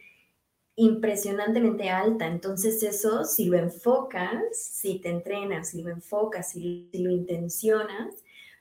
impresionantemente 0.79 1.89
alta. 1.89 2.25
Entonces 2.25 2.81
eso, 2.83 3.25
si 3.25 3.45
lo 3.45 3.57
enfocas, 3.57 4.41
si 4.53 4.99
te 4.99 5.09
entrenas, 5.09 5.69
si 5.69 5.81
lo 5.81 5.89
enfocas, 5.89 6.51
si, 6.51 6.89
lo 6.93 7.11
intencionas, 7.11 8.15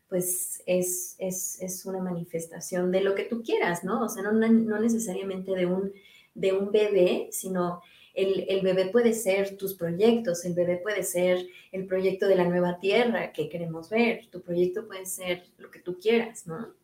pues 0.09 0.63
es, 0.67 1.15
es, 1.19 1.87
una 1.87 2.01
manifestación 2.01 2.91
de 2.91 3.03
lo 3.03 3.15
que 3.15 3.23
tú 3.23 3.43
quieras, 3.43 3.85
¿no? 3.85 4.05
O 4.05 4.09
sea, 4.09 4.25
no, 4.25 4.33
no 4.33 4.81
necesariamente 4.81 5.53
de 5.53 5.67
un, 5.67 5.93
de 6.35 6.53
un 6.53 6.73
bebé, 6.73 7.29
sino 7.31 7.83
el, 8.15 8.47
el, 8.49 8.63
bebé 8.63 8.87
puede 8.87 9.13
ser 9.13 9.57
tus 9.57 9.75
proyectos, 9.75 10.45
el 10.45 10.55
bebé 10.55 10.79
puede 10.79 11.05
ser 11.05 11.47
el 11.71 11.87
proyecto 11.87 12.27
de 12.27 12.35
la 12.35 12.49
nueva 12.49 12.81
tierra 12.81 13.33
que 13.33 13.49
queremos 13.49 13.91
ver, 13.91 14.27
tu 14.31 14.43
proyecto 14.43 14.89
puede 14.89 15.07
ser 15.07 15.45
lo 15.59 15.71
que 15.71 15.79
tú 15.79 15.99
quieras, 16.01 16.49
¿no? 16.49 16.75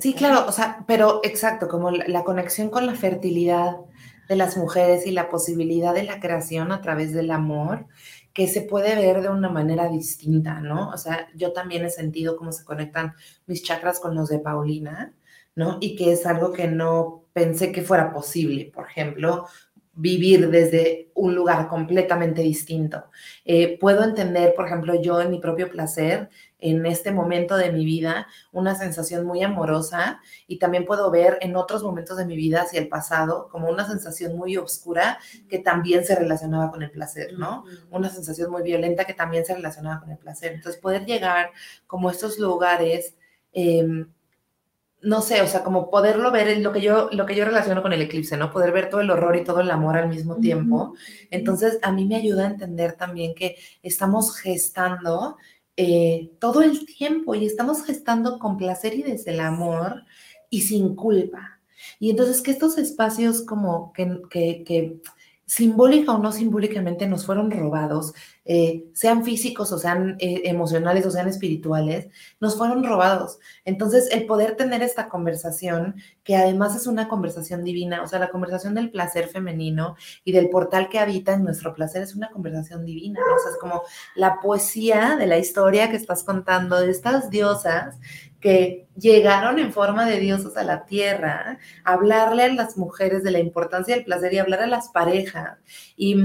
sí, 0.00 0.12
claro, 0.14 0.46
o 0.46 0.52
sea, 0.52 0.84
pero 0.86 1.20
exacto, 1.22 1.68
como 1.68 1.90
la, 1.90 2.24
conexión 2.24 2.68
con 2.68 2.86
la 2.86 2.94
fertilidad 2.94 3.76
de 4.32 4.36
las 4.38 4.56
mujeres 4.56 5.06
y 5.06 5.10
la 5.10 5.28
posibilidad 5.28 5.92
de 5.92 6.04
la 6.04 6.18
creación 6.18 6.72
a 6.72 6.80
través 6.80 7.12
del 7.12 7.30
amor, 7.30 7.86
que 8.32 8.48
se 8.48 8.62
puede 8.62 8.96
ver 8.96 9.20
de 9.20 9.28
una 9.28 9.50
manera 9.50 9.90
distinta, 9.90 10.58
¿no? 10.60 10.88
O 10.88 10.96
sea, 10.96 11.28
yo 11.34 11.52
también 11.52 11.84
he 11.84 11.90
sentido 11.90 12.38
cómo 12.38 12.50
se 12.50 12.64
conectan 12.64 13.12
mis 13.46 13.62
chakras 13.62 14.00
con 14.00 14.14
los 14.14 14.30
de 14.30 14.38
Paulina, 14.38 15.14
¿no? 15.54 15.76
Y 15.82 15.96
que 15.96 16.12
es 16.12 16.24
algo 16.24 16.50
que 16.50 16.66
no 16.66 17.24
pensé 17.34 17.72
que 17.72 17.82
fuera 17.82 18.10
posible. 18.10 18.72
Por 18.74 18.86
ejemplo, 18.86 19.46
vivir 19.92 20.48
desde 20.48 21.10
un 21.14 21.34
lugar 21.34 21.68
completamente 21.68 22.40
distinto. 22.40 23.04
Eh, 23.44 23.76
puedo 23.78 24.02
entender, 24.02 24.54
por 24.56 24.66
ejemplo, 24.66 24.98
yo 25.02 25.20
en 25.20 25.30
mi 25.30 25.40
propio 25.40 25.70
placer, 25.70 26.30
en 26.62 26.86
este 26.86 27.10
momento 27.10 27.56
de 27.56 27.72
mi 27.72 27.84
vida, 27.84 28.28
una 28.52 28.74
sensación 28.74 29.26
muy 29.26 29.42
amorosa 29.42 30.20
y 30.46 30.58
también 30.58 30.86
puedo 30.86 31.10
ver 31.10 31.38
en 31.40 31.56
otros 31.56 31.82
momentos 31.82 32.16
de 32.16 32.24
mi 32.24 32.36
vida 32.36 32.62
hacia 32.62 32.80
el 32.80 32.88
pasado 32.88 33.48
como 33.50 33.68
una 33.68 33.86
sensación 33.86 34.36
muy 34.36 34.56
oscura 34.56 35.18
que 35.48 35.58
también 35.58 36.04
se 36.04 36.14
relacionaba 36.14 36.70
con 36.70 36.82
el 36.82 36.90
placer, 36.90 37.32
¿no? 37.38 37.64
Una 37.90 38.08
sensación 38.08 38.50
muy 38.50 38.62
violenta 38.62 39.04
que 39.04 39.14
también 39.14 39.44
se 39.44 39.54
relacionaba 39.54 40.00
con 40.00 40.10
el 40.10 40.18
placer. 40.18 40.52
Entonces, 40.52 40.80
poder 40.80 41.04
llegar 41.04 41.50
como 41.86 42.08
a 42.08 42.12
estos 42.12 42.38
lugares... 42.38 43.16
Eh, 43.52 44.06
no 45.02 45.20
sé, 45.20 45.42
o 45.42 45.48
sea, 45.48 45.64
como 45.64 45.90
poderlo 45.90 46.30
ver, 46.30 46.58
lo 46.58 46.72
que 46.72 46.80
yo, 46.80 47.08
lo 47.10 47.26
que 47.26 47.34
yo 47.34 47.44
relaciono 47.44 47.82
con 47.82 47.92
el 47.92 48.02
eclipse, 48.02 48.36
¿no? 48.36 48.52
Poder 48.52 48.70
ver 48.70 48.88
todo 48.88 49.00
el 49.00 49.10
horror 49.10 49.34
y 49.34 49.42
todo 49.42 49.60
el 49.60 49.70
amor 49.70 49.96
al 49.96 50.08
mismo 50.08 50.36
tiempo. 50.36 50.94
Entonces, 51.30 51.80
a 51.82 51.90
mí 51.90 52.06
me 52.06 52.14
ayuda 52.14 52.44
a 52.44 52.50
entender 52.50 52.92
también 52.92 53.34
que 53.34 53.56
estamos 53.82 54.36
gestando 54.38 55.36
eh, 55.82 56.32
todo 56.38 56.62
el 56.62 56.86
tiempo 56.86 57.34
y 57.34 57.46
estamos 57.46 57.84
gestando 57.84 58.38
con 58.38 58.56
placer 58.56 58.94
y 58.94 59.02
desde 59.02 59.32
el 59.32 59.40
amor 59.40 60.04
y 60.50 60.62
sin 60.62 60.94
culpa. 60.94 61.60
Y 61.98 62.10
entonces 62.10 62.40
que 62.42 62.52
estos 62.52 62.78
espacios 62.78 63.42
como 63.42 63.92
que, 63.92 64.20
que, 64.30 64.64
que 64.64 65.00
simbólica 65.46 66.12
o 66.12 66.18
no 66.18 66.32
simbólicamente 66.32 67.06
nos 67.06 67.26
fueron 67.26 67.50
robados, 67.50 68.14
eh, 68.44 68.86
sean 68.94 69.24
físicos 69.24 69.70
o 69.72 69.78
sean 69.78 70.16
eh, 70.18 70.42
emocionales 70.44 71.04
o 71.06 71.10
sean 71.10 71.28
espirituales, 71.28 72.08
nos 72.40 72.56
fueron 72.56 72.84
robados. 72.84 73.38
Entonces, 73.64 74.08
el 74.12 74.26
poder 74.26 74.56
tener 74.56 74.82
esta 74.82 75.08
conversación, 75.08 75.96
que 76.24 76.36
además 76.36 76.74
es 76.74 76.86
una 76.86 77.08
conversación 77.08 77.64
divina, 77.64 78.02
o 78.02 78.06
sea, 78.06 78.18
la 78.18 78.30
conversación 78.30 78.74
del 78.74 78.90
placer 78.90 79.28
femenino 79.28 79.96
y 80.24 80.32
del 80.32 80.48
portal 80.48 80.88
que 80.88 80.98
habita 80.98 81.34
en 81.34 81.44
nuestro 81.44 81.74
placer 81.74 82.02
es 82.02 82.14
una 82.14 82.30
conversación 82.30 82.84
divina, 82.84 83.20
O 83.20 83.38
sea, 83.38 83.52
es 83.52 83.58
como 83.58 83.82
la 84.16 84.40
poesía 84.40 85.16
de 85.18 85.26
la 85.26 85.38
historia 85.38 85.90
que 85.90 85.96
estás 85.96 86.24
contando 86.24 86.80
de 86.80 86.90
estas 86.90 87.30
diosas 87.30 87.98
que 88.42 88.88
llegaron 88.98 89.60
en 89.60 89.72
forma 89.72 90.04
de 90.04 90.18
dioses 90.18 90.56
a 90.56 90.64
la 90.64 90.84
tierra, 90.84 91.58
hablarle 91.84 92.42
a 92.42 92.52
las 92.52 92.76
mujeres 92.76 93.22
de 93.22 93.30
la 93.30 93.38
importancia 93.38 93.94
del 93.94 94.04
placer 94.04 94.34
y 94.34 94.38
hablar 94.38 94.60
a 94.60 94.66
las 94.66 94.88
parejas. 94.88 95.58
Y 95.96 96.16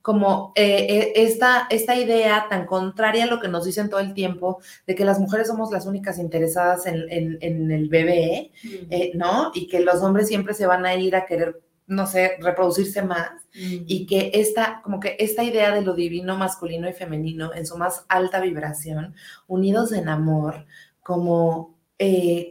como 0.00 0.52
eh, 0.54 0.86
eh, 0.88 1.12
esta, 1.16 1.66
esta 1.68 1.96
idea 1.96 2.46
tan 2.48 2.64
contraria 2.64 3.24
a 3.24 3.26
lo 3.26 3.40
que 3.40 3.48
nos 3.48 3.64
dicen 3.64 3.90
todo 3.90 4.00
el 4.00 4.14
tiempo, 4.14 4.60
de 4.86 4.94
que 4.94 5.04
las 5.04 5.18
mujeres 5.18 5.48
somos 5.48 5.72
las 5.72 5.84
únicas 5.84 6.18
interesadas 6.18 6.86
en, 6.86 7.38
el 7.42 7.88
bebé, 7.88 8.52
eh, 8.62 9.10
¿no? 9.14 9.50
Y 9.52 9.66
que 9.66 9.80
los 9.80 9.96
hombres 9.96 10.28
siempre 10.28 10.54
se 10.54 10.66
van 10.66 10.86
a 10.86 10.94
ir 10.94 11.16
a 11.16 11.26
querer 11.26 11.60
no 11.86 12.06
sé, 12.06 12.38
reproducirse 12.40 13.02
más 13.02 13.30
y 13.52 14.06
que 14.06 14.30
esta, 14.34 14.80
como 14.82 15.00
que 15.00 15.16
esta 15.18 15.44
idea 15.44 15.72
de 15.72 15.82
lo 15.82 15.94
divino 15.94 16.36
masculino 16.36 16.88
y 16.88 16.92
femenino 16.92 17.52
en 17.54 17.66
su 17.66 17.76
más 17.76 18.04
alta 18.08 18.40
vibración, 18.40 19.14
unidos 19.46 19.92
en 19.92 20.08
amor, 20.08 20.66
como... 21.04 21.78
Eh, 21.98 22.50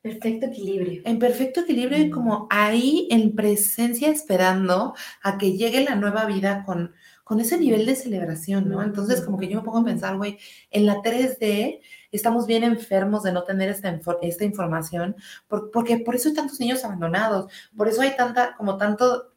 perfecto 0.00 0.46
equilibrio. 0.46 1.02
En 1.04 1.18
perfecto 1.18 1.60
equilibrio 1.60 1.98
y 1.98 2.10
como 2.10 2.46
ahí 2.50 3.08
en 3.10 3.34
presencia 3.34 4.08
esperando 4.10 4.94
a 5.22 5.38
que 5.38 5.56
llegue 5.56 5.84
la 5.84 5.96
nueva 5.96 6.24
vida 6.24 6.64
con, 6.64 6.94
con 7.24 7.40
ese 7.40 7.58
nivel 7.58 7.84
de 7.84 7.96
celebración, 7.96 8.68
¿no? 8.68 8.82
Entonces 8.82 9.20
como 9.20 9.38
que 9.38 9.48
yo 9.48 9.58
me 9.58 9.64
pongo 9.64 9.78
a 9.78 9.84
pensar, 9.84 10.16
güey, 10.16 10.38
en 10.70 10.86
la 10.86 11.02
3D 11.02 11.80
estamos 12.10 12.46
bien 12.46 12.64
enfermos 12.64 13.22
de 13.22 13.32
no 13.32 13.44
tener 13.44 13.68
esta, 13.68 14.00
esta 14.22 14.44
información, 14.44 15.14
porque 15.48 15.98
por 15.98 16.14
eso 16.14 16.30
hay 16.30 16.34
tantos 16.34 16.58
niños 16.60 16.84
abandonados, 16.84 17.52
por 17.76 17.88
eso 17.88 18.00
hay 18.00 18.16
tanta, 18.16 18.54
como 18.56 18.78
tanto 18.78 19.34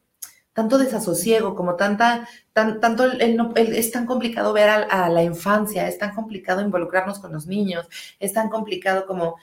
tanto 0.52 0.78
desasosiego, 0.78 1.54
como 1.54 1.76
tanta, 1.76 2.28
tan, 2.52 2.80
tanto 2.80 3.10
es 3.12 3.90
tan 3.90 4.06
complicado 4.06 4.52
ver 4.52 4.68
a, 4.68 5.08
la 5.08 5.22
infancia, 5.22 5.88
es 5.88 5.98
tan 5.98 6.14
complicado 6.14 6.60
involucrarnos 6.60 7.18
con 7.18 7.32
los 7.32 7.46
niños, 7.46 7.88
es 8.20 8.32
tan 8.32 8.50
complicado 8.50 9.06
como, 9.06 9.36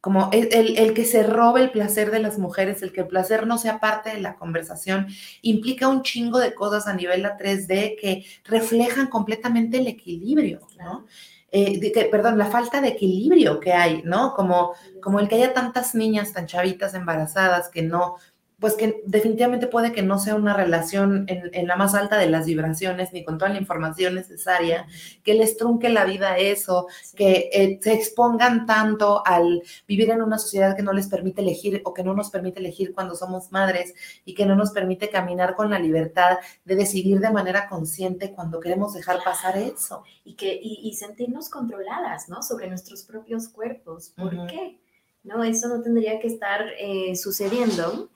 como 0.00 0.30
el, 0.32 0.48
el, 0.78 0.94
que 0.94 1.04
se 1.04 1.22
robe 1.22 1.60
el 1.62 1.70
placer 1.70 2.10
de 2.10 2.20
las 2.20 2.38
mujeres, 2.38 2.82
el 2.82 2.92
que 2.92 3.02
el 3.02 3.08
placer 3.08 3.46
no 3.46 3.58
sea 3.58 3.78
parte 3.78 4.10
de 4.10 4.20
la 4.20 4.36
conversación, 4.36 5.08
implica 5.42 5.88
un 5.88 6.02
chingo 6.02 6.38
de 6.38 6.54
cosas 6.54 6.86
a 6.86 6.94
nivel 6.94 7.24
a 7.26 7.36
3D 7.36 7.96
que 8.00 8.24
reflejan 8.44 9.08
completamente 9.08 9.78
el 9.78 9.86
equilibrio, 9.86 10.66
¿no? 10.78 11.06
Eh, 11.50 12.08
perdón, 12.10 12.36
la 12.36 12.46
falta 12.46 12.82
de 12.82 12.88
equilibrio 12.88 13.58
que 13.58 13.72
hay, 13.72 14.02
¿no? 14.04 14.34
Como, 14.34 14.74
como 15.00 15.18
el 15.18 15.28
que 15.28 15.36
haya 15.36 15.54
tantas 15.54 15.94
niñas 15.94 16.34
tan 16.34 16.46
chavitas 16.46 16.92
embarazadas 16.92 17.70
que 17.70 17.80
no, 17.80 18.16
pues 18.58 18.74
que 18.74 19.02
definitivamente 19.06 19.68
puede 19.68 19.92
que 19.92 20.02
no 20.02 20.18
sea 20.18 20.34
una 20.34 20.52
relación 20.52 21.26
en, 21.28 21.66
la 21.66 21.76
más 21.76 21.94
alta 21.94 22.18
de 22.18 22.28
las 22.28 22.46
vibraciones, 22.46 23.12
ni 23.12 23.24
con 23.24 23.38
toda 23.38 23.52
la 23.52 23.58
información 23.58 24.16
necesaria, 24.16 24.86
que 25.22 25.34
les 25.34 25.56
trunque 25.56 25.88
la 25.88 26.04
vida 26.04 26.38
eso, 26.38 26.88
que 27.14 27.50
eh, 27.52 27.78
se 27.80 27.92
expongan 27.92 28.66
tanto 28.66 29.22
al 29.24 29.62
vivir 29.86 30.10
en 30.10 30.22
una 30.22 30.38
sociedad 30.38 30.76
que 30.76 30.82
no 30.82 30.92
les 30.92 31.06
permite 31.06 31.40
elegir 31.40 31.82
o 31.84 31.94
que 31.94 32.02
no 32.02 32.14
nos 32.14 32.30
permite 32.30 32.58
elegir 32.58 32.92
cuando 32.94 33.14
somos 33.14 33.52
madres 33.52 33.94
y 34.24 34.34
que 34.34 34.44
no 34.44 34.56
nos 34.56 34.72
permite 34.72 35.08
caminar 35.08 35.54
con 35.54 35.70
la 35.70 35.78
libertad 35.78 36.38
de 36.64 36.74
decidir 36.74 37.20
de 37.20 37.30
manera 37.30 37.68
consciente 37.68 38.32
cuando 38.32 38.58
queremos 38.58 38.92
dejar 38.92 39.22
pasar 39.22 39.56
eso. 39.56 40.02
Y, 40.24 40.34
que, 40.34 40.58
y, 40.60 40.92
sentirnos 40.94 41.48
controladas, 41.48 42.28
¿no? 42.28 42.42
Sobre 42.42 42.68
nuestros 42.68 43.02
propios 43.04 43.48
cuerpos. 43.48 44.12
¿Por 44.14 44.46
qué? 44.46 44.78
No, 45.22 45.42
eso 45.42 45.68
no 45.68 45.80
tendría 45.80 46.18
que 46.20 46.26
estar 46.26 46.66
eh, 46.78 47.16
sucediendo 47.16 48.10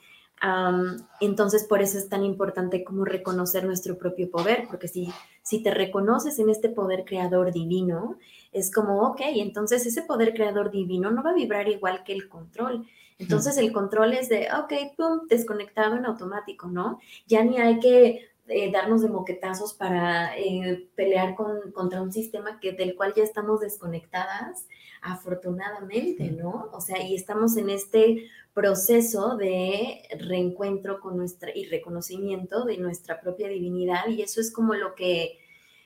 entonces, 1.20 1.64
por 1.64 1.82
eso 1.82 1.99
es 1.99 2.09
tan 2.09 2.24
importante 2.24 2.82
como 2.82 3.05
reconocer 3.05 3.64
nuestro 3.64 3.97
propio 3.97 4.30
poder, 4.30 4.66
porque 4.68 4.88
si, 4.88 5.12
si 5.43 5.62
te 5.62 5.70
reconoces 5.70 6.38
en 6.38 6.51
este 6.51 6.68
poder 6.68 7.05
creador 7.05 7.53
divino, 7.53 8.18
es 8.51 8.72
como, 8.72 9.03
ok, 9.03 9.20
entonces 9.36 9.86
ese 9.86 10.03
poder 10.03 10.34
creador 10.34 10.70
divino 10.70 11.11
no 11.11 11.22
va 11.22 11.30
a 11.30 11.34
vibrar 11.34 11.68
igual 11.68 12.03
que 12.05 12.12
el 12.12 12.28
control. 12.28 12.86
Entonces 13.18 13.57
el 13.57 13.72
control 13.72 14.14
es 14.14 14.28
de, 14.28 14.49
ok, 14.53 14.97
pum, 14.97 15.28
desconectado 15.28 15.97
en 15.97 16.07
automático, 16.07 16.66
¿no? 16.66 16.99
Ya 17.28 17.45
ni 17.45 17.59
hay 17.59 17.78
que 17.78 18.32
eh, 18.53 18.70
darnos 18.70 19.03
de 19.03 19.09
moquetazos 19.09 19.72
para 19.72 20.36
eh, 20.36 20.88
pelear 20.94 21.34
con, 21.34 21.72
contra 21.72 22.03
un 22.03 22.12
sistema 22.12 22.61
que, 22.61 22.72
del 22.72 22.94
cual 22.94 23.14
ya 23.14 23.22
estamos 23.22 23.61
desconectadas, 23.61 24.66
afortunadamente, 25.00 26.30
¿no? 26.30 26.68
O 26.72 26.80
sea, 26.80 27.03
y 27.03 27.14
estamos 27.14 27.57
en 27.57 27.70
este 27.70 28.28
proceso 28.55 29.36
de 29.36 30.03
reencuentro 30.18 31.00
con 31.00 31.16
nuestra 31.16 31.50
y 31.55 31.64
reconocimiento 31.64 32.64
de 32.64 32.76
nuestra 32.76 33.20
propia 33.20 33.48
divinidad 33.48 34.07
y 34.09 34.22
eso 34.22 34.40
es 34.40 34.53
como 34.53 34.74
lo 34.74 34.94
que 34.94 35.38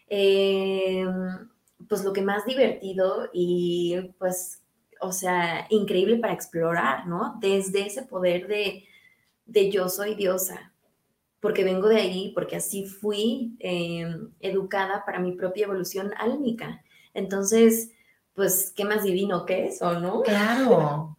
em, 0.09 1.49
pues 1.89 2.03
lo 2.05 2.13
que 2.13 2.23
más 2.23 2.45
divertido 2.45 3.29
y 3.33 4.13
pues 4.19 4.63
o 5.01 5.13
sea 5.13 5.67
increíble 5.71 6.17
para 6.19 6.33
explorar 6.33 7.07
no 7.07 7.37
desde 7.41 7.87
ese 7.87 8.03
poder 8.03 8.49
de, 8.49 8.85
de 9.47 9.71
yo 9.71 9.89
soy 9.89 10.15
diosa 10.15 10.73
porque 11.47 11.65
vengo 11.65 11.89
de 11.89 12.01
ahí 12.01 12.33
porque 12.35 12.57
así 12.57 12.85
fui 12.85 13.57
em, 13.61 14.31
educada 14.41 15.05
para 15.07 15.21
mi 15.21 15.33
propia 15.33 15.65
evolución 15.65 16.13
álmica 16.19 16.83
entonces 17.15 17.91
pues, 18.37 18.73
¿qué 18.77 18.85
más 18.85 19.03
divino 19.03 19.47
que 19.47 19.67
eso, 19.67 19.99
no? 19.99 20.21
Claro. 20.21 21.17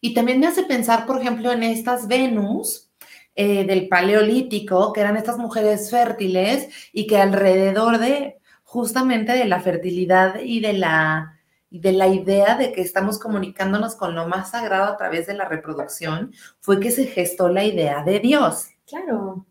Y 0.00 0.12
también 0.12 0.40
me 0.40 0.48
hace 0.48 0.64
pensar, 0.64 1.06
por 1.06 1.20
ejemplo, 1.20 1.52
en 1.52 1.62
estas 1.62 2.08
Venus 2.08 2.90
eh, 3.36 3.64
del 3.64 3.88
Paleolítico, 3.88 4.92
que 4.92 5.00
eran 5.00 5.16
estas 5.16 5.38
mujeres 5.38 5.90
fértiles 5.90 6.68
y 6.92 7.06
que 7.06 7.18
alrededor 7.18 7.98
de 7.98 8.38
justamente 8.64 9.32
de 9.32 9.46
la 9.46 9.60
fertilidad 9.60 10.40
y 10.40 10.60
de 10.60 10.72
la, 10.72 11.38
de 11.70 11.92
la 11.92 12.08
idea 12.08 12.56
de 12.56 12.72
que 12.72 12.80
estamos 12.80 13.18
comunicándonos 13.18 13.94
con 13.94 14.14
lo 14.14 14.26
más 14.26 14.50
sagrado 14.50 14.92
a 14.92 14.96
través 14.96 15.28
de 15.28 15.34
la 15.34 15.48
reproducción, 15.48 16.34
fue 16.60 16.80
que 16.80 16.90
se 16.90 17.06
gestó 17.06 17.48
la 17.48 17.64
idea 17.64 18.02
de 18.02 18.18
Dios. 18.18 18.70
Claro. 18.86 19.46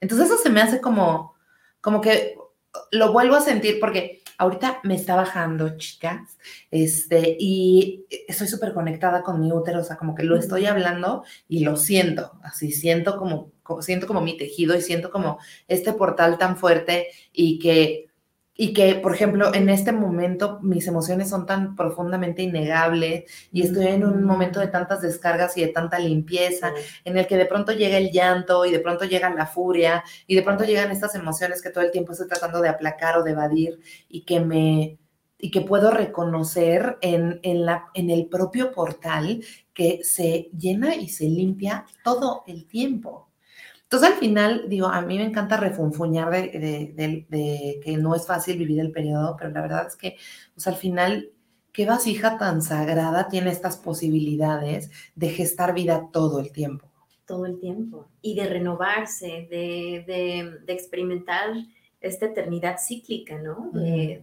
Entonces 0.00 0.26
eso 0.26 0.38
se 0.38 0.50
me 0.50 0.60
hace 0.60 0.80
como, 0.80 1.34
como 1.80 2.00
que 2.00 2.36
lo 2.92 3.12
vuelvo 3.12 3.36
a 3.36 3.40
sentir 3.40 3.80
porque 3.80 4.22
ahorita 4.38 4.80
me 4.84 4.94
está 4.94 5.16
bajando, 5.16 5.76
chicas, 5.76 6.38
este, 6.70 7.36
y 7.38 8.06
estoy 8.28 8.46
súper 8.46 8.72
conectada 8.72 9.22
con 9.22 9.40
mi 9.40 9.50
útero, 9.52 9.80
o 9.80 9.84
sea, 9.84 9.96
como 9.96 10.14
que 10.14 10.22
lo 10.22 10.36
estoy 10.36 10.66
hablando 10.66 11.24
y 11.48 11.64
lo 11.64 11.76
siento, 11.76 12.38
así 12.42 12.70
siento 12.70 13.18
como, 13.18 13.50
siento 13.80 14.06
como 14.06 14.20
mi 14.20 14.36
tejido 14.36 14.76
y 14.76 14.80
siento 14.80 15.10
como 15.10 15.38
este 15.66 15.92
portal 15.92 16.38
tan 16.38 16.56
fuerte 16.56 17.08
y 17.32 17.58
que 17.58 18.07
y 18.60 18.72
que, 18.72 18.96
por 18.96 19.14
ejemplo, 19.14 19.54
en 19.54 19.68
este 19.68 19.92
momento 19.92 20.58
mis 20.62 20.88
emociones 20.88 21.30
son 21.30 21.46
tan 21.46 21.76
profundamente 21.76 22.42
innegables 22.42 23.24
y 23.52 23.62
estoy 23.62 23.86
en 23.86 24.04
un 24.04 24.24
momento 24.24 24.58
de 24.58 24.66
tantas 24.66 25.00
descargas 25.00 25.56
y 25.56 25.60
de 25.60 25.68
tanta 25.68 26.00
limpieza, 26.00 26.72
en 27.04 27.16
el 27.16 27.28
que 27.28 27.36
de 27.36 27.46
pronto 27.46 27.70
llega 27.70 27.98
el 27.98 28.10
llanto 28.10 28.66
y 28.66 28.72
de 28.72 28.80
pronto 28.80 29.04
llega 29.04 29.30
la 29.30 29.46
furia 29.46 30.02
y 30.26 30.34
de 30.34 30.42
pronto 30.42 30.64
llegan 30.64 30.90
estas 30.90 31.14
emociones 31.14 31.62
que 31.62 31.70
todo 31.70 31.84
el 31.84 31.92
tiempo 31.92 32.10
estoy 32.12 32.26
tratando 32.26 32.60
de 32.60 32.68
aplacar 32.68 33.16
o 33.16 33.22
de 33.22 33.30
evadir 33.30 33.78
y 34.08 34.22
que 34.22 34.40
me 34.40 34.98
y 35.38 35.52
que 35.52 35.60
puedo 35.60 35.92
reconocer 35.92 36.98
en, 37.00 37.38
en, 37.44 37.64
la, 37.64 37.90
en 37.94 38.10
el 38.10 38.26
propio 38.26 38.72
portal 38.72 39.40
que 39.72 40.00
se 40.02 40.50
llena 40.58 40.96
y 40.96 41.08
se 41.08 41.28
limpia 41.28 41.86
todo 42.02 42.42
el 42.48 42.66
tiempo. 42.66 43.27
Entonces, 43.90 44.10
al 44.10 44.16
final, 44.16 44.64
digo, 44.68 44.86
a 44.86 45.00
mí 45.00 45.16
me 45.16 45.24
encanta 45.24 45.56
refunfuñar 45.56 46.30
de, 46.30 47.80
que 47.82 47.96
no 47.96 48.14
es 48.14 48.26
fácil 48.26 48.58
vivir 48.58 48.80
el 48.80 48.92
periodo, 48.92 49.34
pero 49.38 49.48
la 49.48 49.62
verdad 49.62 49.86
es 49.86 49.96
que, 49.96 50.18
pues 50.52 50.66
al 50.66 50.76
final, 50.76 51.30
qué 51.72 51.86
vasija 51.86 52.36
tan 52.36 52.60
sagrada 52.60 53.28
tiene 53.28 53.50
estas 53.50 53.78
posibilidades 53.78 54.90
de 55.14 55.30
gestar 55.30 55.72
vida 55.72 56.10
todo 56.12 56.38
el 56.38 56.52
tiempo. 56.52 56.86
Todo 57.24 57.46
el 57.46 57.58
tiempo. 57.58 58.08
Y 58.20 58.34
de 58.34 58.46
renovarse, 58.46 59.48
de, 59.50 60.60
experimentar 60.66 61.54
esta 62.02 62.26
eternidad 62.26 62.76
cíclica, 62.78 63.38
¿no? 63.38 63.70
De, 63.72 64.22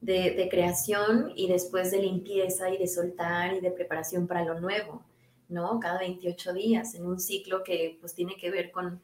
de 0.00 0.48
creación 0.50 1.30
y 1.36 1.46
después 1.46 1.92
de 1.92 2.02
limpieza 2.02 2.70
y 2.70 2.76
de 2.76 2.88
soltar 2.88 3.54
y 3.54 3.60
de 3.60 3.70
preparación 3.70 4.26
para 4.26 4.44
lo 4.44 4.58
nuevo. 4.58 5.04
¿No? 5.48 5.80
Cada 5.80 5.98
28 5.98 6.52
días, 6.52 6.94
en 6.94 7.06
un 7.06 7.18
ciclo 7.18 7.62
que 7.62 7.98
pues 8.00 8.14
tiene 8.14 8.36
que 8.36 8.50
ver 8.50 8.70
con, 8.70 9.00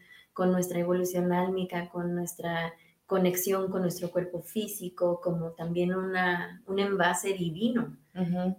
nuestra 0.50 0.80
evolución 0.80 1.32
álmica, 1.32 1.88
con 1.90 2.14
nuestra 2.14 2.72
conexión 3.06 3.70
con 3.70 3.82
nuestro 3.82 4.10
cuerpo 4.10 4.40
físico, 4.40 5.20
como 5.20 5.50
también 5.50 5.94
una, 5.94 6.62
un 6.66 6.78
envase 6.78 7.34
divino 7.34 7.94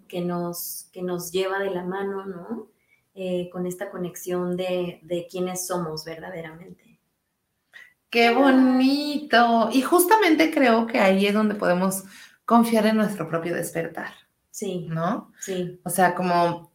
que, 0.07 0.21
nos, 0.21 0.89
que 0.91 1.01
nos 1.01 1.31
lleva 1.31 1.57
de 1.59 1.71
la 1.71 1.84
mano, 1.84 2.25
¿no? 2.25 2.67
Eh, 3.15 3.49
con 3.51 3.65
esta 3.65 3.89
conexión 3.89 4.55
de, 4.55 4.99
de 5.03 5.27
quiénes 5.29 5.65
somos 5.67 6.05
verdaderamente. 6.05 6.99
Qué 8.09 8.31
bonito. 8.31 9.69
Y 9.71 9.81
justamente 9.81 10.51
creo 10.51 10.86
que 10.86 10.99
ahí 10.99 11.25
es 11.25 11.34
donde 11.34 11.55
podemos 11.55 12.03
confiar 12.45 12.86
en 12.86 12.97
nuestro 12.97 13.27
propio 13.27 13.55
despertar. 13.55 14.13
Sí. 14.51 14.86
¿No? 14.88 15.31
Sí. 15.39 15.79
O 15.84 15.89
sea, 15.89 16.13
como 16.13 16.72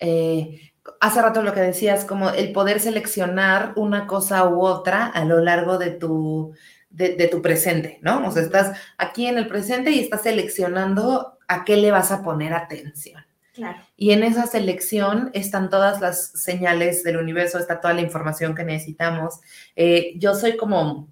eh, 0.00 0.72
hace 1.00 1.22
rato 1.22 1.42
lo 1.42 1.54
que 1.54 1.60
decías, 1.60 2.04
como 2.04 2.30
el 2.30 2.52
poder 2.52 2.80
seleccionar 2.80 3.72
una 3.76 4.06
cosa 4.06 4.48
u 4.48 4.62
otra 4.62 5.06
a 5.06 5.24
lo 5.24 5.40
largo 5.40 5.78
de 5.78 5.90
tu, 5.90 6.54
de, 6.90 7.28
tu 7.28 7.40
presente, 7.40 7.98
¿no? 8.02 8.26
O 8.26 8.30
sea, 8.30 8.42
estás 8.42 8.76
aquí 8.98 9.26
en 9.26 9.38
el 9.38 9.46
presente 9.46 9.90
y 9.90 10.00
estás 10.00 10.22
seleccionando 10.22 11.38
a 11.46 11.64
qué 11.64 11.76
le 11.76 11.90
vas 11.90 12.10
a 12.10 12.22
poner 12.22 12.52
atención. 12.52 13.24
Claro. 13.52 13.78
Y 13.96 14.12
en 14.12 14.22
esa 14.22 14.46
selección 14.46 15.30
están 15.34 15.70
todas 15.70 16.00
las 16.00 16.32
señales 16.32 17.02
del 17.02 17.18
universo, 17.18 17.58
está 17.58 17.80
toda 17.80 17.94
la 17.94 18.00
información 18.00 18.54
que 18.54 18.64
necesitamos. 18.64 19.40
Eh, 19.76 20.12
yo 20.16 20.34
soy 20.34 20.56
como, 20.56 21.08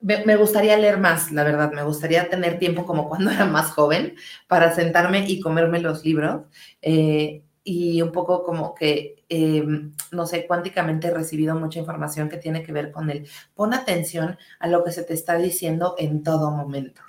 me, 0.00 0.36
gustaría 0.36 0.76
leer 0.76 0.98
más, 0.98 1.30
la 1.30 1.44
verdad, 1.44 1.72
me 1.72 1.84
gustaría 1.84 2.28
tener 2.28 2.58
tiempo 2.58 2.84
como 2.84 3.08
cuando 3.08 3.30
era 3.30 3.46
más 3.46 3.70
joven 3.70 4.16
para 4.48 4.74
sentarme 4.74 5.28
y 5.28 5.40
comerme 5.40 5.80
los 5.80 6.04
libros. 6.04 6.42
Eh, 6.80 7.42
y 7.64 8.02
un 8.02 8.10
poco 8.10 8.44
como 8.44 8.74
que, 8.74 9.24
em, 9.28 9.92
no 10.10 10.26
sé, 10.26 10.46
cuánticamente 10.46 11.08
he 11.08 11.14
recibido 11.14 11.54
mucha 11.54 11.78
información 11.78 12.28
que 12.28 12.36
tiene 12.36 12.62
que 12.62 12.72
ver 12.72 12.90
con 12.90 13.10
el 13.10 13.28
pon 13.54 13.72
atención 13.74 14.36
a 14.58 14.66
lo 14.66 14.82
que 14.84 14.92
se 14.92 15.04
te 15.04 15.14
está 15.14 15.36
diciendo 15.36 15.94
en 15.98 16.22
todo 16.22 16.50
momento, 16.50 17.02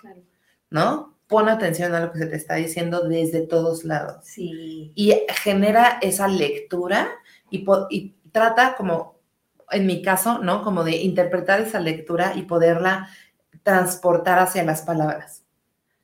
¿no? 0.70 1.18
Pon 1.28 1.50
atención 1.50 1.96
a 1.96 2.02
lo 2.02 2.12
que 2.12 2.20
se 2.20 2.28
te 2.28 2.36
está 2.36 2.56
diciendo 2.56 3.08
desde 3.08 3.42
todos 3.42 3.84
lados. 3.84 4.26
Sí. 4.26 4.92
Y 4.94 5.14
genera 5.42 5.98
esa 6.02 6.28
lectura 6.28 7.10
y, 7.50 7.66
y 7.90 8.16
trata 8.32 8.76
como, 8.76 9.20
en 9.72 9.88
mi 9.88 10.04
caso, 10.04 10.40
¿no? 10.40 10.64
Como 10.64 10.84
de 10.84 10.98
interpretar 10.98 11.62
esa 11.62 11.80
lectura 11.80 12.34
y 12.36 12.44
poderla 12.44 13.10
transportar 13.64 14.40
hacia 14.40 14.64
las 14.64 14.84
palabras, 14.84 15.44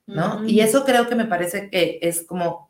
¿no? 0.07 0.47
Y 0.47 0.61
eso 0.61 0.85
creo 0.85 1.07
que 1.07 1.15
me 1.15 1.25
parece 1.25 1.69
que 1.69 1.99
es 2.01 2.23
como 2.23 2.68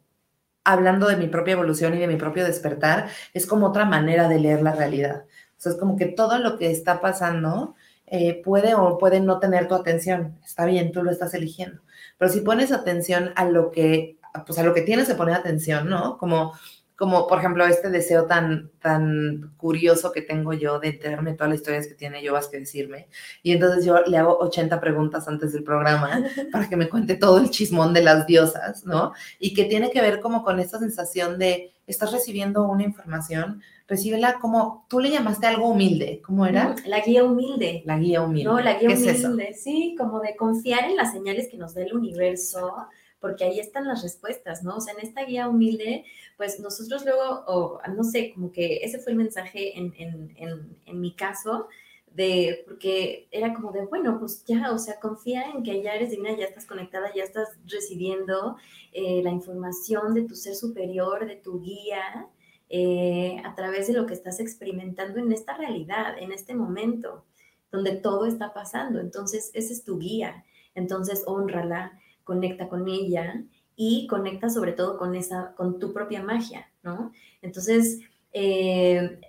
hablando 0.63 1.07
de 1.07 1.17
mi 1.17 1.27
propia 1.27 1.53
evolución 1.53 1.93
y 1.93 1.99
de 1.99 2.07
mi 2.07 2.15
propio 2.15 2.45
despertar, 2.45 3.09
es 3.33 3.45
como 3.45 3.67
otra 3.67 3.85
manera 3.85 4.27
de 4.27 4.39
leer 4.39 4.61
la 4.61 4.73
realidad. 4.73 5.25
O 5.65 5.69
es 5.69 5.75
como 5.75 5.97
que 5.97 6.05
todo 6.05 6.39
lo 6.39 6.57
que 6.57 6.71
está 6.71 7.01
pasando 7.01 7.75
eh, 8.07 8.41
puede 8.43 8.75
o 8.75 8.97
puede 8.97 9.19
no 9.19 9.39
tener 9.39 9.67
tu 9.67 9.75
atención. 9.75 10.37
Está 10.43 10.65
bien, 10.65 10.91
tú 10.91 11.03
lo 11.03 11.11
estás 11.11 11.33
eligiendo. 11.33 11.81
Pero 12.17 12.31
si 12.31 12.41
pones 12.41 12.71
atención 12.71 13.31
a 13.35 13.45
lo 13.45 13.71
que, 13.71 14.17
pues 14.45 14.57
a 14.59 14.63
lo 14.63 14.73
que 14.73 14.81
tienes 14.81 15.07
que 15.07 15.15
poner 15.15 15.35
atención, 15.35 15.89
¿no? 15.89 16.17
Como 16.17 16.53
como 16.99 17.27
por 17.27 17.39
ejemplo 17.39 17.65
este 17.65 17.89
deseo 17.89 18.25
tan, 18.25 18.71
tan 18.81 19.53
curioso 19.55 20.11
que 20.11 20.21
tengo 20.21 20.51
yo 20.51 20.81
de 20.81 20.89
enterarme 20.89 21.31
todas 21.31 21.49
las 21.51 21.59
historias 21.59 21.87
que 21.87 21.93
tiene 21.95 22.21
Yovas 22.21 22.49
que 22.49 22.59
decirme. 22.59 23.07
Y 23.41 23.53
entonces 23.53 23.85
yo 23.85 24.01
le 24.05 24.17
hago 24.17 24.37
80 24.39 24.81
preguntas 24.81 25.25
antes 25.29 25.53
del 25.53 25.63
programa 25.63 26.25
para 26.51 26.67
que 26.67 26.75
me 26.75 26.89
cuente 26.89 27.15
todo 27.15 27.39
el 27.39 27.51
chismón 27.51 27.93
de 27.93 28.03
las 28.03 28.27
diosas, 28.27 28.85
¿no? 28.85 29.13
Y 29.39 29.53
que 29.53 29.63
tiene 29.63 29.91
que 29.91 30.01
ver 30.01 30.19
como 30.19 30.43
con 30.43 30.59
esta 30.59 30.77
sensación 30.77 31.39
de, 31.39 31.71
estás 31.87 32.11
recibiendo 32.11 32.67
una 32.67 32.83
información, 32.83 33.61
recíbela 33.87 34.33
como, 34.41 34.85
tú 34.89 34.99
le 34.99 35.09
llamaste 35.09 35.47
algo 35.47 35.69
humilde, 35.69 36.21
¿cómo 36.25 36.45
era? 36.45 36.75
La 36.85 36.99
guía 36.99 37.23
humilde. 37.23 37.81
La 37.85 37.97
guía 37.97 38.21
humilde. 38.21 38.43
No, 38.43 38.59
la 38.59 38.77
guía 38.77 38.89
humilde, 38.89 39.53
sí, 39.53 39.95
como 39.97 40.19
de 40.19 40.35
confiar 40.35 40.83
en 40.89 40.97
las 40.97 41.13
señales 41.13 41.47
que 41.49 41.57
nos 41.57 41.75
da 41.75 41.81
el 41.81 41.93
universo 41.93 42.75
porque 43.19 43.43
ahí 43.43 43.59
están 43.59 43.87
las 43.87 44.01
respuestas, 44.01 44.63
¿no? 44.63 44.77
O 44.77 44.81
sea, 44.81 44.93
en 44.93 45.05
esta 45.05 45.25
guía 45.25 45.49
humilde, 45.49 46.05
pues 46.37 46.59
nosotros 46.59 47.03
luego, 47.05 47.43
o 47.47 47.81
no 47.95 48.03
sé, 48.03 48.33
como 48.33 48.51
que 48.51 48.77
ese 48.77 48.99
fue 48.99 49.11
el 49.11 49.17
mensaje 49.17 49.77
en, 49.77 49.93
en, 49.97 50.77
en, 50.85 51.01
mi 51.01 51.13
caso, 51.13 51.67
de, 52.13 52.63
porque 52.67 53.27
era 53.31 53.53
como 53.53 53.71
de, 53.71 53.85
bueno, 53.85 54.17
pues 54.19 54.43
ya, 54.45 54.71
o 54.71 54.77
sea, 54.77 54.99
confía 54.99 55.51
en 55.51 55.63
que 55.63 55.81
ya 55.81 55.93
eres 55.93 56.11
digna, 56.11 56.35
ya 56.35 56.45
estás 56.45 56.65
conectada, 56.65 57.13
ya 57.13 57.23
estás 57.23 57.49
recibiendo 57.65 58.57
eh, 58.93 59.21
la 59.23 59.31
información 59.31 60.13
de 60.13 60.23
tu 60.23 60.35
ser 60.35 60.55
superior, 60.55 61.27
de 61.27 61.35
tu 61.35 61.61
guía, 61.61 62.27
eh, 62.69 63.41
a 63.43 63.55
través 63.55 63.87
de 63.87 63.93
lo 63.93 64.05
que 64.05 64.13
estás 64.13 64.39
experimentando 64.39 65.19
en 65.19 65.31
esta 65.31 65.57
realidad, 65.57 66.17
en 66.19 66.31
este 66.31 66.55
momento, 66.55 67.25
donde 67.71 67.95
todo 67.97 68.25
está 68.25 68.53
pasando. 68.53 68.99
Entonces, 68.99 69.51
ese 69.53 69.73
es 69.73 69.83
tu 69.83 69.99
guía. 69.99 70.45
Entonces, 70.75 71.23
honrala, 71.25 71.99
conecta 72.29 72.69
con 72.69 72.87
ella 72.87 73.43
y 73.75 74.05
conecta 74.05 74.51
sobre 74.51 74.73
todo 74.73 74.99
con 74.99 75.15
esa, 75.15 75.55
con 75.55 75.79
tu 75.79 75.93
propia 75.93 76.21
magia, 76.21 76.71
¿no? 76.83 77.11
Entonces, 77.41 78.01
eh, 78.33 79.19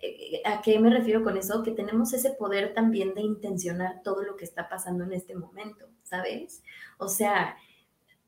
¿a 0.45 0.61
qué 0.61 0.79
me 0.79 0.91
refiero 0.91 1.25
con 1.25 1.39
eso? 1.39 1.63
Que 1.63 1.71
tenemos 1.71 2.13
ese 2.13 2.33
poder 2.33 2.75
también 2.75 3.15
de 3.15 3.23
intencionar 3.23 4.03
todo 4.03 4.23
lo 4.23 4.37
que 4.37 4.45
está 4.45 4.69
pasando 4.69 5.05
en 5.05 5.15
este 5.15 5.35
momento, 5.35 5.87
¿sabes? 6.03 6.63
O 6.99 7.09
sea, 7.09 7.57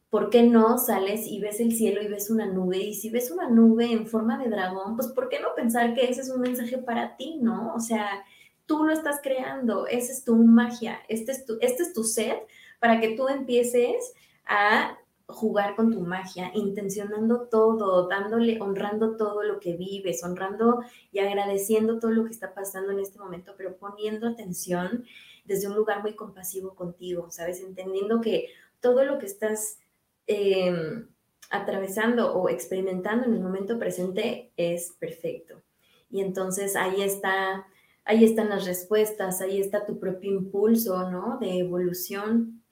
¿por 0.09 0.31
qué 0.31 0.43
no 0.43 0.79
sales 0.79 1.27
y 1.27 1.39
ves 1.39 1.61
el 1.61 1.73
cielo 1.77 2.01
y 2.01 2.09
ves 2.09 2.31
una 2.31 2.47
nube? 2.47 2.79
Y 2.79 2.95
si 2.95 3.11
ves 3.11 3.31
una 3.31 3.51
nube 3.51 3.93
en 3.93 4.07
forma 4.07 4.39
de 4.39 4.49
dragón, 4.49 4.97
pues 4.97 5.09
¿por 5.09 5.29
qué 5.29 5.39
no 5.39 5.55
pensar 5.55 5.93
que 5.93 6.09
ese 6.09 6.23
es 6.23 6.31
un 6.31 6.41
mensaje 6.41 6.79
para 6.79 7.15
ti, 7.19 7.41
¿no? 7.43 7.75
O 7.75 7.81
sea, 7.81 8.25
tú 8.65 8.85
lo 8.85 8.93
estás 8.95 9.21
creando, 9.23 9.87
esa 9.87 10.13
es 10.13 10.25
tu 10.25 10.35
magia, 10.37 11.01
este 11.09 11.33
es 11.33 11.45
tu, 11.45 11.59
este 11.61 11.83
es 11.83 11.93
tu 11.93 12.05
set 12.05 12.39
para 12.81 13.01
que 13.01 13.17
tú 13.17 13.29
empieces 13.29 14.15
a 14.47 14.99
jugar 15.27 15.75
con 15.77 15.93
tu 15.93 16.01
magia, 16.01 16.51
intencionando 16.55 17.49
todo, 17.49 18.09
dándole, 18.09 18.61
honrando 18.61 19.17
todo 19.17 19.43
lo 19.43 19.61
que 19.61 19.77
vives, 19.77 20.23
honrando 20.23 20.81
y 21.11 21.21
agradeciendo 21.21 21.99
todo 21.99 22.11
lo 22.11 22.25
que 22.25 22.31
está 22.31 22.55
pasando 22.55 22.93
en 22.93 23.01
este 23.01 23.19
momento, 23.19 23.55
pero 23.57 23.77
poniendo 23.77 24.29
atención 24.29 25.05
desde 25.45 25.69
un 25.69 25.75
lugar 25.75 26.03
muy 26.03 26.15
compasivo 26.15 26.75
contigo, 26.75 27.31
¿sabes? 27.31 27.61
Entendiendo 27.61 28.21
que 28.21 28.49
todo 28.81 29.05
lo 29.05 29.19
que 29.19 29.27
estás 29.27 29.79
em, 30.27 31.09
atravesando 31.51 32.35
o 32.35 32.49
experimentando 32.49 33.27
en 33.27 33.35
el 33.35 33.41
momento 33.41 33.79
presente 33.79 34.53
es 34.57 34.93
perfecto. 34.99 35.63
Y 36.11 36.21
entonces 36.21 36.77
ahí 36.77 37.03
está, 37.03 37.67
ahí 38.05 38.25
están 38.25 38.51
las 38.51 38.67
respuestas, 38.67 39.41
ahí 39.41 39.61
está 39.61 39.87
tu 39.87 39.99
propio 39.99 40.31
impulso, 40.31 41.11
¿no? 41.11 41.39
De 41.39 41.59
evolución. 41.59 42.63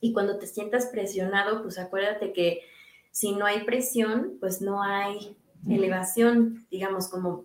Y 0.00 0.12
cuando 0.12 0.38
te 0.38 0.46
sientas 0.46 0.86
presionado, 0.86 1.62
pues 1.62 1.78
acuérdate 1.78 2.32
que 2.32 2.62
si 3.10 3.32
no 3.32 3.46
hay 3.46 3.64
presión, 3.64 4.36
pues 4.40 4.60
no 4.60 4.82
hay 4.82 5.36
elevación, 5.68 6.66
digamos, 6.70 7.08
como 7.08 7.44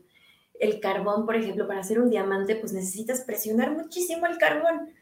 el 0.60 0.80
carbón, 0.80 1.26
por 1.26 1.36
ejemplo, 1.36 1.68
para 1.68 1.80
hacer 1.80 2.00
un 2.00 2.10
diamante, 2.10 2.56
pues 2.56 2.74
necesitas 2.74 3.22
presionar 3.22 3.72
muchísimo 3.72 4.26
el 4.26 4.38
carbón. 4.38 4.94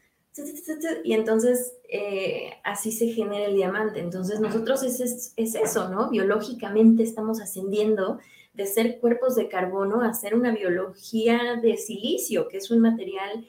Y 1.02 1.14
entonces 1.14 1.74
eh, 1.88 2.52
así 2.62 2.92
se 2.92 3.08
genera 3.08 3.46
el 3.46 3.56
diamante. 3.56 3.98
Entonces 4.00 4.38
nosotros 4.38 4.84
es, 4.84 5.32
es, 5.36 5.54
eso, 5.56 5.88
¿no? 5.88 6.10
Biológicamente 6.10 7.02
estamos 7.02 7.40
ascendiendo 7.40 8.20
de 8.54 8.66
ser 8.66 9.00
cuerpos 9.00 9.34
de 9.34 9.48
carbono 9.48 10.02
a 10.02 10.14
ser 10.14 10.34
una 10.34 10.52
biología 10.52 11.56
de 11.60 11.76
silicio, 11.76 12.46
que 12.48 12.58
es 12.58 12.70
un 12.70 12.80
material 12.80 13.48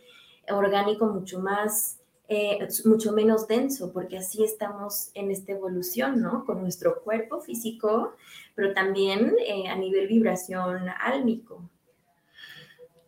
orgánico 0.50 1.06
mucho 1.06 1.40
más, 1.40 1.99
eh, 2.30 2.68
mucho 2.86 3.12
menos 3.12 3.48
denso, 3.48 3.92
porque 3.92 4.20
así 4.20 4.44
estamos 4.44 5.10
en 5.16 5.32
esta 5.32 5.54
evolución, 5.54 6.22
¿no? 6.22 6.46
Con 6.46 6.62
nuestro 6.62 7.02
cuerpo 7.02 7.42
físico, 7.42 8.14
pero 8.54 8.72
también 8.74 9.36
eh, 9.40 9.68
a 9.68 9.76
nivel 9.76 10.08
vibración 10.08 10.88
álmico. 11.02 11.68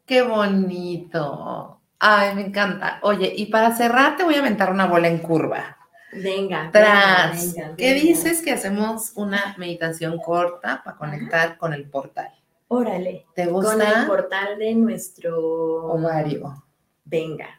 Qué 0.07 0.23
bonito. 0.23 1.79
Ay, 1.99 2.33
me 2.33 2.47
encanta. 2.47 2.99
Oye, 3.03 3.31
y 3.35 3.45
para 3.45 3.75
cerrar 3.75 4.17
te 4.17 4.23
voy 4.23 4.35
a 4.35 4.39
aventar 4.39 4.71
una 4.71 4.87
bola 4.87 5.07
en 5.07 5.19
curva. 5.19 5.77
Venga. 6.13 6.71
Tras. 6.73 7.55
¿Qué 7.77 7.93
dices 7.93 8.41
que 8.41 8.51
hacemos 8.51 9.13
una 9.15 9.55
meditación 9.59 10.17
corta 10.17 10.81
para 10.83 10.97
conectar 10.97 11.59
con 11.59 11.73
el 11.73 11.87
portal? 11.87 12.31
Órale. 12.69 13.27
¿Te 13.35 13.45
gusta? 13.45 13.71
Con 13.71 13.81
el 13.81 14.07
portal 14.07 14.57
de 14.57 14.73
nuestro 14.73 15.37
ovario. 15.93 16.65
Venga. 17.05 17.49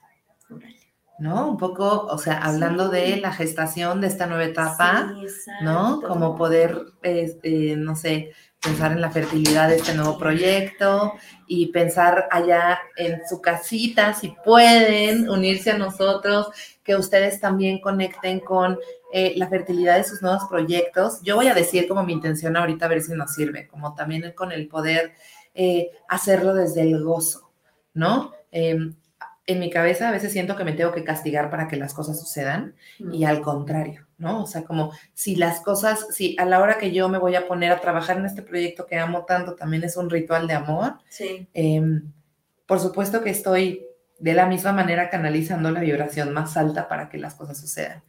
Órale. 0.51 0.82
¿No? 1.19 1.49
Un 1.51 1.57
poco, 1.57 2.07
o 2.07 2.19
sea, 2.19 2.39
hablando 2.39 2.89
de 2.89 3.17
la 3.19 3.33
gestación 3.33 4.01
de 4.01 4.09
esta 4.09 4.27
nueva 4.27 4.45
etapa, 4.45 5.15
¿no? 5.63 6.01
Como 6.01 6.37
poder, 6.37 6.81
este, 7.03 7.77
no 7.77 7.95
sé, 7.95 8.33
pensar 8.61 8.93
en 8.93 9.01
la 9.01 9.11
fertilidad 9.11 9.69
de 9.69 9.77
este 9.77 9.95
nuevo 9.95 10.17
proyecto 10.17 11.15
y 11.47 11.67
pensar 11.73 12.29
allá 12.31 12.81
en 12.97 13.21
su 13.29 13.41
casita, 13.41 14.15
si 14.15 14.35
pueden 14.45 15.29
unirse 15.29 15.73
a 15.73 15.79
nosotros, 15.79 16.49
que 16.85 16.95
ustedes 16.95 17.41
también 17.41 17.81
conecten 17.81 18.41
con 18.41 18.79
eh, 19.13 19.35
la 19.37 19.49
fertilidad 19.49 19.97
de 19.97 20.05
sus 20.05 20.23
nuevos 20.23 20.45
proyectos. 20.49 21.21
Yo 21.23 21.37
voy 21.37 21.49
a 21.49 21.55
decir 21.55 21.89
como 21.89 22.05
mi 22.05 22.13
intención 22.13 22.57
ahorita 22.57 22.87
a 22.87 22.89
ver 22.89 23.03
si 23.03 23.13
nos 23.13 23.35
sirve, 23.35 23.67
como 23.67 23.95
también 23.95 24.33
con 24.33 24.53
el 24.53 24.69
poder 24.69 25.13
eh, 25.55 25.91
hacerlo 26.09 26.55
desde 26.55 26.83
el 26.83 27.03
gozo, 27.03 27.51
¿no? 27.95 28.33
En 29.47 29.59
mi 29.59 29.71
cabeza 29.71 30.09
a 30.09 30.13
veces 30.13 30.33
siento 30.33 30.57
que 30.57 30.65
me 30.65 30.73
tengo 30.73 30.93
que 30.93 31.05
castigar 31.05 31.51
para 31.51 31.67
que 31.67 31.77
las 31.77 31.95
cosas 31.95 32.21
sucedan 32.21 32.75
y 33.13 33.25
al 33.25 33.41
contrario, 33.41 34.07
¿no? 34.19 34.45
O 34.45 34.47
sea, 34.47 34.63
como 34.63 34.93
si 35.15 35.35
las 35.35 35.61
cosas, 35.61 36.07
si 36.11 36.37
a 36.39 36.45
la 36.45 36.61
hora 36.61 36.79
que 36.79 36.93
yo 36.93 37.09
me 37.09 37.19
voy 37.19 37.35
a 37.35 37.49
poner 37.49 37.73
a 37.73 37.81
trabajar 37.81 38.19
en 38.19 38.27
este 38.27 38.43
proyecto 38.43 38.87
que 38.87 38.99
amo 38.99 39.25
tanto, 39.25 39.55
también 39.55 39.83
es 39.83 39.97
un 39.97 40.11
ritual 40.11 40.47
de 40.47 40.55
amor, 40.55 40.95
sí. 41.09 41.49
Em, 41.55 42.13
por 42.67 42.79
supuesto 42.79 43.23
que 43.23 43.31
estoy 43.31 43.85
de 44.21 44.35
la 44.35 44.47
misma 44.47 44.73
manera 44.73 45.11
canalizando 45.11 45.71
la 45.73 45.81
vibración 45.81 46.33
más 46.33 46.57
alta 46.57 46.87
para 46.87 47.09
que 47.09 47.19
las 47.19 47.35
cosas 47.35 47.59
sucedan. 47.59 48.03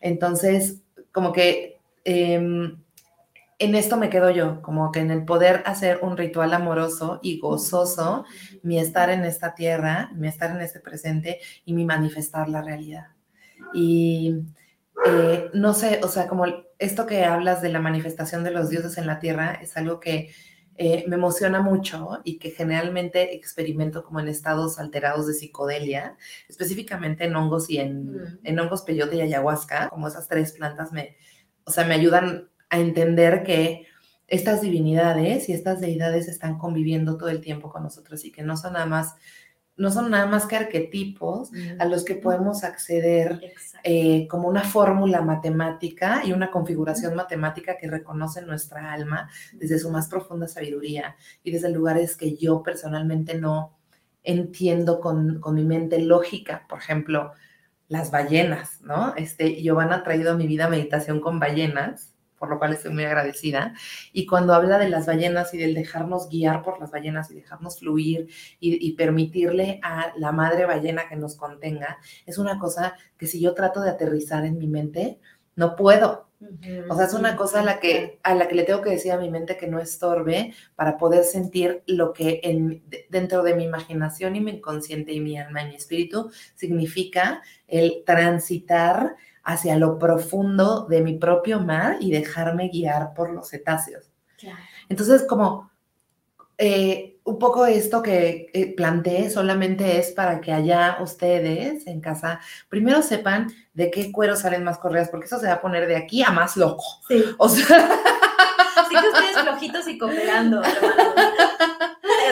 Entonces, 0.00 0.76
como 1.12 1.32
que... 1.32 1.78
Em, 2.04 2.78
en 3.58 3.74
esto 3.74 3.96
me 3.96 4.08
quedo 4.08 4.30
yo, 4.30 4.62
como 4.62 4.92
que 4.92 5.00
en 5.00 5.10
el 5.10 5.24
poder 5.24 5.62
hacer 5.66 5.98
un 6.02 6.16
ritual 6.16 6.54
amoroso 6.54 7.18
y 7.22 7.40
gozoso, 7.40 8.24
mi 8.62 8.78
estar 8.78 9.10
en 9.10 9.24
esta 9.24 9.54
tierra, 9.54 10.10
mi 10.14 10.28
estar 10.28 10.50
en 10.50 10.60
este 10.60 10.78
presente 10.78 11.40
y 11.64 11.72
mi 11.72 11.84
manifestar 11.84 12.48
la 12.48 12.62
realidad. 12.62 13.08
Y 13.74 14.42
eh, 15.06 15.50
no 15.54 15.74
sé, 15.74 16.00
o 16.04 16.08
sea, 16.08 16.28
como 16.28 16.44
esto 16.78 17.06
que 17.06 17.24
hablas 17.24 17.60
de 17.60 17.70
la 17.70 17.80
manifestación 17.80 18.44
de 18.44 18.52
los 18.52 18.70
dioses 18.70 18.96
en 18.96 19.08
la 19.08 19.18
tierra 19.18 19.58
es 19.60 19.76
algo 19.76 19.98
que 19.98 20.30
eh, 20.76 21.04
me 21.08 21.16
emociona 21.16 21.60
mucho 21.60 22.20
y 22.22 22.38
que 22.38 22.52
generalmente 22.52 23.34
experimento 23.34 24.04
como 24.04 24.20
en 24.20 24.28
estados 24.28 24.78
alterados 24.78 25.26
de 25.26 25.34
psicodelia, 25.34 26.16
específicamente 26.48 27.24
en 27.24 27.34
hongos 27.34 27.68
y 27.68 27.78
en, 27.78 28.38
en 28.44 28.60
hongos 28.60 28.82
peyote 28.82 29.16
y 29.16 29.20
ayahuasca, 29.22 29.88
como 29.88 30.06
esas 30.06 30.28
tres 30.28 30.52
plantas 30.52 30.92
me, 30.92 31.16
o 31.64 31.72
sea, 31.72 31.84
me 31.84 31.94
ayudan 31.94 32.48
a 32.70 32.78
entender 32.78 33.42
que 33.42 33.86
estas 34.26 34.60
divinidades 34.60 35.48
y 35.48 35.52
estas 35.52 35.80
deidades 35.80 36.28
están 36.28 36.58
conviviendo 36.58 37.16
todo 37.16 37.30
el 37.30 37.40
tiempo 37.40 37.70
con 37.70 37.82
nosotros 37.82 38.24
y 38.24 38.30
que 38.30 38.42
no 38.42 38.56
son 38.56 38.74
nada 38.74 38.86
más 38.86 39.14
no 39.78 39.92
son 39.92 40.10
nada 40.10 40.26
más 40.26 40.46
que 40.46 40.56
arquetipos 40.56 41.50
a 41.78 41.84
los 41.84 42.04
que 42.04 42.16
podemos 42.16 42.64
acceder 42.64 43.40
eh, 43.84 44.26
como 44.26 44.48
una 44.48 44.64
fórmula 44.64 45.22
matemática 45.22 46.22
y 46.24 46.32
una 46.32 46.50
configuración 46.50 47.14
matemática 47.14 47.78
que 47.78 47.88
reconoce 47.88 48.42
nuestra 48.42 48.92
alma 48.92 49.30
desde 49.52 49.78
su 49.78 49.88
más 49.90 50.08
profunda 50.08 50.48
sabiduría 50.48 51.16
y 51.44 51.52
desde 51.52 51.70
lugares 51.70 52.16
que 52.16 52.36
yo 52.36 52.62
personalmente 52.64 53.36
no 53.36 53.78
entiendo 54.24 55.00
con, 55.00 55.40
con 55.40 55.54
mi 55.54 55.64
mente 55.64 56.00
lógica. 56.00 56.66
Por 56.68 56.80
ejemplo, 56.80 57.32
las 57.86 58.10
ballenas, 58.10 58.80
¿no? 58.82 59.14
Este, 59.14 59.62
Giovanna 59.62 59.96
ha 59.96 60.02
traído 60.02 60.32
a 60.32 60.36
mi 60.36 60.48
vida 60.48 60.68
meditación 60.68 61.20
con 61.20 61.38
ballenas 61.38 62.17
por 62.38 62.50
lo 62.50 62.58
cual 62.58 62.72
estoy 62.72 62.92
muy 62.92 63.04
agradecida. 63.04 63.74
Y 64.12 64.26
cuando 64.26 64.54
habla 64.54 64.78
de 64.78 64.88
las 64.88 65.06
ballenas 65.06 65.52
y 65.54 65.58
del 65.58 65.74
dejarnos 65.74 66.28
guiar 66.28 66.62
por 66.62 66.80
las 66.80 66.90
ballenas 66.90 67.30
y 67.30 67.34
dejarnos 67.34 67.78
fluir 67.78 68.28
y, 68.60 68.92
permitirle 68.92 69.80
a 69.82 70.12
la 70.16 70.32
madre 70.32 70.64
ballena 70.64 71.08
que 71.08 71.16
nos 71.16 71.36
contenga, 71.36 71.98
es 72.26 72.38
una 72.38 72.58
cosa 72.58 72.94
que 73.16 73.26
si 73.26 73.40
yo 73.40 73.54
trato 73.54 73.80
de 73.80 73.90
aterrizar 73.90 74.44
en 74.44 74.58
mi 74.58 74.66
mente, 74.66 75.20
no 75.56 75.76
puedo. 75.76 76.28
O 76.88 76.94
sea, 76.94 77.06
es 77.06 77.14
una 77.14 77.34
cosa 77.34 77.60
a 77.60 77.64
la, 77.64 77.80
que, 77.80 78.20
a 78.22 78.34
la 78.36 78.46
que 78.46 78.54
le 78.54 78.62
tengo 78.62 78.80
que 78.80 78.90
decir 78.90 79.10
a 79.10 79.18
mi 79.18 79.28
mente 79.28 79.56
que 79.56 79.66
no 79.66 79.80
estorbe 79.80 80.54
para 80.76 80.96
poder 80.96 81.24
sentir 81.24 81.82
lo 81.86 82.12
que 82.12 82.40
en, 82.44 82.84
dentro 83.10 83.42
de 83.42 83.54
mi 83.56 83.64
imaginación 83.64 84.36
y 84.36 84.40
mi 84.40 84.52
inconsciente 84.52 85.12
y 85.12 85.18
mi 85.18 85.36
alma 85.36 85.62
y 85.62 85.70
mi 85.70 85.74
espíritu 85.74 86.30
significa 86.54 87.42
el 87.66 88.04
transitar 88.06 89.16
hacia 89.48 89.76
lo 89.76 89.98
profundo 89.98 90.86
de 90.90 91.00
mi 91.00 91.14
propio 91.14 91.58
mar 91.58 91.96
y 92.00 92.10
dejarme 92.10 92.68
guiar 92.68 93.14
por 93.14 93.32
los 93.32 93.48
cetáceos. 93.48 94.10
Entonces, 94.90 95.24
como 95.24 95.70
eh, 96.58 97.18
un 97.24 97.38
poco 97.38 97.64
esto 97.64 98.02
que 98.02 98.50
eh, 98.52 98.74
planteé 98.76 99.30
solamente 99.30 99.98
es 99.98 100.10
para 100.10 100.42
que 100.42 100.52
allá 100.52 100.98
ustedes 101.00 101.86
en 101.86 102.02
casa 102.02 102.40
primero 102.68 103.00
sepan 103.00 103.50
de 103.72 103.90
qué 103.90 104.12
cuero 104.12 104.36
salen 104.36 104.64
más 104.64 104.76
correas, 104.76 105.08
porque 105.08 105.24
eso 105.24 105.40
se 105.40 105.46
va 105.46 105.54
a 105.54 105.60
poner 105.62 105.88
de 105.88 105.96
aquí 105.96 106.22
a 106.22 106.30
más 106.30 106.58
loco. 106.58 106.84
Sí. 107.08 107.24
O 107.38 107.48
sea... 107.48 107.88
Sí 108.90 108.94
que 108.94 109.08
ustedes 109.08 109.42
flojitos 109.42 109.88
y 109.88 109.98
cooperando, 109.98 110.62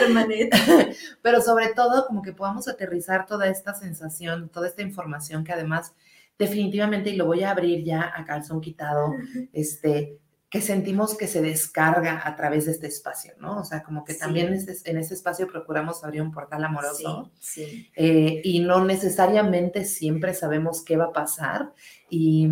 hermanita. 0.01 0.57
Pero 1.21 1.41
sobre 1.41 1.69
todo 1.69 2.07
como 2.07 2.21
que 2.21 2.31
podamos 2.31 2.67
aterrizar 2.67 3.25
toda 3.25 3.47
esta 3.47 3.73
sensación, 3.73 4.49
toda 4.49 4.67
esta 4.67 4.81
información 4.81 5.43
que 5.43 5.51
además 5.51 5.93
definitivamente, 6.37 7.09
y 7.09 7.15
lo 7.15 7.25
voy 7.25 7.43
a 7.43 7.51
abrir 7.51 7.83
ya 7.83 8.13
a 8.15 8.25
calzón 8.25 8.61
quitado, 8.61 9.13
este, 9.53 10.19
que 10.49 10.61
sentimos 10.61 11.17
que 11.17 11.27
se 11.27 11.41
descarga 11.41 12.21
a 12.23 12.35
través 12.37 12.65
de 12.65 12.71
este 12.71 12.87
espacio, 12.87 13.33
¿no? 13.39 13.59
O 13.59 13.65
sea, 13.65 13.83
como 13.83 14.05
que 14.05 14.13
también 14.13 14.53
este, 14.53 14.89
en 14.89 14.97
este 14.97 15.13
espacio 15.13 15.45
procuramos 15.45 16.05
abrir 16.05 16.21
un 16.21 16.31
portal 16.31 16.63
amoroso 16.63 17.31
sí, 17.37 17.91
eh, 17.95 18.39
y 18.43 18.61
no 18.61 18.85
necesariamente 18.85 19.83
siempre 19.83 20.33
sabemos 20.33 20.85
qué 20.85 20.95
va 20.95 21.05
a 21.05 21.11
pasar 21.11 21.73
y... 22.09 22.47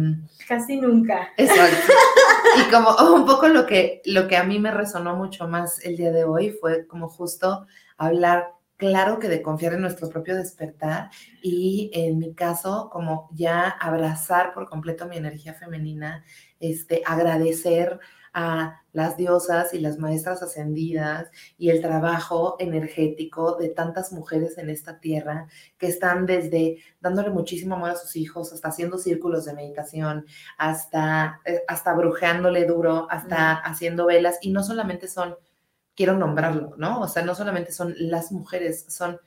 Casi 0.45 0.75
nunca. 0.75 1.29
Exacto. 1.37 1.93
y 2.67 2.69
como 2.69 2.89
un 3.15 3.25
poco 3.25 3.47
lo 3.47 3.65
que, 3.65 4.01
lo 4.03 4.27
que 4.27 4.35
a 4.35 4.43
mí 4.43 4.59
me 4.59 4.71
resonó 4.71 5.15
mucho 5.15 5.47
más 5.47 5.83
el 5.85 5.95
día 5.95 6.11
de 6.11 6.25
hoy 6.25 6.51
fue 6.51 6.85
como 6.87 7.07
justo 7.07 7.65
hablar 7.97 8.54
claro 8.77 9.19
que 9.19 9.29
de 9.29 9.41
confiar 9.41 9.73
en 9.73 9.81
nuestro 9.81 10.09
propio 10.09 10.35
despertar 10.35 11.09
y 11.41 11.91
en 11.93 12.19
mi 12.19 12.33
caso, 12.33 12.89
como 12.91 13.29
ya 13.33 13.69
abrazar 13.69 14.53
por 14.53 14.69
completo 14.69 15.07
mi 15.07 15.17
energía 15.17 15.53
femenina, 15.53 16.23
este, 16.59 17.01
agradecer 17.05 17.99
a 18.37 18.81
las 18.91 19.15
diosas 19.15 19.73
y 19.73 19.79
las 19.79 19.97
maestras 19.97 20.43
ascendidas 20.43 21.31
y 21.57 21.69
el 21.69 21.81
trabajo 21.81 22.57
energético 22.59 23.55
de 23.55 23.69
tantas 23.69 24.11
mujeres 24.11 24.57
en 24.57 24.69
esta 24.69 24.99
tierra 24.99 25.47
que 25.77 25.87
están 25.87 26.25
desde 26.25 26.79
dándole 26.99 27.29
muchísimo 27.29 27.75
amor 27.75 27.91
a 27.91 27.95
sus 27.95 28.17
hijos, 28.17 28.51
hasta 28.51 28.67
haciendo 28.67 28.97
círculos 28.97 29.45
de 29.45 29.53
meditación, 29.53 30.25
hasta, 30.57 31.39
eh, 31.45 31.61
hasta 31.69 31.93
brujeándole 31.93 32.65
duro, 32.65 33.07
hasta 33.09 33.53
haciendo 33.53 34.05
velas, 34.05 34.37
y 34.41 34.51
no 34.51 34.63
solamente 34.63 35.07
son 35.07 35.37
quiero 35.95 36.17
nombrarlo, 36.17 36.73
¿no? 36.77 37.01
O 37.01 37.07
sea, 37.07 37.23
no 37.23 37.35
solamente 37.35 37.71
son 37.71 37.95
las 37.97 38.31
mujeres, 38.31 38.85
son, 38.89 39.19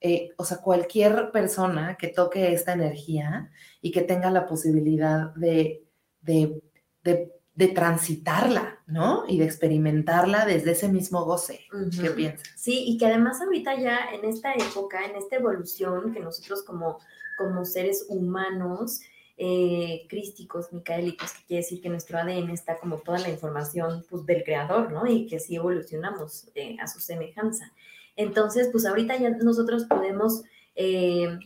eh, 0.00 0.30
o 0.36 0.44
sea, 0.44 0.58
cualquier 0.58 1.30
persona 1.30 1.96
que 1.96 2.08
toque 2.08 2.52
esta 2.52 2.72
energía 2.72 3.50
y 3.80 3.92
que 3.92 4.02
tenga 4.02 4.30
la 4.30 4.46
posibilidad 4.46 5.34
de, 5.34 5.84
de, 6.20 6.60
de, 7.04 7.32
de 7.54 7.68
transitarla, 7.68 8.80
¿no? 8.86 9.24
Y 9.28 9.38
de 9.38 9.44
experimentarla 9.44 10.44
desde 10.44 10.72
ese 10.72 10.88
mismo 10.88 11.24
goce. 11.24 11.60
¿Qué 11.70 12.08
Ujú. 12.08 12.16
piensas? 12.16 12.48
Sí, 12.56 12.84
y 12.86 12.98
que 12.98 13.06
además 13.06 13.40
ahorita 13.40 13.78
ya 13.78 13.98
en 14.12 14.24
esta 14.24 14.52
época, 14.52 15.04
en 15.06 15.16
esta 15.16 15.36
evolución 15.36 16.12
que 16.12 16.20
nosotros 16.20 16.62
como, 16.64 16.98
como 17.38 17.64
seres 17.64 18.04
humanos, 18.08 19.00
eh, 19.38 20.06
crísticos, 20.08 20.72
micaélicos, 20.72 21.32
que 21.32 21.44
quiere 21.44 21.62
decir 21.62 21.82
que 21.82 21.90
nuestro 21.90 22.18
ADN 22.18 22.50
está 22.50 22.78
como 22.78 22.98
toda 22.98 23.18
la 23.18 23.28
información 23.28 24.04
pues, 24.08 24.24
del 24.24 24.42
creador, 24.44 24.90
¿no? 24.92 25.06
Y 25.06 25.26
que 25.26 25.40
sí 25.40 25.56
evolucionamos 25.56 26.48
eh, 26.54 26.76
a 26.80 26.88
su 26.88 27.00
semejanza. 27.00 27.72
Entonces, 28.16 28.68
pues 28.72 28.86
ahorita 28.86 29.16
ya 29.18 29.30
nosotros 29.30 29.84
podemos, 29.84 30.42
eh, 30.74 31.38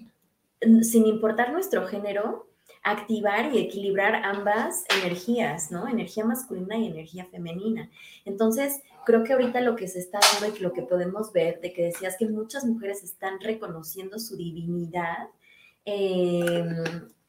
sin 0.83 1.07
importar 1.07 1.53
nuestro 1.53 1.87
género, 1.89 2.47
activar 2.83 3.55
y 3.55 3.59
equilibrar 3.59 4.15
ambas 4.25 4.85
energías, 5.03 5.71
¿no? 5.71 5.89
Energía 5.89 6.25
masculina 6.25 6.79
y 6.79 6.87
energía 6.87 7.27
femenina. 7.27 7.91
Entonces, 8.25 8.81
creo 9.05 9.25
que 9.25 9.33
ahorita 9.33 9.61
lo 9.61 9.77
que 9.77 9.89
se 9.89 9.99
está 9.99 10.21
dando 10.41 10.57
y 10.57 10.61
lo 10.61 10.73
que 10.73 10.83
podemos 10.83 11.33
ver, 11.33 11.61
de 11.61 11.73
que 11.73 11.87
decías 11.87 12.17
que 12.19 12.27
muchas 12.27 12.65
mujeres 12.65 13.03
están 13.03 13.41
reconociendo 13.41 14.19
su 14.19 14.37
divinidad 14.37 15.29
eh, 15.85 16.65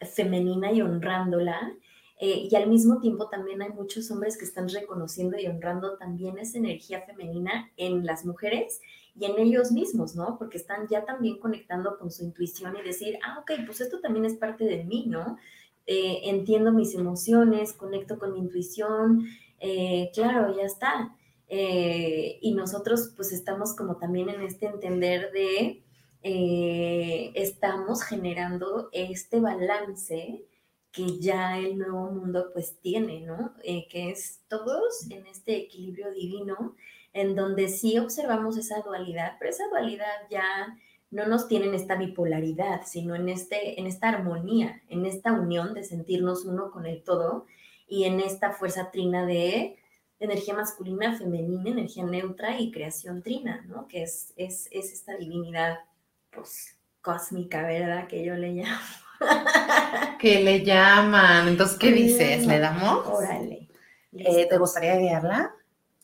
femenina 0.05 0.71
y 0.71 0.81
honrándola, 0.81 1.75
eh, 2.23 2.47
y 2.51 2.55
al 2.55 2.69
mismo 2.69 2.99
tiempo 2.99 3.29
también 3.29 3.63
hay 3.63 3.69
muchos 3.69 4.11
hombres 4.11 4.37
que 4.37 4.45
están 4.45 4.69
reconociendo 4.69 5.39
y 5.39 5.47
honrando 5.47 5.97
también 5.97 6.37
esa 6.37 6.59
energía 6.59 7.01
femenina 7.01 7.71
en 7.77 8.05
las 8.05 8.25
mujeres 8.25 8.79
y 9.19 9.25
en 9.25 9.39
ellos 9.39 9.71
mismos, 9.71 10.15
¿no? 10.15 10.37
Porque 10.37 10.59
están 10.59 10.87
ya 10.87 11.03
también 11.03 11.39
conectando 11.39 11.97
con 11.97 12.11
su 12.11 12.23
intuición 12.23 12.77
y 12.77 12.83
decir, 12.83 13.17
ah, 13.23 13.39
ok, 13.41 13.65
pues 13.65 13.81
esto 13.81 14.01
también 14.01 14.25
es 14.25 14.35
parte 14.35 14.65
de 14.65 14.83
mí, 14.83 15.05
¿no? 15.07 15.39
Eh, 15.87 16.19
entiendo 16.25 16.71
mis 16.71 16.93
emociones, 16.93 17.73
conecto 17.73 18.19
con 18.19 18.33
mi 18.33 18.39
intuición, 18.39 19.25
eh, 19.59 20.11
claro, 20.13 20.55
ya 20.55 20.63
está. 20.63 21.15
Y 21.49 22.53
nosotros 22.53 23.13
pues 23.17 23.33
estamos 23.33 23.75
como 23.75 23.97
también 23.97 24.29
en 24.29 24.41
este 24.41 24.67
entender 24.67 25.31
de, 25.33 25.83
eh, 26.23 27.31
estamos 27.35 28.03
generando 28.03 28.89
este 28.91 29.39
balance 29.39 30.45
que 30.91 31.19
ya 31.19 31.57
el 31.57 31.77
nuevo 31.77 32.11
mundo 32.11 32.49
pues 32.53 32.77
tiene, 32.81 33.21
¿no? 33.21 33.53
Eh, 33.63 33.87
que 33.89 34.11
es 34.11 34.41
todos 34.47 35.09
en 35.09 35.25
este 35.25 35.55
equilibrio 35.57 36.11
divino, 36.11 36.75
en 37.13 37.35
donde 37.35 37.69
sí 37.69 37.97
observamos 37.97 38.57
esa 38.57 38.81
dualidad, 38.81 39.37
pero 39.39 39.51
esa 39.51 39.67
dualidad 39.69 40.27
ya 40.29 40.77
no 41.09 41.27
nos 41.27 41.47
tiene 41.47 41.65
en 41.67 41.75
esta 41.75 41.95
bipolaridad, 41.95 42.83
sino 42.85 43.15
en, 43.15 43.29
este, 43.29 43.79
en 43.79 43.87
esta 43.87 44.09
armonía, 44.09 44.81
en 44.89 45.05
esta 45.05 45.33
unión 45.33 45.73
de 45.73 45.83
sentirnos 45.83 46.45
uno 46.45 46.71
con 46.71 46.85
el 46.85 47.03
todo 47.03 47.45
y 47.87 48.05
en 48.05 48.19
esta 48.19 48.51
fuerza 48.51 48.91
trina 48.91 49.25
de 49.25 49.77
energía 50.19 50.53
masculina, 50.53 51.17
femenina, 51.17 51.71
energía 51.71 52.05
neutra 52.05 52.59
y 52.59 52.71
creación 52.71 53.23
trina, 53.23 53.65
¿no? 53.67 53.87
Que 53.87 54.03
es, 54.03 54.33
es, 54.37 54.69
es 54.71 54.93
esta 54.93 55.17
divinidad, 55.17 55.79
pues, 56.31 56.77
cósmica, 57.01 57.63
¿verdad? 57.63 58.07
Que 58.07 58.23
yo 58.23 58.35
le 58.35 58.51
llamo. 58.51 58.79
Que 60.19 60.41
le 60.41 60.63
llaman. 60.63 61.47
Entonces, 61.47 61.77
¿qué 61.77 61.91
dices? 61.91 62.45
¿Le 62.47 62.59
damos? 62.59 63.05
Órale. 63.07 63.67
Eh, 64.13 64.47
¿Te 64.49 64.57
gustaría 64.57 64.95
guiarla? 64.97 65.51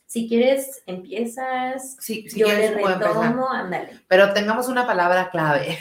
Si 0.05 0.30
quieres, 0.30 0.84
empiezas. 0.86 1.97
Sí, 1.99 2.30
si 2.30 2.39
yo 2.39 2.45
quieres, 2.45 2.71
le 2.71 2.78
puedo 2.78 2.93
empezar. 2.93 3.15
retomo, 3.15 3.49
ándale. 3.49 3.99
Pero 4.07 4.32
tengamos 4.34 4.67
una 4.69 4.88
palabra 4.88 5.30
clave, 5.32 5.78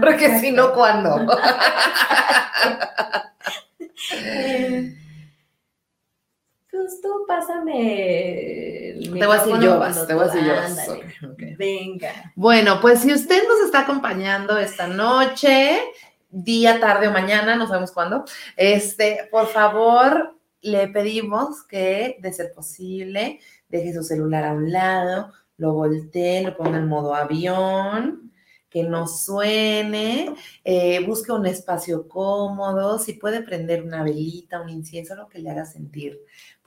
porque 0.00 0.38
si 0.38 0.52
no, 0.52 0.74
¿cuándo? 0.74 1.16
Eh, 4.12 4.96
Pues 6.90 7.00
tú 7.02 7.24
pásame. 7.24 8.90
el 8.90 9.12
Te 9.12 9.24
voy 9.26 9.36
a 9.36 9.44
decir 9.44 9.60
yo, 9.60 9.78
cuando 9.78 10.06
te 10.06 10.14
voy 10.14 10.24
a 10.24 10.26
decir 10.26 10.44
yo. 10.44 10.54
ándale. 10.54 11.14
Ok. 11.32 11.56
Venga. 11.56 12.32
Bueno, 12.34 12.80
pues 12.80 13.00
si 13.00 13.12
usted 13.12 13.44
nos 13.48 13.60
está 13.60 13.82
acompañando 13.82 14.58
esta 14.58 14.88
noche, 14.88 15.78
día, 16.30 16.80
tarde 16.80 17.06
o 17.06 17.12
mañana, 17.12 17.54
no 17.54 17.68
sabemos 17.68 17.92
cuándo, 17.92 18.24
este, 18.56 19.28
por 19.30 19.46
favor, 19.46 20.36
le 20.62 20.88
pedimos 20.88 21.62
que, 21.62 22.16
de 22.20 22.32
ser 22.32 22.52
posible, 22.52 23.38
deje 23.68 23.94
su 23.94 24.02
celular 24.02 24.42
a 24.44 24.52
un 24.52 24.72
lado, 24.72 25.32
lo 25.58 25.74
voltee, 25.74 26.42
lo 26.42 26.56
ponga 26.56 26.78
en 26.78 26.88
modo 26.88 27.14
avión, 27.14 28.32
que 28.70 28.84
no 28.84 29.08
suene, 29.08 30.32
eh, 30.64 31.04
busque 31.04 31.32
un 31.32 31.44
espacio 31.44 32.08
cómodo, 32.08 32.98
si 33.00 33.14
puede 33.14 33.42
prender 33.42 33.82
una 33.82 34.04
velita, 34.04 34.60
un 34.60 34.70
incienso, 34.70 35.16
lo 35.16 35.28
que 35.28 35.40
le 35.40 35.50
haga 35.50 35.66
sentir, 35.66 36.20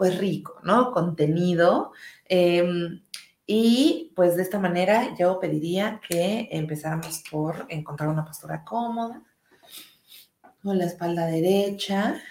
pues 0.03 0.17
rico, 0.17 0.59
¿no? 0.63 0.91
Contenido. 0.91 1.93
em, 2.25 3.01
y 3.47 4.11
pues 4.17 4.35
de 4.35 4.41
esta 4.41 4.59
manera 4.59 5.15
yo 5.17 5.39
pediría 5.39 6.01
que 6.05 6.49
empezáramos 6.51 7.23
por 7.31 7.65
encontrar 7.69 8.09
una 8.09 8.25
postura 8.25 8.65
cómoda, 8.65 9.23
con 10.61 10.77
la 10.77 10.83
espalda 10.87 11.25
derecha, 11.27 12.21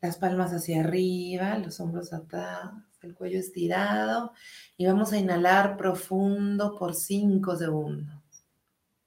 las 0.00 0.16
palmas 0.16 0.54
hacia 0.54 0.80
arriba, 0.80 1.58
los 1.58 1.80
hombros 1.80 2.14
atados, 2.14 2.82
el 3.02 3.14
cuello 3.14 3.38
estirado 3.38 4.32
y 4.78 4.86
vamos 4.86 5.12
a 5.12 5.18
inhalar 5.18 5.76
profundo 5.76 6.78
por 6.78 6.94
5 6.94 7.56
segundos. 7.56 8.22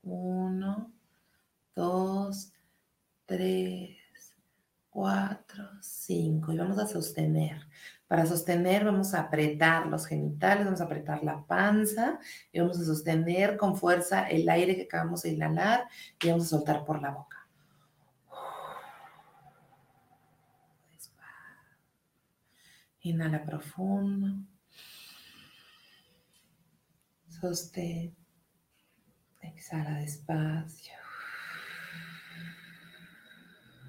Uno, 0.04 0.92
dos, 1.76 2.54
tres, 3.26 4.01
cuatro, 4.92 5.68
cinco. 5.82 6.54
Y 6.54 6.58
vamos 6.58 6.78
a 6.78 6.86
sostener. 6.86 7.68
Para 8.08 8.26
sostener 8.26 8.86
vamos 8.86 9.14
a 9.14 9.22
apretar 9.22 9.88
los 9.88 10.06
genitales, 10.06 10.66
vamos 10.66 10.82
a 10.82 10.84
apretar 10.84 11.24
la 11.24 11.44
panza 11.46 12.20
y 12.52 12.60
vamos 12.60 12.80
a 12.80 12.84
sostener 12.84 13.58
con 13.58 13.76
fuerza 13.78 14.30
el 14.30 14.48
aire 14.50 14.76
que 14.76 14.84
acabamos 14.84 15.24
de 15.24 15.32
inhalar 15.32 15.88
y 16.22 16.30
vamos 16.30 16.46
a 16.46 16.50
soltar 16.50 16.86
por 16.86 17.02
la 17.02 17.12
boca. 17.12 17.38
Inhala 23.04 23.44
profundo. 23.44 24.46
Sostén. 27.28 28.16
Exhala 29.42 30.00
despacio. 30.00 31.01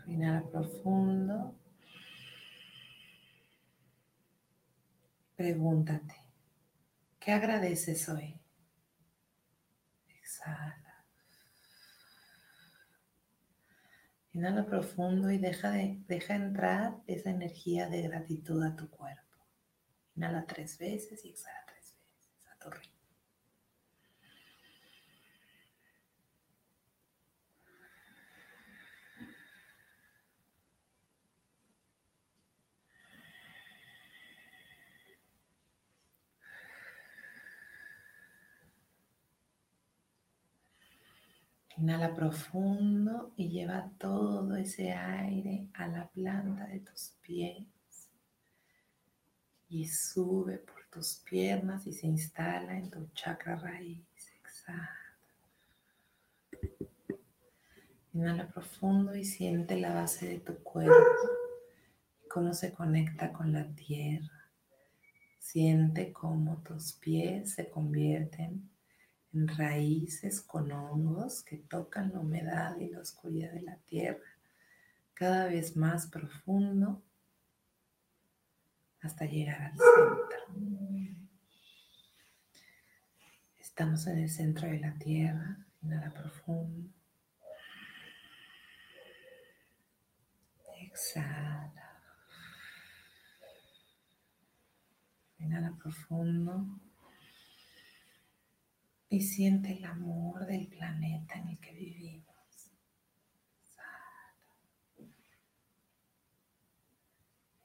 Inhala 0.06 0.42
profundo. 0.50 1.54
Pregúntate, 5.36 6.14
¿qué 7.18 7.32
agradeces 7.32 8.08
hoy? 8.08 8.40
Exhala. 10.08 11.04
Inhala 14.34 14.66
profundo 14.66 15.30
y 15.30 15.38
deja, 15.38 15.70
de, 15.72 16.02
deja 16.06 16.36
entrar 16.36 17.02
esa 17.06 17.30
energía 17.30 17.88
de 17.88 18.02
gratitud 18.02 18.62
a 18.62 18.76
tu 18.76 18.88
cuerpo. 18.88 19.22
Inhala 20.14 20.46
tres 20.46 20.78
veces 20.78 21.24
y 21.24 21.30
exhala 21.30 21.64
tres 21.66 21.94
veces 21.96 22.46
a 22.50 22.58
tu 22.58 22.70
ritmo. 22.70 23.02
Inhala 41.82 42.14
profundo 42.14 43.32
y 43.36 43.48
lleva 43.48 43.90
todo 43.98 44.54
ese 44.54 44.92
aire 44.92 45.66
a 45.74 45.88
la 45.88 46.06
planta 46.06 46.64
de 46.66 46.78
tus 46.78 47.16
pies 47.20 47.66
y 49.68 49.88
sube 49.88 50.58
por 50.58 50.86
tus 50.92 51.16
piernas 51.28 51.84
y 51.88 51.92
se 51.92 52.06
instala 52.06 52.78
en 52.78 52.88
tu 52.88 53.08
chakra 53.14 53.56
raíz. 53.56 54.06
Exhala. 54.38 54.96
Inhala 58.12 58.46
profundo 58.46 59.16
y 59.16 59.24
siente 59.24 59.76
la 59.76 59.92
base 59.92 60.28
de 60.28 60.38
tu 60.38 60.62
cuerpo 60.62 60.94
cómo 62.28 62.54
se 62.54 62.72
conecta 62.72 63.32
con 63.32 63.52
la 63.52 63.66
tierra. 63.74 64.52
Siente 65.40 66.12
cómo 66.12 66.62
tus 66.62 66.92
pies 66.92 67.54
se 67.54 67.68
convierten 67.68 68.70
en 69.32 69.48
raíces 69.48 70.40
con 70.40 70.70
hongos 70.72 71.42
que 71.42 71.56
tocan 71.56 72.12
la 72.12 72.20
humedad 72.20 72.76
y 72.78 72.88
la 72.88 73.00
oscuridad 73.00 73.52
de 73.52 73.62
la 73.62 73.76
tierra, 73.76 74.26
cada 75.14 75.46
vez 75.46 75.76
más 75.76 76.06
profundo 76.06 77.02
hasta 79.00 79.24
llegar 79.24 79.62
al 79.62 79.72
centro. 79.72 80.42
Estamos 83.58 84.06
en 84.06 84.18
el 84.18 84.28
centro 84.28 84.68
de 84.68 84.78
la 84.80 84.94
tierra, 84.98 85.56
inhala 85.82 86.12
profundo. 86.12 86.90
Exhala. 90.78 92.02
Inhala 95.38 95.72
profundo. 95.78 96.80
Y 99.12 99.20
siente 99.20 99.76
el 99.76 99.84
amor 99.84 100.46
del 100.46 100.68
planeta 100.68 101.34
en 101.34 101.48
el 101.48 101.58
que 101.58 101.74
vivimos. 101.74 102.70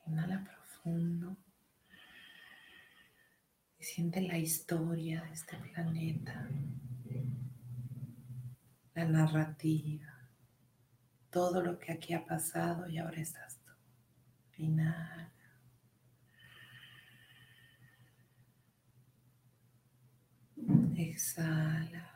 Inhala 0.05 0.43
profundo. 0.43 1.37
Y 3.79 3.83
siente 3.85 4.19
la 4.19 4.37
historia 4.37 5.21
de 5.21 5.31
este 5.31 5.55
planeta. 5.55 6.49
La 8.93 9.05
narrativa. 9.05 10.27
Todo 11.29 11.63
lo 11.63 11.79
que 11.79 11.93
aquí 11.93 12.13
ha 12.13 12.25
pasado 12.25 12.89
y 12.89 12.97
ahora 12.97 13.21
estás 13.21 13.57
tú. 13.59 13.71
Inhala. 14.57 15.26
Exhala. 20.97 22.09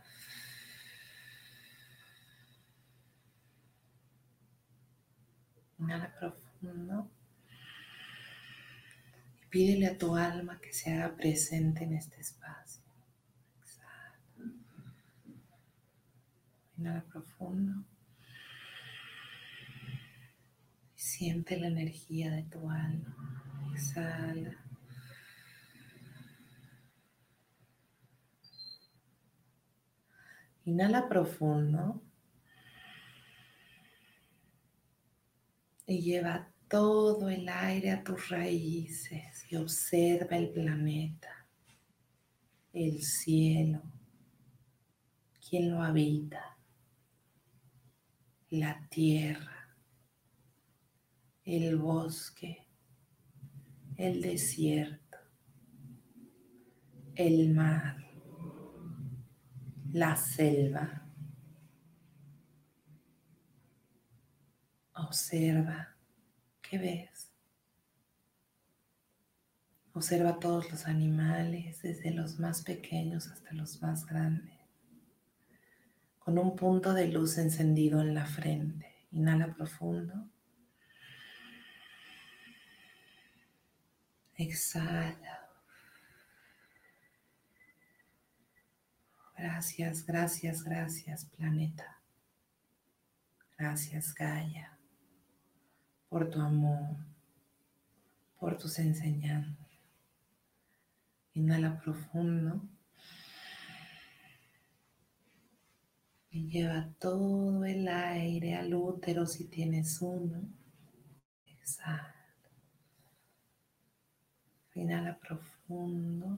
Inhala 5.77 6.11
profundo. 6.19 7.11
Y 9.39 9.45
pídele 9.51 9.85
a 9.85 9.97
tu 9.99 10.15
alma 10.15 10.59
que 10.59 10.73
se 10.73 10.91
haga 10.91 11.15
presente 11.15 11.83
en 11.83 11.93
este 11.93 12.21
espacio. 12.21 12.81
Exhala. 13.61 14.19
Inhala 16.77 17.03
profundo. 17.03 17.83
Y 20.95 20.99
siente 20.99 21.59
la 21.59 21.67
energía 21.67 22.31
de 22.31 22.43
tu 22.43 22.67
alma. 22.67 23.15
Exhala. 23.75 24.70
Inhala 30.65 31.07
profundo. 31.09 32.01
Y 35.87 35.99
lleva 36.01 36.51
todo 36.67 37.29
el 37.29 37.49
aire 37.49 37.91
a 37.91 38.03
tus 38.03 38.29
raíces 38.29 39.45
y 39.51 39.57
observa 39.57 40.37
el 40.37 40.51
planeta, 40.51 41.47
el 42.71 43.01
cielo, 43.01 43.81
quién 45.49 45.69
lo 45.69 45.81
habita, 45.81 46.57
la 48.51 48.87
tierra, 48.89 49.75
el 51.43 51.75
bosque, 51.75 52.69
el 53.97 54.21
desierto, 54.21 55.17
el 57.15 57.53
mar 57.53 58.10
la 59.93 60.15
selva. 60.15 61.03
Observa, 64.93 65.95
¿qué 66.61 66.77
ves? 66.77 67.31
Observa 69.93 70.39
todos 70.39 70.71
los 70.71 70.87
animales, 70.87 71.81
desde 71.81 72.11
los 72.11 72.39
más 72.39 72.61
pequeños 72.61 73.27
hasta 73.27 73.51
los 73.53 73.81
más 73.81 74.05
grandes, 74.05 74.57
con 76.19 76.37
un 76.37 76.55
punto 76.55 76.93
de 76.93 77.07
luz 77.07 77.37
encendido 77.37 78.01
en 78.01 78.15
la 78.15 78.25
frente. 78.25 79.07
Inhala 79.11 79.53
profundo. 79.53 80.29
Exhala. 84.35 85.40
Gracias, 89.41 90.05
gracias, 90.05 90.63
gracias, 90.63 91.25
planeta. 91.25 91.99
Gracias, 93.57 94.13
Gaia, 94.13 94.77
por 96.09 96.29
tu 96.29 96.39
amor, 96.39 96.95
por 98.39 98.55
tus 98.59 98.77
enseñanzas. 98.77 99.67
Inhala 101.33 101.81
profundo. 101.81 102.61
Y 106.29 106.47
lleva 106.47 106.93
todo 106.99 107.65
el 107.65 107.87
aire 107.87 108.53
al 108.53 108.75
útero 108.75 109.25
si 109.25 109.45
tienes 109.45 110.03
uno. 110.03 110.39
Exhala. 111.47 112.13
Inhala 114.75 115.17
profundo. 115.17 116.37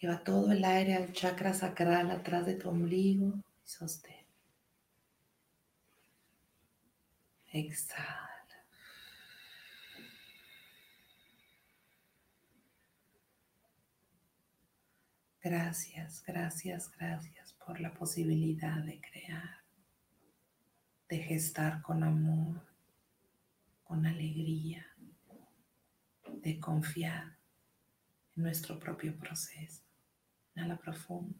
Lleva 0.00 0.22
todo 0.22 0.52
el 0.52 0.64
aire 0.64 0.94
al 0.94 1.12
chakra 1.12 1.52
sacral 1.52 2.10
atrás 2.10 2.46
de 2.46 2.54
tu 2.54 2.68
ombligo 2.68 3.34
y 3.36 3.68
sostén. 3.68 4.26
Exhala. 7.52 8.28
Gracias, 15.40 16.22
gracias, 16.26 16.90
gracias 16.98 17.54
por 17.64 17.80
la 17.80 17.94
posibilidad 17.94 18.82
de 18.84 19.00
crear, 19.00 19.62
de 21.08 21.18
gestar 21.18 21.80
con 21.80 22.04
amor, 22.04 22.60
con 23.82 24.04
alegría, 24.04 24.86
de 26.42 26.60
confiar 26.60 27.38
en 28.36 28.42
nuestro 28.42 28.78
propio 28.78 29.16
proceso. 29.16 29.87
Inhala 30.58 30.76
profundo. 30.76 31.38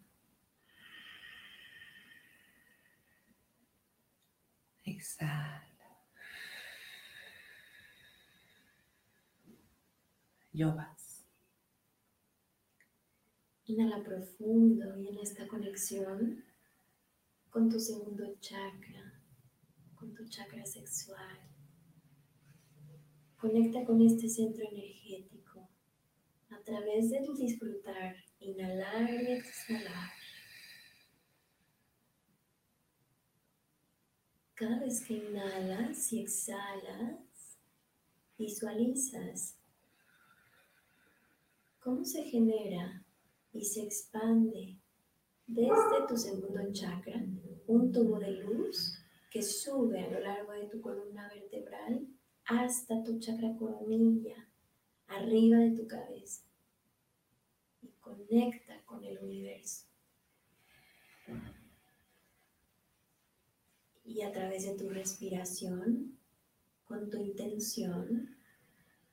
Exhala. 4.85 5.89
Yovas. 10.53 11.25
Inhala 13.67 14.05
profundo 14.05 14.97
y 14.97 15.09
en 15.09 15.19
esta 15.19 15.49
conexión 15.49 16.45
con 17.51 17.69
tu 17.69 17.81
segundo 17.81 18.37
chakra, 18.39 19.21
con 19.97 20.15
tu 20.15 20.29
chakra 20.29 20.65
sexual. 20.65 21.41
Conecta 23.37 23.85
con 23.85 24.01
este 24.01 24.29
centro 24.29 24.65
energético 24.71 25.69
a 26.51 26.63
través 26.63 27.11
de 27.11 27.25
tu 27.25 27.35
disfrutar 27.35 28.28
Inhalar 28.41 29.11
y 29.11 29.33
exhalar. 29.33 30.11
Cada 34.55 34.81
vez 34.81 35.05
que 35.05 35.15
inhalas 35.15 36.13
y 36.13 36.21
exhalas, 36.23 37.59
visualizas 38.37 39.57
cómo 41.79 42.05
se 42.05 42.25
genera 42.25 43.05
y 43.53 43.65
se 43.65 43.83
expande 43.83 44.79
desde 45.47 46.07
tu 46.09 46.17
segundo 46.17 46.73
chakra 46.73 47.25
un 47.67 47.93
tubo 47.93 48.19
de 48.19 48.31
luz 48.33 48.99
que 49.31 49.43
sube 49.43 50.01
a 50.01 50.11
lo 50.11 50.21
largo 50.21 50.53
de 50.53 50.67
tu 50.69 50.81
columna 50.81 51.29
vertebral 51.29 52.07
hasta 52.45 53.03
tu 53.05 53.19
chakra 53.19 53.57
coronilla, 53.57 54.49
arriba 55.07 55.59
de 55.59 55.71
tu 55.71 55.87
cabeza 55.87 56.48
conecta 58.29 58.81
con 58.85 59.05
el 59.05 59.19
universo. 59.19 59.87
Y 64.05 64.23
a 64.23 64.33
través 64.33 64.65
de 64.65 64.75
tu 64.75 64.89
respiración, 64.89 66.19
con 66.85 67.11
tu 67.11 67.19
intención, 67.19 68.37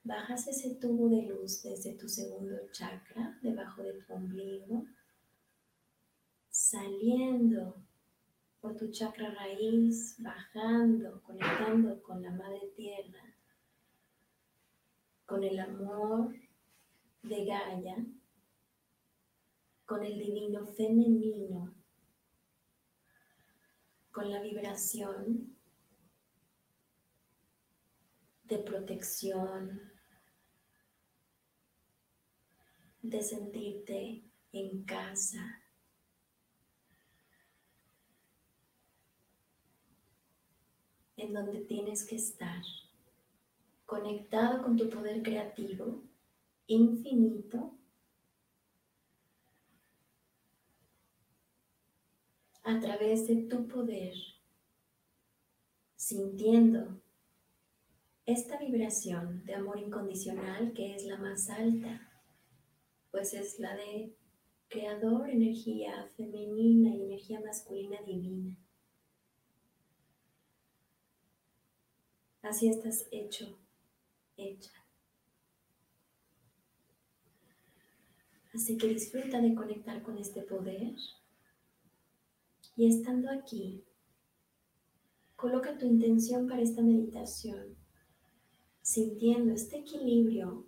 bajas 0.03 0.47
ese 0.47 0.75
tubo 0.75 1.09
de 1.09 1.23
luz 1.23 1.63
desde 1.63 1.93
tu 1.93 2.07
segundo 2.07 2.55
chakra, 2.71 3.37
debajo 3.41 3.83
de 3.83 3.93
tu 4.01 4.13
ombligo, 4.13 4.85
saliendo 6.49 7.75
por 8.61 8.77
tu 8.77 8.89
chakra 8.89 9.31
raíz, 9.31 10.15
bajando, 10.19 11.21
conectando 11.23 12.01
con 12.01 12.21
la 12.21 12.31
madre 12.31 12.71
tierra, 12.75 13.35
con 15.25 15.43
el 15.43 15.59
amor 15.59 16.33
de 17.23 17.45
Gaia 17.45 17.97
con 19.85 20.03
el 20.03 20.17
divino 20.17 20.65
femenino, 20.65 21.73
con 24.11 24.31
la 24.31 24.41
vibración 24.41 25.55
de 28.43 28.57
protección, 28.59 29.91
de 33.01 33.21
sentirte 33.21 34.23
en 34.51 34.83
casa. 34.83 35.61
en 41.17 41.33
donde 41.33 41.61
tienes 41.61 42.05
que 42.05 42.17
estar, 42.17 42.61
conectado 43.85 44.61
con 44.61 44.75
tu 44.75 44.89
poder 44.89 45.23
creativo 45.23 46.03
infinito, 46.67 47.71
a 52.65 52.79
través 52.79 53.27
de 53.27 53.35
tu 53.43 53.67
poder, 53.67 54.15
sintiendo 55.95 56.99
esta 58.25 58.57
vibración 58.57 59.45
de 59.45 59.53
amor 59.53 59.77
incondicional 59.77 60.73
que 60.73 60.95
es 60.95 61.05
la 61.05 61.17
más 61.17 61.47
alta, 61.51 62.11
pues 63.11 63.35
es 63.35 63.59
la 63.59 63.75
de 63.75 64.15
creador, 64.67 65.29
energía 65.29 66.09
femenina 66.17 66.95
y 66.95 67.03
energía 67.03 67.39
masculina 67.39 68.01
divina. 68.01 68.57
Así 72.41 72.67
estás 72.67 73.07
hecho, 73.11 73.59
hecha. 74.37 74.71
Así 78.55 78.75
que 78.75 78.87
disfruta 78.87 79.39
de 79.39 79.53
conectar 79.53 80.01
con 80.01 80.17
este 80.17 80.41
poder 80.41 80.95
y 82.75 82.87
estando 82.87 83.31
aquí, 83.31 83.83
coloca 85.35 85.77
tu 85.77 85.85
intención 85.85 86.47
para 86.47 86.61
esta 86.61 86.81
meditación, 86.81 87.75
sintiendo 88.81 89.53
este 89.53 89.79
equilibrio 89.79 90.65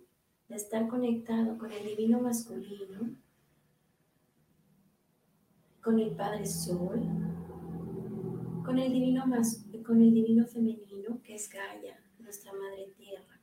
de 0.48 0.56
estar 0.56 0.88
conectado 0.88 1.58
con 1.58 1.70
el 1.70 1.84
divino 1.84 2.20
masculino, 2.20 3.14
con 5.82 5.98
el 5.98 6.16
Padre 6.16 6.46
Sol, 6.46 7.00
con 8.64 8.78
el 8.78 8.92
divino, 8.92 9.24
con 9.84 10.02
el 10.02 10.14
divino 10.14 10.46
femenino 10.46 11.20
que 11.22 11.34
es 11.34 11.48
Gaia, 11.48 12.02
nuestra 12.18 12.52
Madre 12.52 12.92
Tierra. 12.96 13.40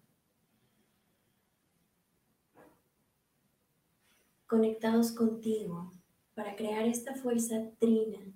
Conectados 4.47 5.11
contigo 5.11 5.91
para 6.35 6.55
crear 6.55 6.85
esta 6.85 7.15
fuerza 7.15 7.71
trina 7.79 8.34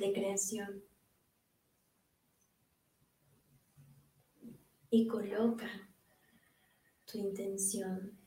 de 0.00 0.12
creación. 0.12 0.82
Y 4.90 5.06
coloca 5.06 5.68
tu 7.06 7.18
intención. 7.18 8.18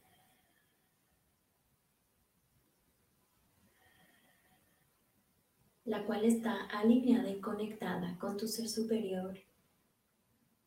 la 5.85 6.05
cual 6.05 6.23
está 6.23 6.63
alineada 6.67 7.29
y 7.29 7.41
conectada 7.41 8.17
con 8.17 8.37
tu 8.37 8.47
ser 8.47 8.69
superior 8.69 9.37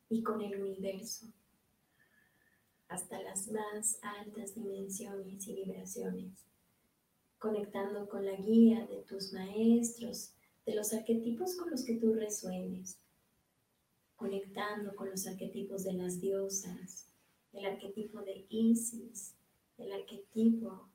y 0.09 0.21
con 0.21 0.41
el 0.41 0.61
universo, 0.61 1.25
hasta 2.87 3.19
las 3.23 3.47
más 3.47 3.97
altas 4.03 4.53
dimensiones 4.53 5.47
y 5.47 5.55
vibraciones, 5.55 6.45
conectando 7.39 8.07
con 8.07 8.25
la 8.25 8.35
guía 8.35 8.85
de 8.85 9.01
tus 9.01 9.33
maestros, 9.33 10.36
de 10.67 10.75
los 10.75 10.93
arquetipos 10.93 11.55
con 11.55 11.71
los 11.71 11.85
que 11.85 11.95
tú 11.95 12.13
resuenes, 12.13 12.99
conectando 14.17 14.93
con 14.97 15.09
los 15.09 15.25
arquetipos 15.25 15.85
de 15.85 15.93
las 15.93 16.19
diosas, 16.19 17.09
el 17.53 17.65
arquetipo 17.65 18.21
de 18.21 18.45
Isis, 18.49 19.33
el 19.77 19.93
arquetipo 19.93 20.89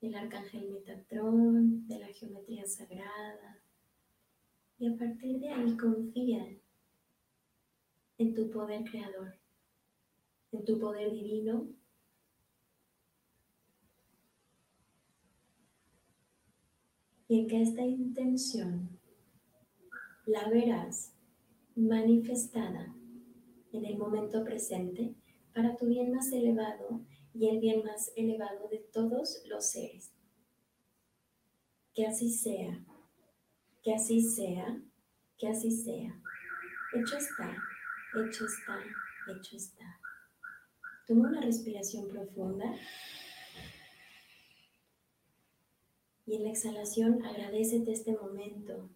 del 0.00 0.14
arcángel 0.14 0.70
Metatrón, 0.70 1.86
de 1.86 1.98
la 1.98 2.06
geometría 2.06 2.64
sagrada. 2.66 3.62
Y 4.78 4.88
a 4.88 4.96
partir 4.96 5.38
de 5.38 5.50
ahí 5.50 5.76
confía 5.76 6.48
en 8.16 8.34
tu 8.34 8.50
poder 8.50 8.84
creador, 8.90 9.34
en 10.50 10.64
tu 10.64 10.80
poder 10.80 11.12
divino 11.12 11.68
y 17.32 17.40
en 17.40 17.48
que 17.48 17.62
esta 17.62 17.80
intención 17.80 19.00
la 20.26 20.50
verás 20.50 21.14
manifestada 21.74 22.94
en 23.72 23.86
el 23.86 23.96
momento 23.96 24.44
presente 24.44 25.14
para 25.54 25.74
tu 25.74 25.86
bien 25.86 26.12
más 26.12 26.30
elevado 26.30 27.00
y 27.32 27.48
el 27.48 27.58
bien 27.58 27.84
más 27.86 28.12
elevado 28.16 28.68
de 28.68 28.80
todos 28.92 29.42
los 29.48 29.64
seres. 29.70 30.12
Que 31.94 32.06
así 32.06 32.30
sea, 32.30 32.84
que 33.82 33.94
así 33.94 34.20
sea, 34.20 34.82
que 35.38 35.48
así 35.48 35.70
sea. 35.70 36.14
Hecho 36.92 37.16
está, 37.16 37.56
hecho 38.26 38.44
está, 38.44 38.78
hecho 39.34 39.56
está. 39.56 40.00
Toma 41.06 41.30
una 41.30 41.40
respiración 41.40 42.08
profunda 42.08 42.74
Y 46.32 46.36
en 46.36 46.44
la 46.44 46.48
exhalación 46.48 47.22
agradecete 47.26 47.92
este 47.92 48.16
momento. 48.16 48.88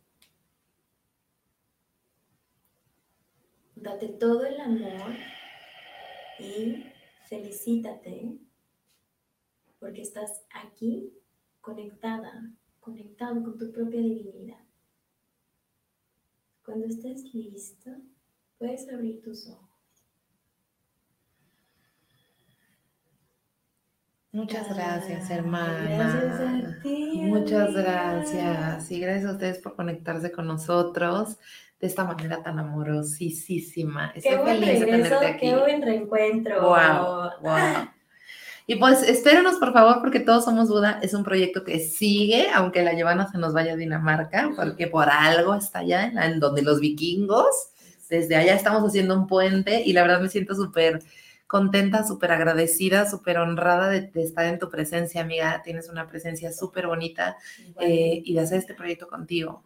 Date 3.74 4.08
todo 4.08 4.46
el 4.46 4.58
amor 4.58 5.12
y 6.38 6.82
felicítate 7.28 8.38
porque 9.78 10.00
estás 10.00 10.46
aquí 10.48 11.12
conectada, 11.60 12.54
conectado 12.80 13.42
con 13.42 13.58
tu 13.58 13.70
propia 13.70 14.00
divinidad. 14.00 14.64
Cuando 16.64 16.86
estés 16.86 17.34
listo, 17.34 17.90
puedes 18.56 18.88
abrir 18.88 19.20
tus 19.20 19.46
ojos. 19.50 19.65
Muchas 24.36 24.68
gracias, 24.68 25.30
hermana. 25.30 25.88
Gracias 25.88 26.40
a 26.40 26.82
ti. 26.82 27.22
Muchas 27.22 27.72
gracias. 27.72 28.90
Y 28.90 29.00
gracias 29.00 29.30
a 29.30 29.32
ustedes 29.32 29.58
por 29.60 29.76
conectarse 29.76 30.30
con 30.30 30.46
nosotros 30.46 31.38
de 31.80 31.86
esta 31.86 32.04
manera 32.04 32.42
tan 32.42 32.58
amorosísima. 32.58 34.12
Estoy 34.14 34.32
qué 34.32 34.36
buen 34.36 34.58
feliz 34.58 34.80
regreso, 34.80 35.20
de 35.20 35.26
aquí. 35.26 35.46
Qué 35.46 35.56
buen 35.56 35.80
reencuentro. 35.80 36.60
Wow, 36.60 37.30
wow. 37.40 37.88
Y 38.66 38.76
pues 38.76 39.02
espérenos, 39.04 39.56
por 39.56 39.72
favor, 39.72 40.00
porque 40.02 40.20
Todos 40.20 40.44
Somos 40.44 40.68
Buda 40.68 41.00
es 41.00 41.14
un 41.14 41.24
proyecto 41.24 41.64
que 41.64 41.78
sigue, 41.78 42.48
aunque 42.52 42.82
la 42.82 42.92
llevana 42.92 43.32
se 43.32 43.38
nos 43.38 43.54
vaya 43.54 43.72
a 43.72 43.76
Dinamarca, 43.76 44.50
porque 44.54 44.86
por 44.86 45.08
algo 45.08 45.54
está 45.54 45.78
allá 45.78 46.12
en 46.26 46.40
donde 46.40 46.60
los 46.60 46.80
vikingos, 46.80 47.70
desde 48.10 48.36
allá 48.36 48.54
estamos 48.54 48.86
haciendo 48.86 49.14
un 49.18 49.28
puente 49.28 49.82
y 49.82 49.94
la 49.94 50.02
verdad 50.02 50.20
me 50.20 50.28
siento 50.28 50.54
súper 50.54 51.02
contenta, 51.46 52.06
súper 52.06 52.32
agradecida, 52.32 53.08
súper 53.08 53.38
honrada 53.38 53.88
de, 53.88 54.10
estar 54.16 54.46
en 54.46 54.58
tu 54.58 54.68
presencia, 54.68 55.20
amiga. 55.20 55.62
Tienes 55.62 55.88
una 55.88 56.08
presencia 56.08 56.52
súper 56.52 56.86
bonita 56.86 57.36
eh, 57.80 58.22
y 58.24 58.34
de 58.34 58.40
hacer 58.40 58.58
este 58.58 58.74
proyecto 58.74 59.08
contigo. 59.08 59.62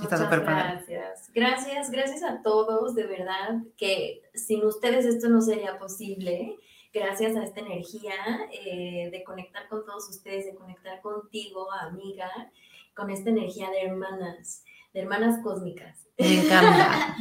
Está 0.00 0.18
súper 0.18 0.40
gracias. 0.40 1.30
Gracias, 1.32 1.90
gracias 1.90 2.22
a 2.24 2.42
todos, 2.42 2.94
de 2.94 3.06
verdad, 3.06 3.62
que 3.76 4.22
sin 4.34 4.64
ustedes 4.64 5.04
esto 5.04 5.28
no 5.28 5.40
sería 5.40 5.78
posible. 5.78 6.56
Gracias 6.92 7.36
a 7.36 7.44
esta 7.44 7.60
energía 7.60 8.14
eh, 8.52 9.08
de 9.10 9.24
conectar 9.24 9.68
con 9.68 9.84
todos 9.84 10.08
ustedes, 10.08 10.46
de 10.46 10.54
conectar 10.54 11.00
contigo, 11.00 11.70
amiga, 11.72 12.30
con 12.94 13.10
esta 13.10 13.30
energía 13.30 13.70
de 13.70 13.82
hermanas, 13.82 14.64
de 14.92 15.00
hermanas 15.00 15.40
cósmicas. 15.42 16.06
Me 16.18 16.44
encanta. 16.44 17.16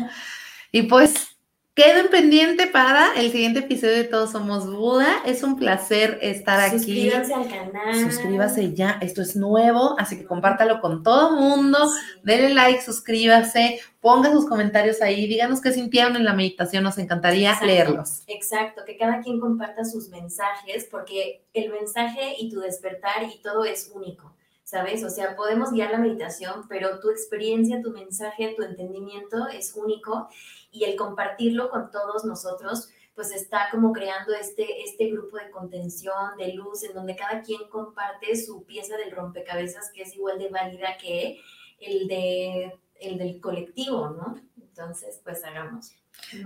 y 0.71 0.83
pues 0.83 1.32
Queden 1.75 2.09
pendiente 2.11 2.67
para 2.67 3.15
el 3.15 3.31
siguiente 3.31 3.61
episodio 3.61 3.95
de 3.95 4.03
Todos 4.03 4.33
Somos 4.33 4.71
Buda. 4.71 5.23
Es 5.25 5.41
un 5.41 5.57
placer 5.57 6.19
estar 6.21 6.59
aquí. 6.59 6.77
Suscríbanse 6.77 7.33
al 7.33 7.49
canal. 7.49 7.95
Suscríbase 7.95 8.73
ya. 8.75 8.99
Esto 9.01 9.23
es 9.23 9.35
nuevo, 9.35 9.95
así 9.97 10.19
que 10.19 10.25
compártalo 10.25 10.81
con 10.81 11.01
todo 11.01 11.31
mundo. 11.31 11.79
Denle 12.21 12.53
like, 12.53 12.83
suscríbase, 12.83 13.79
ponga 14.01 14.31
sus 14.31 14.45
comentarios 14.47 15.01
ahí. 15.01 15.25
Díganos 15.25 15.61
qué 15.61 15.71
sintieron 15.71 16.15
en 16.15 16.25
la 16.25 16.33
meditación. 16.33 16.83
Nos 16.83 16.99
encantaría 16.99 17.59
leerlos. 17.63 18.21
Exacto, 18.27 18.83
que 18.85 18.95
cada 18.95 19.21
quien 19.21 19.39
comparta 19.39 19.83
sus 19.83 20.09
mensajes, 20.09 20.87
porque 20.91 21.41
el 21.55 21.71
mensaje 21.71 22.35
y 22.37 22.51
tu 22.51 22.59
despertar 22.59 23.23
y 23.23 23.41
todo 23.41 23.65
es 23.65 23.91
único. 23.91 24.31
¿sabes? 24.63 25.03
O 25.03 25.09
sea, 25.09 25.35
podemos 25.35 25.71
guiar 25.71 25.91
la 25.91 25.99
meditación, 25.99 26.65
pero 26.67 26.99
tu 26.99 27.11
experiencia, 27.11 27.81
tu 27.81 27.91
mensaje, 27.91 28.53
tu 28.55 28.63
entendimiento 28.63 29.47
es 29.49 29.75
único 29.75 30.29
y 30.73 30.83
el 30.83 30.97
compartirlo 30.97 31.69
con 31.69 31.91
todos 31.91 32.25
nosotros, 32.25 32.89
pues 33.15 33.31
está 33.31 33.69
como 33.71 33.93
creando 33.93 34.33
este, 34.33 34.83
este 34.83 35.11
grupo 35.11 35.37
de 35.37 35.51
contención, 35.51 36.35
de 36.37 36.53
luz, 36.53 36.83
en 36.83 36.93
donde 36.93 37.15
cada 37.15 37.41
quien 37.41 37.69
comparte 37.69 38.35
su 38.35 38.65
pieza 38.65 38.97
del 38.97 39.11
rompecabezas 39.11 39.91
que 39.91 40.01
es 40.01 40.15
igual 40.15 40.39
de 40.39 40.49
válida 40.49 40.97
que 40.99 41.39
el, 41.79 42.07
de, 42.07 42.79
el 42.99 43.17
del 43.19 43.39
colectivo, 43.39 44.09
¿no? 44.09 44.41
Entonces, 44.57 45.21
pues 45.23 45.43
hagamos. 45.45 45.91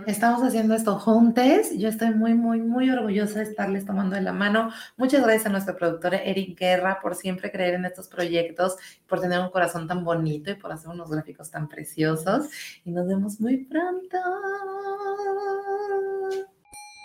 Estamos 0.05 0.41
haciendo 0.43 0.76
esto 0.76 0.99
juntos. 0.99 1.72
Yo 1.78 1.89
estoy 1.89 2.11
muy, 2.13 2.34
muy, 2.34 2.61
muy 2.61 2.89
orgullosa 2.89 3.39
de 3.39 3.45
estarles 3.45 3.86
tomando 3.86 4.15
de 4.15 4.22
la 4.22 4.34
mano. 4.34 4.72
Muchas 4.97 5.22
gracias 5.24 5.45
a 5.45 5.49
nuestro 5.49 5.78
productor 5.78 6.15
Eric 6.15 6.57
Guerra 6.59 6.99
por 7.01 7.15
siempre 7.15 7.51
creer 7.51 7.76
en 7.76 7.86
estos 7.86 8.07
proyectos, 8.07 8.76
por 9.07 9.22
tener 9.22 9.39
un 9.39 9.49
corazón 9.49 9.88
tan 9.88 10.03
bonito 10.03 10.51
y 10.51 10.55
por 10.55 10.72
hacer 10.72 10.89
unos 10.89 11.09
gráficos 11.09 11.51
tan 11.51 11.68
preciosos. 11.68 12.47
Y 12.86 12.91
nos 12.91 13.07
vemos 13.07 13.39
muy 13.39 13.65
pronto. 13.65 14.18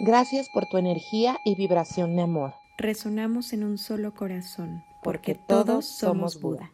Gracias 0.00 0.48
por 0.52 0.66
tu 0.66 0.78
energía 0.78 1.36
y 1.44 1.54
vibración 1.54 2.16
de 2.16 2.22
amor. 2.22 2.54
Resonamos 2.78 3.52
en 3.52 3.62
un 3.62 3.78
solo 3.78 4.14
corazón, 4.14 4.82
porque 5.04 5.36
todos 5.46 5.86
somos 5.86 6.40
Buda. 6.40 6.72